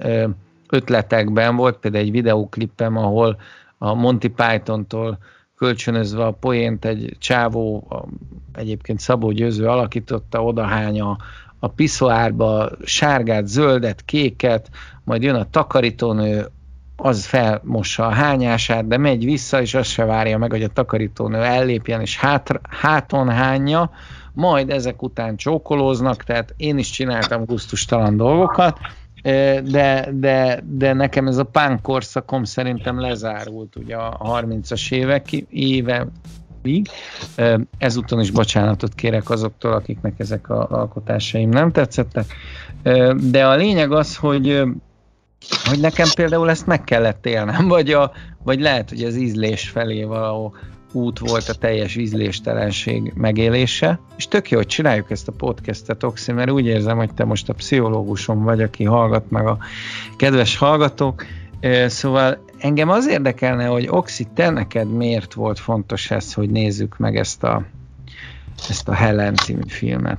ötletekben, 0.69 1.55
volt 1.55 1.77
például 1.77 2.03
egy 2.03 2.11
videóklippem, 2.11 2.97
ahol 2.97 3.37
a 3.77 3.93
Monty 3.93 4.27
Python-tól 4.27 5.17
kölcsönözve 5.55 6.25
a 6.25 6.31
poént 6.31 6.85
egy 6.85 7.15
csávó, 7.19 7.87
egyébként 8.53 8.99
Szabó 8.99 9.31
Győző 9.31 9.67
alakította, 9.67 10.43
odahány 10.43 11.01
a, 11.01 11.17
a 11.59 11.67
piszoárba 11.67 12.69
sárgát, 12.83 13.47
zöldet, 13.47 14.05
kéket, 14.05 14.69
majd 15.03 15.21
jön 15.21 15.35
a 15.35 15.49
takarítónő, 15.49 16.47
az 16.95 17.25
felmossa 17.25 18.05
a 18.05 18.11
hányását, 18.11 18.87
de 18.87 18.97
megy 18.97 19.25
vissza, 19.25 19.61
és 19.61 19.73
azt 19.73 19.89
se 19.89 20.05
várja 20.05 20.37
meg, 20.37 20.51
hogy 20.51 20.63
a 20.63 20.67
takarítónő 20.67 21.43
ellépjen, 21.43 22.01
és 22.01 22.17
hát, 22.17 22.61
háton 22.69 23.29
hányja, 23.29 23.91
majd 24.33 24.69
ezek 24.69 25.01
után 25.01 25.35
csókolóznak, 25.35 26.23
tehát 26.23 26.53
én 26.57 26.77
is 26.77 26.89
csináltam 26.89 27.45
gusztustalan 27.45 28.17
dolgokat, 28.17 28.77
de, 29.63 30.09
de, 30.13 30.63
de 30.63 30.93
nekem 30.93 31.27
ez 31.27 31.37
a 31.37 31.43
punk 31.43 31.81
korszakom 31.81 32.43
szerintem 32.43 32.99
lezárult 32.99 33.75
ugye 33.75 33.95
a 33.95 34.41
30-as 34.41 34.91
évek 34.91 35.31
éve 35.49 36.07
így. 36.65 36.89
Ezúton 37.77 38.19
is 38.19 38.31
bocsánatot 38.31 38.95
kérek 38.95 39.29
azoktól, 39.29 39.71
akiknek 39.71 40.13
ezek 40.17 40.49
a 40.49 40.67
alkotásaim 40.69 41.49
nem 41.49 41.71
tetszettek. 41.71 42.25
De 43.15 43.45
a 43.45 43.55
lényeg 43.55 43.91
az, 43.91 44.15
hogy 44.15 44.63
hogy 45.63 45.79
nekem 45.79 46.07
például 46.15 46.49
ezt 46.49 46.65
meg 46.65 46.83
kellett 46.83 47.25
élnem, 47.25 47.67
vagy, 47.77 47.91
a, 47.91 48.11
vagy 48.43 48.59
lehet, 48.61 48.89
hogy 48.89 49.03
az 49.03 49.15
ízlés 49.15 49.69
felé 49.69 50.03
valahol 50.03 50.57
út 50.91 51.19
volt 51.19 51.49
a 51.49 51.53
teljes 51.53 51.95
ízléstelenség 51.95 53.13
megélése, 53.15 53.99
és 54.17 54.27
tök 54.27 54.49
jó, 54.49 54.57
hogy 54.57 54.67
csináljuk 54.67 55.11
ezt 55.11 55.27
a 55.27 55.31
podcastet, 55.31 56.03
Oxi, 56.03 56.31
mert 56.31 56.51
úgy 56.51 56.65
érzem, 56.65 56.97
hogy 56.97 57.13
te 57.13 57.25
most 57.25 57.49
a 57.49 57.53
pszichológusom 57.53 58.43
vagy, 58.43 58.61
aki 58.61 58.83
hallgat 58.83 59.31
meg 59.31 59.47
a 59.47 59.57
kedves 60.17 60.57
hallgatók, 60.57 61.25
Szóval 61.87 62.37
engem 62.59 62.89
az 62.89 63.07
érdekelne, 63.07 63.65
hogy 63.65 63.87
Oxi, 63.89 64.27
te 64.35 64.49
neked 64.49 64.91
miért 64.91 65.33
volt 65.33 65.59
fontos 65.59 66.11
ez, 66.11 66.33
hogy 66.33 66.49
nézzük 66.49 66.97
meg 66.97 67.17
ezt 67.17 67.43
a, 67.43 67.65
ezt 68.69 68.87
a 68.87 68.93
Helen 68.93 69.35
című 69.35 69.67
filmet? 69.67 70.17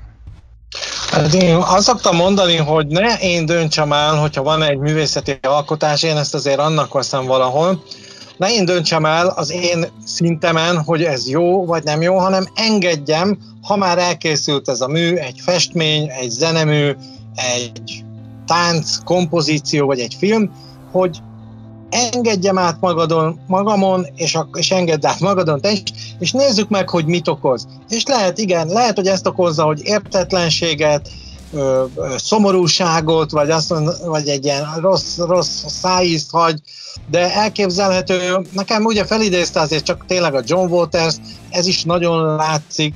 Hát 1.11 1.35
én 1.35 1.55
azt 1.55 1.85
szoktam 1.85 2.17
mondani, 2.17 2.57
hogy 2.57 2.87
ne 2.87 3.19
én 3.19 3.47
döntsem 3.47 3.93
el, 3.93 4.15
hogyha 4.15 4.43
van 4.43 4.63
egy 4.63 4.79
művészeti 4.79 5.39
alkotás, 5.43 6.03
én 6.03 6.17
ezt 6.17 6.35
azért 6.35 6.59
annak 6.59 6.93
veszem 6.93 7.25
valahol, 7.25 7.83
ne 8.37 8.53
én 8.53 8.65
döntsem 8.65 9.05
el 9.05 9.27
az 9.27 9.53
én 9.53 9.87
szintemen, 10.05 10.83
hogy 10.83 11.03
ez 11.03 11.29
jó 11.29 11.67
vagy 11.67 11.85
nem 11.85 12.03
jó, 12.03 12.19
hanem 12.19 12.45
engedjem, 12.55 13.39
ha 13.63 13.77
már 13.77 13.99
elkészült 13.99 14.69
ez 14.69 14.81
a 14.81 14.89
mű, 14.89 15.15
egy 15.15 15.41
festmény, 15.41 16.11
egy 16.21 16.31
zenemű, 16.31 16.93
egy 17.35 18.05
tánc, 18.47 18.97
kompozíció 19.05 19.87
vagy 19.87 20.01
egy 20.01 20.17
film, 20.19 20.51
hogy 20.91 21.19
engedjem 21.91 22.59
át 22.59 22.77
magadon, 22.81 23.41
magamon, 23.47 24.07
és, 24.15 24.35
a, 24.35 24.49
és 24.53 24.71
engedd 24.71 25.07
át 25.07 25.21
magadon 25.21 25.61
te 25.61 25.73
és 26.19 26.33
nézzük 26.33 26.69
meg, 26.69 26.89
hogy 26.89 27.07
mit 27.07 27.29
okoz. 27.29 27.67
És 27.89 28.05
lehet, 28.05 28.39
igen, 28.39 28.67
lehet, 28.67 28.97
hogy 28.97 29.07
ezt 29.07 29.27
okozza, 29.27 29.65
hogy 29.65 29.81
értetlenséget, 29.85 31.09
ö, 31.53 31.85
ö, 31.95 32.15
szomorúságot, 32.19 33.31
vagy, 33.31 33.51
azt 33.51 33.75
vagy 34.05 34.29
egy 34.29 34.45
ilyen 34.45 34.65
rossz, 34.81 35.19
rossz 35.19 35.65
szájízt 35.67 36.31
hagy, 36.31 36.61
de 37.11 37.35
elképzelhető, 37.35 38.47
nekem 38.53 38.85
ugye 38.85 39.05
felidézte 39.05 39.61
azért 39.61 39.85
csak 39.85 40.05
tényleg 40.07 40.35
a 40.35 40.43
John 40.45 40.73
Waters, 40.73 41.17
ez 41.51 41.67
is 41.67 41.85
nagyon 41.85 42.37
látszik, 42.37 42.95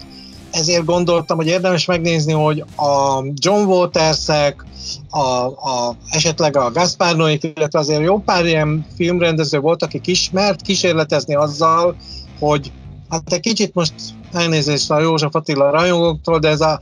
ezért 0.54 0.84
gondoltam, 0.84 1.36
hogy 1.36 1.46
érdemes 1.46 1.84
megnézni, 1.84 2.32
hogy 2.32 2.64
a 2.76 3.24
John 3.34 3.64
Waters-ek, 3.64 4.64
a, 5.10 5.46
a, 5.46 5.96
esetleg 6.10 6.56
a 6.56 6.70
Gaspar 6.70 7.16
Noé, 7.16 7.38
illetve 7.54 7.78
azért 7.78 8.02
jó 8.02 8.18
pár 8.18 8.46
ilyen 8.46 8.86
filmrendező 8.96 9.58
volt, 9.58 9.82
aki 9.82 10.00
ismert 10.04 10.62
kísérletezni 10.62 11.34
azzal, 11.34 11.96
hogy 12.38 12.72
hát 13.08 13.32
egy 13.32 13.40
kicsit 13.40 13.74
most 13.74 13.94
elnézést 14.32 14.90
a 14.90 15.00
József 15.00 15.34
Attila 15.34 15.70
rajongóktól, 15.70 16.38
de 16.38 16.48
ez 16.48 16.60
a 16.60 16.80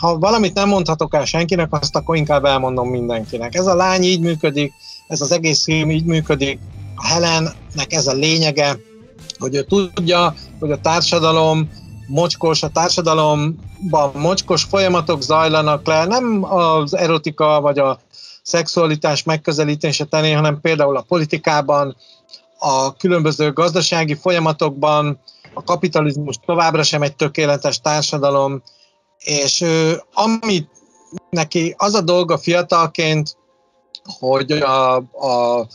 ha 0.00 0.18
valamit 0.18 0.54
nem 0.54 0.68
mondhatok 0.68 1.14
el 1.14 1.24
senkinek, 1.24 1.72
azt 1.72 1.96
akkor 1.96 2.16
inkább 2.16 2.44
elmondom 2.44 2.88
mindenkinek. 2.88 3.54
Ez 3.54 3.66
a 3.66 3.74
lány 3.74 4.02
így 4.02 4.20
működik, 4.20 4.72
ez 5.08 5.20
az 5.20 5.32
egész 5.32 5.64
film 5.64 5.90
így 5.90 6.04
működik, 6.04 6.58
a 6.94 7.06
Helennek 7.06 7.86
ez 7.88 8.06
a 8.06 8.12
lényege, 8.12 8.78
hogy 9.38 9.54
ő 9.54 9.62
tudja, 9.62 10.34
hogy 10.58 10.70
a 10.70 10.80
társadalom 10.80 11.68
mocskos, 12.10 12.62
a 12.62 12.68
társadalomban 12.68 14.10
mocskos 14.14 14.62
folyamatok 14.62 15.22
zajlanak 15.22 15.86
le, 15.86 16.04
nem 16.04 16.44
az 16.44 16.96
erotika 16.96 17.60
vagy 17.60 17.78
a 17.78 17.98
szexualitás 18.42 19.22
megközelítése 19.22 20.04
tenni, 20.04 20.30
hanem 20.30 20.60
például 20.60 20.96
a 20.96 21.04
politikában, 21.08 21.96
a 22.58 22.96
különböző 22.96 23.52
gazdasági 23.52 24.14
folyamatokban, 24.14 25.20
a 25.54 25.64
kapitalizmus 25.64 26.36
továbbra 26.46 26.82
sem 26.82 27.02
egy 27.02 27.16
tökéletes 27.16 27.80
társadalom, 27.80 28.62
és 29.18 29.64
amit 30.12 30.70
neki 31.30 31.74
az 31.78 31.94
a 31.94 32.00
dolga 32.00 32.38
fiatalként, 32.38 33.36
hogy 34.18 34.50
a, 34.50 34.96
a 34.96 35.66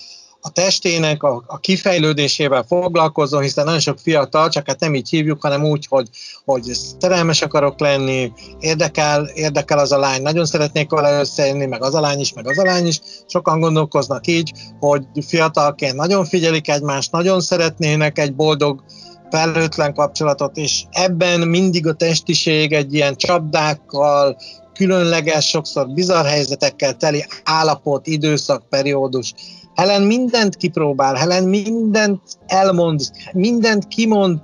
a 0.45 0.49
testének 0.49 1.23
a, 1.23 1.43
a 1.47 1.57
kifejlődésével 1.57 2.63
foglalkozom, 2.63 3.41
hiszen 3.41 3.65
nagyon 3.65 3.79
sok 3.79 3.99
fiatal, 3.99 4.49
csak 4.49 4.67
hát 4.67 4.79
nem 4.79 4.95
így 4.95 5.09
hívjuk, 5.09 5.41
hanem 5.41 5.63
úgy, 5.63 5.85
hogy, 5.89 6.09
hogy 6.45 6.63
szerelmes 6.99 7.41
akarok 7.41 7.79
lenni, 7.79 8.31
érdekel, 8.59 9.25
érdekel 9.33 9.79
az 9.79 9.91
a 9.91 9.97
lány, 9.97 10.21
nagyon 10.21 10.45
szeretnék 10.45 10.89
vele 10.89 11.19
összejönni, 11.19 11.65
meg 11.65 11.83
az 11.83 11.95
a 11.95 11.99
lány 11.99 12.19
is, 12.19 12.33
meg 12.33 12.47
az 12.47 12.57
a 12.57 12.63
lány 12.63 12.87
is. 12.87 12.99
Sokan 13.27 13.59
gondolkoznak 13.59 14.27
így, 14.27 14.51
hogy 14.79 15.03
fiatalként 15.27 15.95
nagyon 15.95 16.25
figyelik 16.25 16.69
egymást, 16.69 17.11
nagyon 17.11 17.41
szeretnének 17.41 18.19
egy 18.19 18.35
boldog, 18.35 18.83
felhőtlen 19.29 19.93
kapcsolatot, 19.93 20.57
és 20.57 20.83
ebben 20.91 21.39
mindig 21.39 21.87
a 21.87 21.93
testiség 21.93 22.73
egy 22.73 22.93
ilyen 22.93 23.15
csapdákkal, 23.15 24.37
különleges, 24.73 25.47
sokszor 25.47 25.87
bizarr 25.87 26.25
helyzetekkel 26.25 26.93
teli 26.93 27.25
állapot, 27.43 28.07
időszak, 28.07 28.69
periódus, 28.69 29.33
Helen 29.75 30.01
mindent 30.01 30.55
kipróbál, 30.55 31.13
Helen 31.13 31.43
mindent 31.43 32.21
elmond, 32.45 33.01
mindent 33.33 33.87
kimond. 33.87 34.39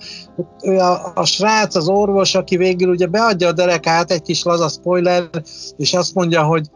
A, 0.59 1.11
a 1.15 1.25
srác, 1.25 1.75
az 1.75 1.87
orvos, 1.87 2.35
aki 2.35 2.57
végül 2.57 2.89
ugye 2.89 3.05
beadja 3.05 3.47
a 3.47 3.51
derekát, 3.51 4.11
egy 4.11 4.21
kis 4.21 4.43
laza 4.43 4.67
spoiler, 4.67 5.29
és 5.77 5.93
azt 5.93 6.13
mondja, 6.13 6.43
hogy 6.43 6.67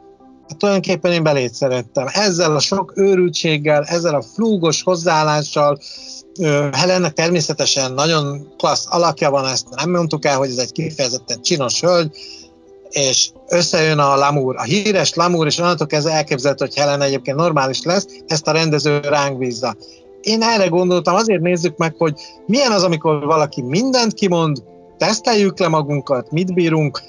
hát 0.48 0.58
tulajdonképpen 0.58 1.12
én 1.12 1.24
belét 1.24 1.54
szerettem. 1.54 2.06
Ezzel 2.12 2.56
a 2.56 2.60
sok 2.60 2.94
őrültséggel, 2.96 3.84
ezzel 3.84 4.16
a 4.16 4.22
flúgos 4.22 4.84
hozzáállással, 4.84 5.80
Helennek 6.72 7.14
természetesen 7.14 7.94
nagyon 7.94 8.54
klassz 8.58 8.86
alakja 8.90 9.30
van, 9.30 9.46
ezt 9.46 9.68
nem 9.70 9.92
mondtuk 9.92 10.26
el, 10.26 10.38
hogy 10.38 10.50
ez 10.50 10.58
egy 10.58 10.72
kifejezetten 10.72 11.42
csinos 11.42 11.82
hölgy, 11.82 12.18
és 12.96 13.30
összejön 13.48 14.00
a 14.00 14.16
Lamour, 14.16 14.56
a 14.58 14.64
híres 14.64 15.14
Lamour, 15.14 15.46
és 15.46 15.60
onnantól 15.60 15.88
kezdve 15.88 16.12
elképzelhető, 16.12 16.66
hogy 16.66 16.76
Helen 16.76 17.02
egyébként 17.02 17.38
normális 17.38 17.82
lesz, 17.84 18.06
ezt 18.28 18.48
a 18.48 18.52
rendező 18.52 19.00
ránk 19.00 19.38
bízza. 19.38 19.76
Én 20.22 20.42
erre 20.42 20.68
gondoltam, 20.68 21.16
azért 21.16 21.42
nézzük 21.42 21.78
meg, 21.78 21.96
hogy 21.98 22.14
milyen 22.46 22.72
az, 22.72 22.84
amikor 22.84 23.26
valaki 23.26 23.62
mindent 23.62 24.14
kimond, 24.14 24.64
teszteljük 24.98 25.60
le 25.60 25.68
magunkat, 25.68 26.32
mit 26.32 26.54
bírunk. 26.54 27.02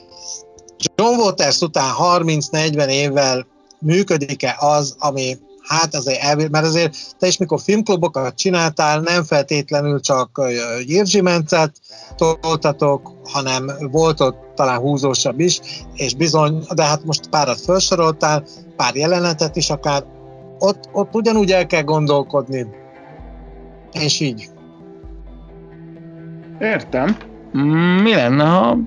John 0.95 1.19
Waters 1.19 1.61
után 1.61 1.95
30-40 1.99 2.89
évvel 2.89 3.47
működik-e 3.81 4.57
az, 4.59 4.97
ami 4.99 5.39
hát 5.67 5.95
azért 5.95 6.23
elvér, 6.23 6.51
mert 6.51 6.65
azért 6.65 6.97
te 7.19 7.27
is 7.27 7.37
mikor 7.37 7.61
filmklubokat 7.61 8.37
csináltál, 8.37 9.01
nem 9.01 9.25
feltétlenül 9.25 10.01
csak 10.01 10.41
Jirzsimencet 10.87 11.73
toltatok, 12.17 13.13
hanem 13.25 13.71
volt 13.91 14.21
ott 14.21 14.37
talán 14.55 14.79
húzósabb 14.79 15.41
is, 15.41 15.61
és 15.95 16.15
bizony, 16.15 16.65
de 16.75 16.85
hát 16.85 17.05
most 17.05 17.29
párat 17.29 17.61
felsoroltál, 17.61 18.45
pár 18.77 18.95
jelenetet 18.95 19.57
is 19.57 19.71
akár, 19.71 20.05
ott, 20.59 20.89
ott 20.93 21.15
ugyanúgy 21.15 21.51
el 21.51 21.67
kell 21.67 21.83
gondolkodni. 21.83 22.67
És 23.93 24.21
így. 24.21 24.49
Értem. 26.61 27.17
Mi 28.03 28.15
lenne, 28.15 28.45
ha 28.45 28.79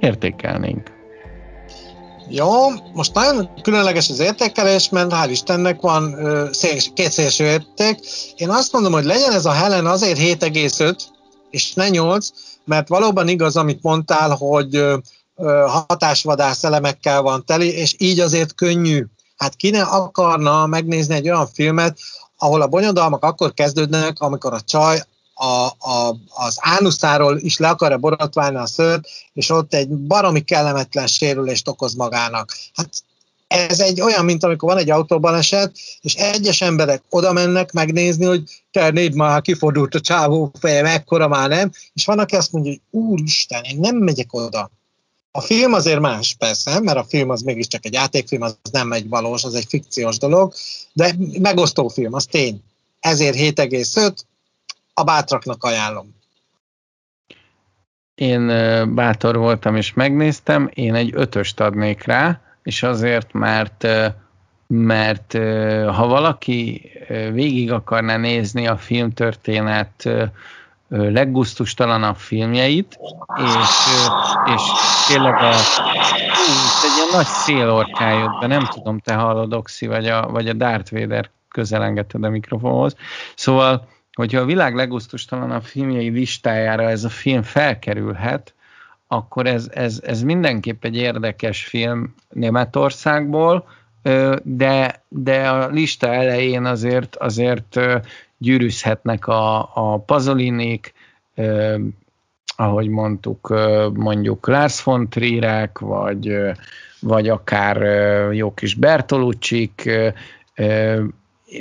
értékelnénk. 0.00 0.93
Jó, 2.28 2.70
most 2.92 3.14
nagyon 3.14 3.50
különleges 3.62 4.10
az 4.10 4.18
értékelés, 4.18 4.88
mert 4.88 5.12
hál' 5.12 5.28
Istennek 5.30 5.80
van 5.80 6.12
ö, 6.18 6.48
szél, 6.52 6.78
két 6.94 7.12
szélső 7.12 7.44
érték. 7.44 7.98
Én 8.36 8.50
azt 8.50 8.72
mondom, 8.72 8.92
hogy 8.92 9.04
legyen 9.04 9.32
ez 9.32 9.46
a 9.46 9.50
Helen 9.50 9.86
azért 9.86 10.18
7,5, 10.18 10.96
és 11.50 11.72
ne 11.72 11.88
8, 11.88 12.28
mert 12.64 12.88
valóban 12.88 13.28
igaz, 13.28 13.56
amit 13.56 13.82
mondtál, 13.82 14.30
hogy 14.30 14.74
ö, 14.74 14.96
hatásvadász 15.66 16.64
elemekkel 16.64 17.22
van 17.22 17.44
teli, 17.44 17.68
és 17.76 17.94
így 17.98 18.20
azért 18.20 18.54
könnyű. 18.54 19.04
Hát 19.36 19.54
ki 19.54 19.70
ne 19.70 19.82
akarna 19.82 20.66
megnézni 20.66 21.14
egy 21.14 21.28
olyan 21.28 21.48
filmet, 21.52 21.98
ahol 22.38 22.62
a 22.62 22.66
bonyodalmak 22.66 23.24
akkor 23.24 23.54
kezdődnek, 23.54 24.20
amikor 24.20 24.52
a 24.52 24.60
csaj 24.60 25.02
a, 25.34 25.66
a, 25.78 26.16
az 26.28 26.56
ánuszáról 26.60 27.38
is 27.38 27.58
le 27.58 27.68
akarja 27.68 27.98
borotválni 27.98 28.56
a 28.56 28.66
szőrt, 28.66 29.08
és 29.32 29.50
ott 29.50 29.74
egy 29.74 29.88
baromi 29.88 30.40
kellemetlen 30.40 31.06
sérülést 31.06 31.68
okoz 31.68 31.94
magának. 31.94 32.56
Hát 32.74 32.88
ez 33.46 33.80
egy 33.80 34.00
olyan, 34.00 34.24
mint 34.24 34.44
amikor 34.44 34.68
van 34.68 34.78
egy 34.78 34.90
autóbaleset, 34.90 35.72
és 36.00 36.14
egyes 36.14 36.60
emberek 36.60 37.02
oda 37.10 37.32
mennek 37.32 37.72
megnézni, 37.72 38.24
hogy 38.24 38.42
te 38.70 38.90
négy 38.90 39.14
már 39.14 39.42
kifordult 39.42 39.94
a 39.94 40.00
csávó 40.00 40.50
feje, 40.58 40.82
mekkora 40.82 41.28
már 41.28 41.48
nem, 41.48 41.72
és 41.94 42.04
van, 42.04 42.18
aki 42.18 42.36
azt 42.36 42.52
mondja, 42.52 42.70
hogy 42.70 43.00
úristen, 43.00 43.64
én 43.64 43.78
nem 43.78 43.96
megyek 43.96 44.32
oda. 44.32 44.70
A 45.30 45.40
film 45.40 45.72
azért 45.72 46.00
más, 46.00 46.34
persze, 46.38 46.80
mert 46.80 46.98
a 46.98 47.04
film 47.04 47.30
az 47.30 47.42
mégiscsak 47.42 47.84
egy 47.86 47.92
játékfilm, 47.92 48.42
az 48.42 48.56
nem 48.72 48.92
egy 48.92 49.08
valós, 49.08 49.44
az 49.44 49.54
egy 49.54 49.66
fikciós 49.68 50.18
dolog, 50.18 50.54
de 50.92 51.16
megosztó 51.38 51.88
film, 51.88 52.14
az 52.14 52.24
tény. 52.24 52.62
Ezért 53.00 53.36
7,5, 53.36 54.16
a 54.94 55.04
bátraknak 55.04 55.64
ajánlom. 55.64 56.14
Én 58.14 58.46
bátor 58.94 59.36
voltam 59.36 59.76
és 59.76 59.92
megnéztem, 59.92 60.70
én 60.74 60.94
egy 60.94 61.10
ötöst 61.14 61.60
adnék 61.60 62.04
rá, 62.04 62.40
és 62.62 62.82
azért, 62.82 63.32
mert 63.32 63.86
mert 64.66 65.32
ha 65.94 66.06
valaki 66.06 66.90
végig 67.32 67.72
akarná 67.72 68.16
nézni 68.16 68.66
a 68.66 68.76
filmtörténet 68.76 70.08
leggusztustalanabb 70.88 72.16
filmjeit, 72.16 72.98
és, 73.36 73.54
és 74.54 74.62
tényleg 75.08 75.34
a, 75.34 75.48
egy 76.82 76.96
ilyen 76.96 77.08
nagy 77.12 77.26
szélorká 77.26 78.12
jött 78.12 78.46
nem 78.46 78.64
tudom, 78.64 78.98
te 78.98 79.14
hallod, 79.14 79.54
Oxy, 79.54 79.86
vagy 79.86 80.08
a, 80.08 80.26
vagy 80.30 80.48
a 80.48 80.52
Darth 80.52 80.92
Vader 80.92 81.30
közelengedted 81.48 82.24
a 82.24 82.28
mikrofonhoz. 82.28 82.96
Szóval 83.34 83.88
hogyha 84.14 84.40
a 84.40 84.44
világ 84.44 84.74
legusztustalanabb 84.74 85.62
filmjei 85.62 86.08
listájára 86.08 86.88
ez 86.90 87.04
a 87.04 87.08
film 87.08 87.42
felkerülhet, 87.42 88.54
akkor 89.06 89.46
ez, 89.46 89.70
ez, 89.72 90.00
ez 90.04 90.22
mindenképp 90.22 90.84
egy 90.84 90.96
érdekes 90.96 91.64
film 91.64 92.14
Németországból, 92.28 93.66
de, 94.42 95.02
de 95.08 95.48
a 95.48 95.68
lista 95.68 96.14
elején 96.14 96.64
azért, 96.64 97.16
azért 97.16 97.80
gyűrűzhetnek 98.38 99.26
a, 99.26 99.58
a 99.74 99.98
Pazolinik, 99.98 100.92
ahogy 102.56 102.88
mondtuk, 102.88 103.48
mondjuk 103.92 104.46
Lars 104.46 104.82
von 104.82 105.08
Trierek, 105.08 105.78
vagy, 105.78 106.36
vagy 107.00 107.28
akár 107.28 107.82
jó 108.32 108.54
kis 108.54 108.74
Bertolucci 108.74 109.72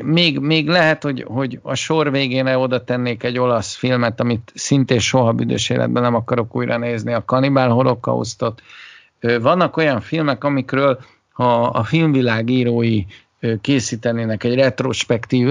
még, 0.03 0.39
még 0.39 0.67
lehet, 0.67 1.03
hogy, 1.03 1.25
hogy 1.27 1.59
a 1.61 1.75
sor 1.75 2.11
végén 2.11 2.47
oda 2.47 2.83
tennék 2.83 3.23
egy 3.23 3.39
olasz 3.39 3.75
filmet, 3.75 4.19
amit 4.19 4.51
szintén 4.55 4.99
soha 4.99 5.31
büdös 5.31 5.69
életben 5.69 6.03
nem 6.03 6.15
akarok 6.15 6.55
újra 6.55 6.77
nézni, 6.77 7.13
a 7.13 7.25
Kanibál 7.25 7.69
holokausztot. 7.69 8.61
Vannak 9.41 9.77
olyan 9.77 10.01
filmek, 10.01 10.43
amikről 10.43 10.99
ha 11.33 11.61
a 11.61 11.83
filmvilág 11.83 12.49
írói 12.49 13.05
készítenének 13.61 14.43
egy 14.43 14.55
retrospektív 14.55 15.47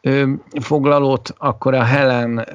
összefoglalót, 0.00 1.34
akkor 1.38 1.74
a 1.74 1.82
Helen, 1.82 2.48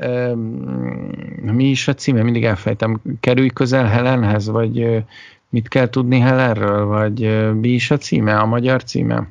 mi 1.42 1.64
is 1.64 1.88
a 1.88 1.94
címe, 1.94 2.24
mindig 2.24 2.46
elfejtem, 2.46 3.02
kerülj 3.20 3.50
közel 3.50 3.86
Helenhez, 3.86 4.48
vagy 4.48 5.04
mit 5.50 5.68
kell 5.68 5.90
tudni 5.90 6.20
Helenről, 6.20 6.86
vagy 6.86 7.50
mi 7.54 7.70
is 7.70 7.92
a 7.92 7.98
címe, 7.98 8.38
a 8.38 8.46
magyar 8.46 8.84
címe? 8.84 9.28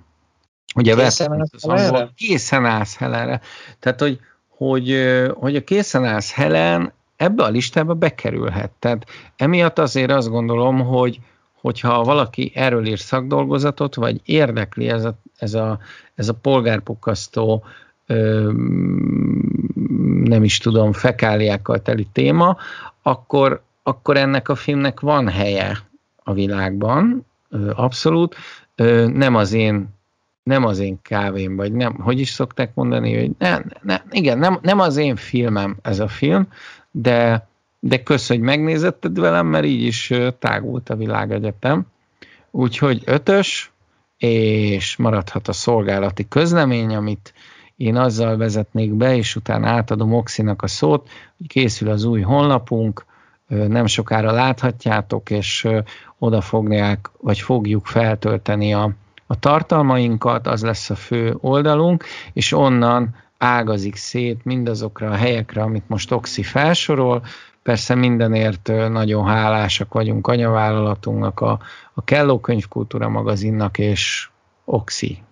Ugye 0.75 0.95
készen 0.95 1.33
állsz 1.33 1.67
Helenre? 1.67 2.11
Készen 2.17 2.65
állsz 2.65 2.97
Helenre. 2.97 3.41
Tehát, 3.79 4.01
hogy, 4.01 4.21
hogy, 4.49 4.97
hogy 5.35 5.57
a 5.57 5.65
készen 5.65 6.05
állsz 6.05 6.33
Helen 6.33 6.93
ebbe 7.17 7.43
a 7.45 7.49
listába 7.49 7.95
bekerülhet. 7.95 8.71
Tehát 8.79 9.07
emiatt 9.37 9.79
azért 9.79 10.11
azt 10.11 10.29
gondolom, 10.29 10.81
hogy 10.81 11.21
hogyha 11.61 12.05
valaki 12.05 12.53
erről 12.55 12.87
ír 12.87 12.99
szakdolgozatot, 12.99 13.95
vagy 13.95 14.21
érdekli 14.25 14.89
ez 14.89 15.05
a, 15.05 15.15
ez 15.39 15.55
a, 15.55 15.79
ez 16.15 16.29
a 16.29 16.35
polgárpukasztó 16.35 17.65
ö, 18.07 18.51
nem 20.25 20.45
is 20.45 20.59
tudom, 20.59 20.93
fekáliákkal 20.93 21.83
teli 21.83 22.07
téma, 22.13 22.57
akkor, 23.03 23.63
akkor 23.83 24.17
ennek 24.17 24.49
a 24.49 24.55
filmnek 24.55 25.01
van 25.01 25.29
helye 25.29 25.79
a 26.23 26.33
világban, 26.33 27.27
ö, 27.51 27.71
abszolút. 27.75 28.37
Ö, 28.75 29.07
nem 29.07 29.35
az 29.35 29.53
én 29.53 29.89
nem 30.45 30.65
az 30.65 30.79
én 30.79 30.99
kávém, 31.03 31.57
vagy 31.57 31.73
nem, 31.73 31.95
hogy 31.95 32.21
is 32.21 32.29
szokták 32.29 32.75
mondani, 32.75 33.19
hogy 33.19 33.31
ne, 33.39 33.59
ne, 33.83 34.03
igen, 34.11 34.39
nem, 34.39 34.59
nem 34.63 34.79
az 34.79 34.97
én 34.97 35.17
filmem 35.17 35.77
ez 35.83 35.99
a 35.99 36.09
film, 36.09 36.49
de, 36.91 37.49
de 37.81 38.03
kösz, 38.03 38.29
hogy 38.29 38.41
megnézetted 38.41 39.19
velem, 39.19 39.47
mert 39.47 39.65
így 39.65 39.83
is 39.83 40.13
tágult 40.39 40.91
a 40.91 40.97
világegyetem. 40.97 41.87
Úgyhogy 42.51 43.03
ötös, 43.05 43.73
és 44.19 44.97
maradhat 44.97 45.49
a 45.49 45.53
szolgálati 45.53 46.29
közlemény, 46.29 46.95
amit 46.95 47.35
én 47.77 47.97
azzal 47.97 48.37
vezetnék 48.37 48.93
be, 48.93 49.17
és 49.17 49.37
utána 49.37 49.69
átadom 49.69 50.15
Oxinak 50.15 50.63
a 50.63 50.67
szót, 50.67 51.09
hogy 51.37 51.47
készül 51.47 51.91
az 51.91 52.05
új 52.05 52.21
honlapunk, 52.21 53.05
nem 53.47 53.87
sokára 53.87 54.33
láthatjátok, 54.33 55.31
és 55.31 55.69
oda 56.19 56.41
fogják, 56.41 57.11
vagy 57.21 57.41
fogjuk 57.41 57.87
feltölteni 57.87 58.75
a, 58.75 58.91
a 59.27 59.39
tartalmainkat, 59.39 60.47
az 60.47 60.63
lesz 60.63 60.91
a 60.91 60.95
fő 60.95 61.37
oldalunk, 61.41 62.05
és 62.33 62.53
onnan 62.53 63.15
ágazik 63.39 63.97
szét 63.97 64.45
mindazokra 64.45 65.11
a 65.11 65.15
helyekre, 65.15 65.63
amit 65.63 65.89
most 65.89 66.13
Oxi 66.13 66.43
felsorol. 66.43 67.25
Persze 67.63 67.95
mindenért 67.95 68.67
nagyon 68.89 69.27
hálásak 69.27 69.93
vagyunk 69.93 70.27
anyavállalatunknak, 70.27 71.41
a, 71.41 71.61
a 71.95 72.05
Kelló 72.05 72.41
Könyvkultúra 72.41 73.09
magazinnak 73.09 73.79
és 73.79 74.29
Oxi. 74.65 75.23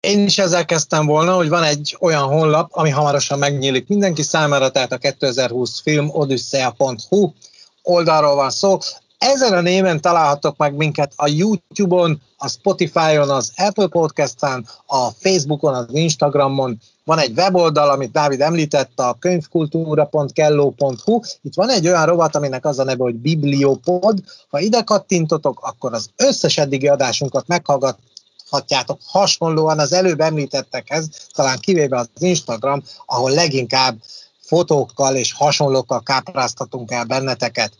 Én 0.00 0.24
is 0.24 0.38
ezzel 0.38 0.64
kezdtem 0.64 1.06
volna, 1.06 1.34
hogy 1.34 1.48
van 1.48 1.62
egy 1.62 1.96
olyan 2.00 2.22
honlap, 2.22 2.68
ami 2.72 2.90
hamarosan 2.90 3.38
megnyílik 3.38 3.88
mindenki 3.88 4.22
számára, 4.22 4.70
tehát 4.70 4.92
a 4.92 4.98
2020 4.98 5.80
film 5.80 6.08
odyssea.hu 6.12 7.32
oldalról 7.82 8.34
van 8.34 8.50
szó. 8.50 8.78
Ezen 9.18 9.52
a 9.52 9.60
néven 9.60 10.00
találhatok 10.00 10.56
meg 10.56 10.74
minket 10.74 11.12
a 11.16 11.28
YouTube-on, 11.28 12.20
a 12.36 12.48
Spotify-on, 12.48 13.30
az 13.30 13.52
Apple 13.56 13.86
Podcast-en, 13.86 14.66
a 14.86 15.10
Facebookon, 15.10 15.74
az 15.74 15.86
Instagramon. 15.90 16.80
Van 17.04 17.18
egy 17.18 17.32
weboldal, 17.36 17.90
amit 17.90 18.12
Dávid 18.12 18.40
említett, 18.40 19.00
a 19.00 19.16
könyvkultúra.kelló.hu. 19.18 21.20
Itt 21.42 21.54
van 21.54 21.70
egy 21.70 21.86
olyan 21.86 22.06
rovat, 22.06 22.36
aminek 22.36 22.64
az 22.64 22.78
a 22.78 22.84
neve, 22.84 23.02
hogy 23.02 23.14
Bibliopod. 23.14 24.22
Ha 24.50 24.60
ide 24.60 24.82
kattintotok, 24.82 25.60
akkor 25.60 25.92
az 25.92 26.10
összes 26.16 26.58
eddigi 26.58 26.88
adásunkat 26.88 27.46
meghallgat, 27.46 27.98
hasonlíthatjátok 28.54 28.98
hasonlóan 29.04 29.78
az 29.78 29.92
előbb 29.92 30.20
említettekhez, 30.20 31.08
talán 31.34 31.58
kivéve 31.58 31.98
az 31.98 32.08
Instagram, 32.18 32.82
ahol 33.06 33.30
leginkább 33.30 33.96
fotókkal 34.40 35.16
és 35.16 35.32
hasonlókkal 35.32 36.02
kápráztatunk 36.02 36.90
el 36.90 37.04
benneteket. 37.04 37.72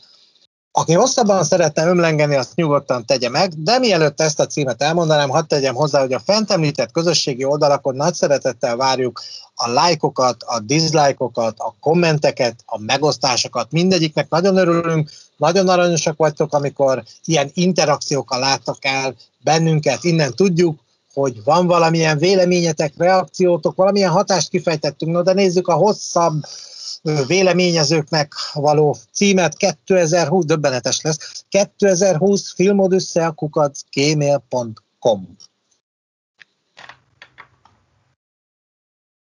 Aki 0.76 0.92
hosszabban 0.92 1.44
szeretne 1.44 1.86
ömlengeni, 1.86 2.34
azt 2.34 2.54
nyugodtan 2.54 3.06
tegye 3.06 3.28
meg, 3.28 3.52
de 3.62 3.78
mielőtt 3.78 4.20
ezt 4.20 4.40
a 4.40 4.46
címet 4.46 4.82
elmondanám, 4.82 5.28
hadd 5.28 5.46
tegyem 5.46 5.74
hozzá, 5.74 6.00
hogy 6.00 6.12
a 6.12 6.22
fent 6.24 6.50
említett 6.50 6.92
közösségi 6.92 7.44
oldalakon 7.44 7.94
nagy 7.94 8.14
szeretettel 8.14 8.76
várjuk 8.76 9.22
a 9.54 9.68
lájkokat, 9.68 10.42
a 10.42 10.60
diszlájkokat, 10.60 11.54
a 11.58 11.74
kommenteket, 11.80 12.54
a 12.66 12.78
megosztásokat, 12.78 13.72
mindegyiknek 13.72 14.28
nagyon 14.28 14.56
örülünk, 14.56 15.10
nagyon 15.36 15.68
aranyosak 15.68 16.16
vagytok, 16.16 16.54
amikor 16.54 17.02
ilyen 17.24 17.50
interakciókkal 17.52 18.38
láttak 18.38 18.84
el 18.84 19.14
bennünket, 19.44 20.04
innen 20.04 20.34
tudjuk, 20.34 20.80
hogy 21.12 21.44
van 21.44 21.66
valamilyen 21.66 22.18
véleményetek, 22.18 22.92
reakciótok, 22.96 23.76
valamilyen 23.76 24.10
hatást 24.10 24.48
kifejtettünk, 24.48 25.12
no 25.12 25.22
de 25.22 25.32
nézzük 25.32 25.68
a 25.68 25.74
hosszabb 25.74 26.42
véleményezőknek 27.26 28.32
való 28.52 28.96
címet. 29.12 29.56
2020, 29.56 30.44
döbbenetes 30.44 31.00
lesz, 31.00 31.44
2020 31.48 32.54
filmodüsszeakukat 32.54 33.76
gmail.com 33.92 35.36